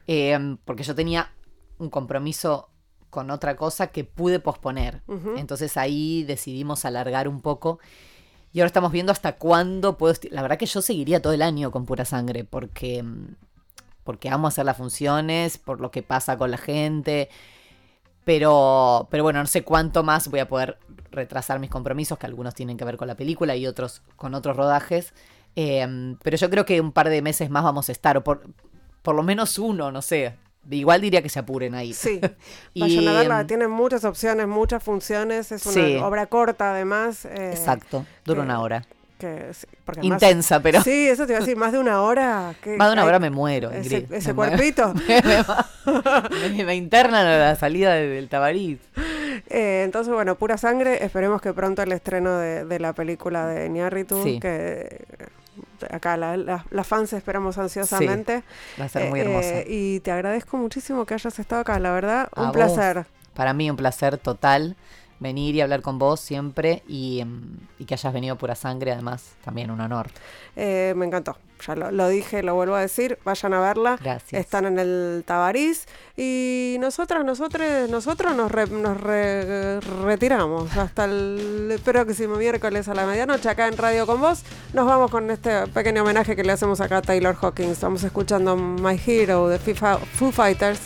eh, 0.08 0.58
porque 0.66 0.84
yo 0.84 0.96
tenía 0.96 1.32
un 1.78 1.90
compromiso 1.90 2.70
con 3.14 3.32
otra 3.32 3.56
cosa 3.56 3.88
que 3.88 4.04
pude 4.04 4.40
posponer 4.40 5.02
entonces 5.38 5.78
ahí 5.78 6.24
decidimos 6.24 6.84
alargar 6.84 7.28
un 7.30 7.40
poco 7.42 7.80
y 8.52 8.60
ahora 8.60 8.68
estamos 8.68 8.92
viendo 8.92 9.12
hasta 9.12 9.38
cuándo 9.38 9.98
puedo 9.98 10.14
la 10.32 10.42
verdad 10.42 10.58
que 10.58 10.66
yo 10.66 10.82
seguiría 10.82 11.22
todo 11.22 11.32
el 11.32 11.42
año 11.42 11.72
con 11.72 11.86
pura 11.86 12.04
sangre 12.04 12.44
porque 12.44 13.04
mm, 13.04 13.36
porque 14.04 14.30
amo 14.30 14.48
hacer 14.48 14.66
las 14.66 14.76
funciones 14.76 15.58
por 15.58 15.80
lo 15.80 15.92
que 15.92 16.04
pasa 16.04 16.38
con 16.38 16.52
la 16.52 16.58
gente 16.58 17.30
pero, 18.26 19.08
pero 19.12 19.24
bueno, 19.24 19.40
no 19.40 19.48
sé 19.48 19.64
cuánto 19.64 20.04
más 20.04 20.30
voy 20.30 20.40
a 20.40 20.48
poder 20.48 20.78
retrasar 21.12 21.60
mis 21.60 21.70
compromisos, 21.70 22.18
que 22.18 22.26
algunos 22.26 22.56
tienen 22.56 22.78
que 22.78 22.86
ver 22.86 22.98
con 22.98 23.08
la 23.08 23.16
película 23.16 23.56
y 23.56 23.68
otros 23.68 24.02
con 24.16 24.34
otros 24.34 24.56
rodajes. 24.56 25.14
Eh, 25.56 26.16
pero 26.24 26.38
yo 26.38 26.50
creo 26.50 26.66
que 26.66 26.80
un 26.80 26.92
par 26.92 27.10
de 27.10 27.22
meses 27.22 27.50
más 27.50 27.64
vamos 27.64 27.90
a 27.90 27.92
estar, 27.92 28.18
o 28.18 28.24
por, 28.24 28.48
por 29.02 29.16
lo 29.16 29.24
menos 29.24 29.60
uno, 29.60 29.92
no 29.92 30.02
sé. 30.02 30.38
Igual 30.70 31.02
diría 31.02 31.22
que 31.22 31.30
se 31.30 31.40
apuren 31.40 31.76
ahí. 31.76 31.94
Sí, 31.94 32.20
Y, 32.74 32.82
vayan 32.82 33.08
a 33.10 33.14
verla, 33.14 33.42
em, 33.42 33.48
tienen 33.48 33.70
muchas 33.72 34.04
opciones, 34.06 34.48
muchas 34.48 34.82
funciones, 34.82 35.52
es 35.52 35.66
una 35.66 35.74
Sí. 35.86 35.96
obra 35.98 36.26
corta 36.28 36.72
además. 36.74 37.26
eh, 37.26 37.52
Exacto, 37.54 38.06
dura 38.26 38.42
una 38.44 38.60
hora. 38.62 38.86
que 39.20 39.54
sí, 39.54 39.68
porque 39.86 40.02
además- 40.02 40.22
Intensa, 40.22 40.60
pero 40.62 40.82
Sí, 40.82 41.08
eso 41.08 41.26
te 41.26 41.32
iba 41.34 41.38
a 41.38 41.42
decir, 41.42 41.56
más 41.58 41.72
de 41.72 41.80
una 41.80 42.02
hora. 42.02 42.56
que 42.62 42.76
más 42.78 42.88
de 42.90 42.94
una 42.94 43.02
hay- 43.04 43.08
hora 43.08 43.20
me 43.20 43.30
muero. 43.30 43.72
Ese, 43.72 43.98
Ingrid. 44.00 44.14
ese 44.14 44.30
Me 44.30 44.36
cuerpito. 44.36 44.94
me, 45.08 46.50
me- 46.50 46.66
me 46.66 46.76
internan 46.76 47.26
a 47.28 47.38
la 47.38 47.56
salida 47.56 47.94
de- 47.94 48.08
del 48.08 48.28
Tabarís. 48.30 48.80
Eh, 49.50 49.84
entonces, 49.86 50.14
bueno, 50.14 50.36
pura 50.36 50.58
sangre. 50.58 51.04
Esperemos 51.06 51.42
que 51.42 51.54
pronto 51.54 51.82
el 51.84 51.92
estreno 51.92 52.38
de, 52.38 52.66
de 52.66 52.80
la 52.80 52.94
película 52.94 53.48
de 53.48 53.70
Ñarritu, 53.70 54.22
Sí. 54.24 54.40
que 54.40 55.06
acá 55.92 56.18
la- 56.18 56.38
la- 56.38 56.66
las 56.70 56.88
fans 56.88 57.14
esperamos 57.14 57.58
ansiosamente. 57.58 58.44
Va 58.80 58.86
a 58.86 58.90
ser 58.90 59.10
muy 59.10 59.20
Eh, 59.20 59.24
hermosa. 59.24 59.60
eh, 59.60 59.66
y 59.68 60.00
te 60.02 60.12
agradezco 60.12 60.58
muchísimo 60.58 61.06
que 61.06 61.14
hayas 61.14 61.38
estado 61.40 61.62
acá, 61.62 61.80
la 61.80 61.92
verdad, 61.92 62.30
A 62.36 62.42
un 62.42 62.48
vos. 62.48 62.54
placer. 62.56 63.06
Para 63.34 63.54
mí 63.54 63.70
un 63.70 63.78
placer 63.78 64.18
total 64.18 64.76
venir 65.20 65.56
y 65.56 65.62
hablar 65.62 65.82
con 65.82 65.98
vos 66.00 66.20
siempre 66.20 66.84
y, 66.88 67.20
em, 67.22 67.58
y 67.80 67.86
que 67.86 67.94
hayas 67.94 68.14
venido 68.14 68.36
pura 68.38 68.56
sangre, 68.56 68.92
además, 68.92 69.34
también 69.44 69.72
un 69.72 69.80
honor. 69.82 70.08
Eh, 70.56 70.94
me 70.98 71.06
encantó. 71.06 71.38
Ya 71.66 71.76
lo, 71.76 71.92
lo 71.92 72.08
dije, 72.10 72.44
lo 72.44 72.56
vuelvo 72.56 72.76
a 72.76 72.82
decir. 72.82 73.18
Vayan 73.24 73.54
a 73.54 73.62
verla. 73.62 73.98
Gracias. 74.02 74.40
Están 74.40 74.66
en 74.66 74.80
el 74.80 75.24
Tabarís. 75.26 75.86
Y 76.18 76.78
nosotras, 76.80 77.24
nosotros, 77.26 77.90
nosotros 77.90 78.36
nos, 78.36 78.52
re- 78.52 78.68
nos 78.68 79.00
re- 79.00 79.80
retiramos 79.80 80.76
hasta 80.78 81.06
el 81.06 81.80
próximo 81.84 82.36
miércoles 82.36 82.88
a 82.88 82.94
la 82.94 83.06
medianoche 83.06 83.50
acá 83.50 83.68
en 83.68 83.78
Radio 83.78 84.06
con 84.06 84.22
Vos. 84.22 84.44
Nos 84.74 84.86
vamos 84.86 85.10
con 85.10 85.32
este 85.32 85.68
pequeño 85.68 86.04
homenaje 86.04 86.36
que 86.36 86.44
le 86.44 86.52
hacemos 86.52 86.82
acá 86.82 86.98
a 86.98 87.02
Taylor 87.02 87.36
Hawkins. 87.42 87.72
Estamos 87.72 88.04
escuchando 88.04 88.56
My 88.56 89.00
Hero 89.06 89.48
de 89.48 89.60
FIFA, 89.60 89.98
Foo 89.98 90.32
Fighters. 90.32 90.80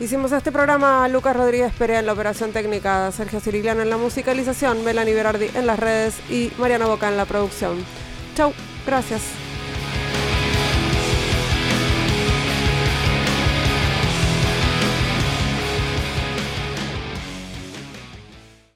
Hicimos 0.00 0.32
este 0.32 0.50
programa 0.50 1.06
Lucas 1.08 1.36
Rodríguez 1.36 1.72
Perea 1.78 2.00
en 2.00 2.06
la 2.06 2.14
operación 2.14 2.50
técnica, 2.52 3.12
Sergio 3.12 3.38
Cirigliano 3.38 3.80
en 3.82 3.90
la 3.90 3.96
musicalización, 3.96 4.82
Melanie 4.84 5.14
Berardi 5.14 5.48
en 5.54 5.66
las 5.68 5.78
redes 5.78 6.14
y 6.28 6.50
Mariana 6.58 6.86
Boca 6.86 7.08
en 7.08 7.16
la 7.16 7.26
producción. 7.26 7.76
Chau, 8.34 8.52
gracias. 8.86 9.22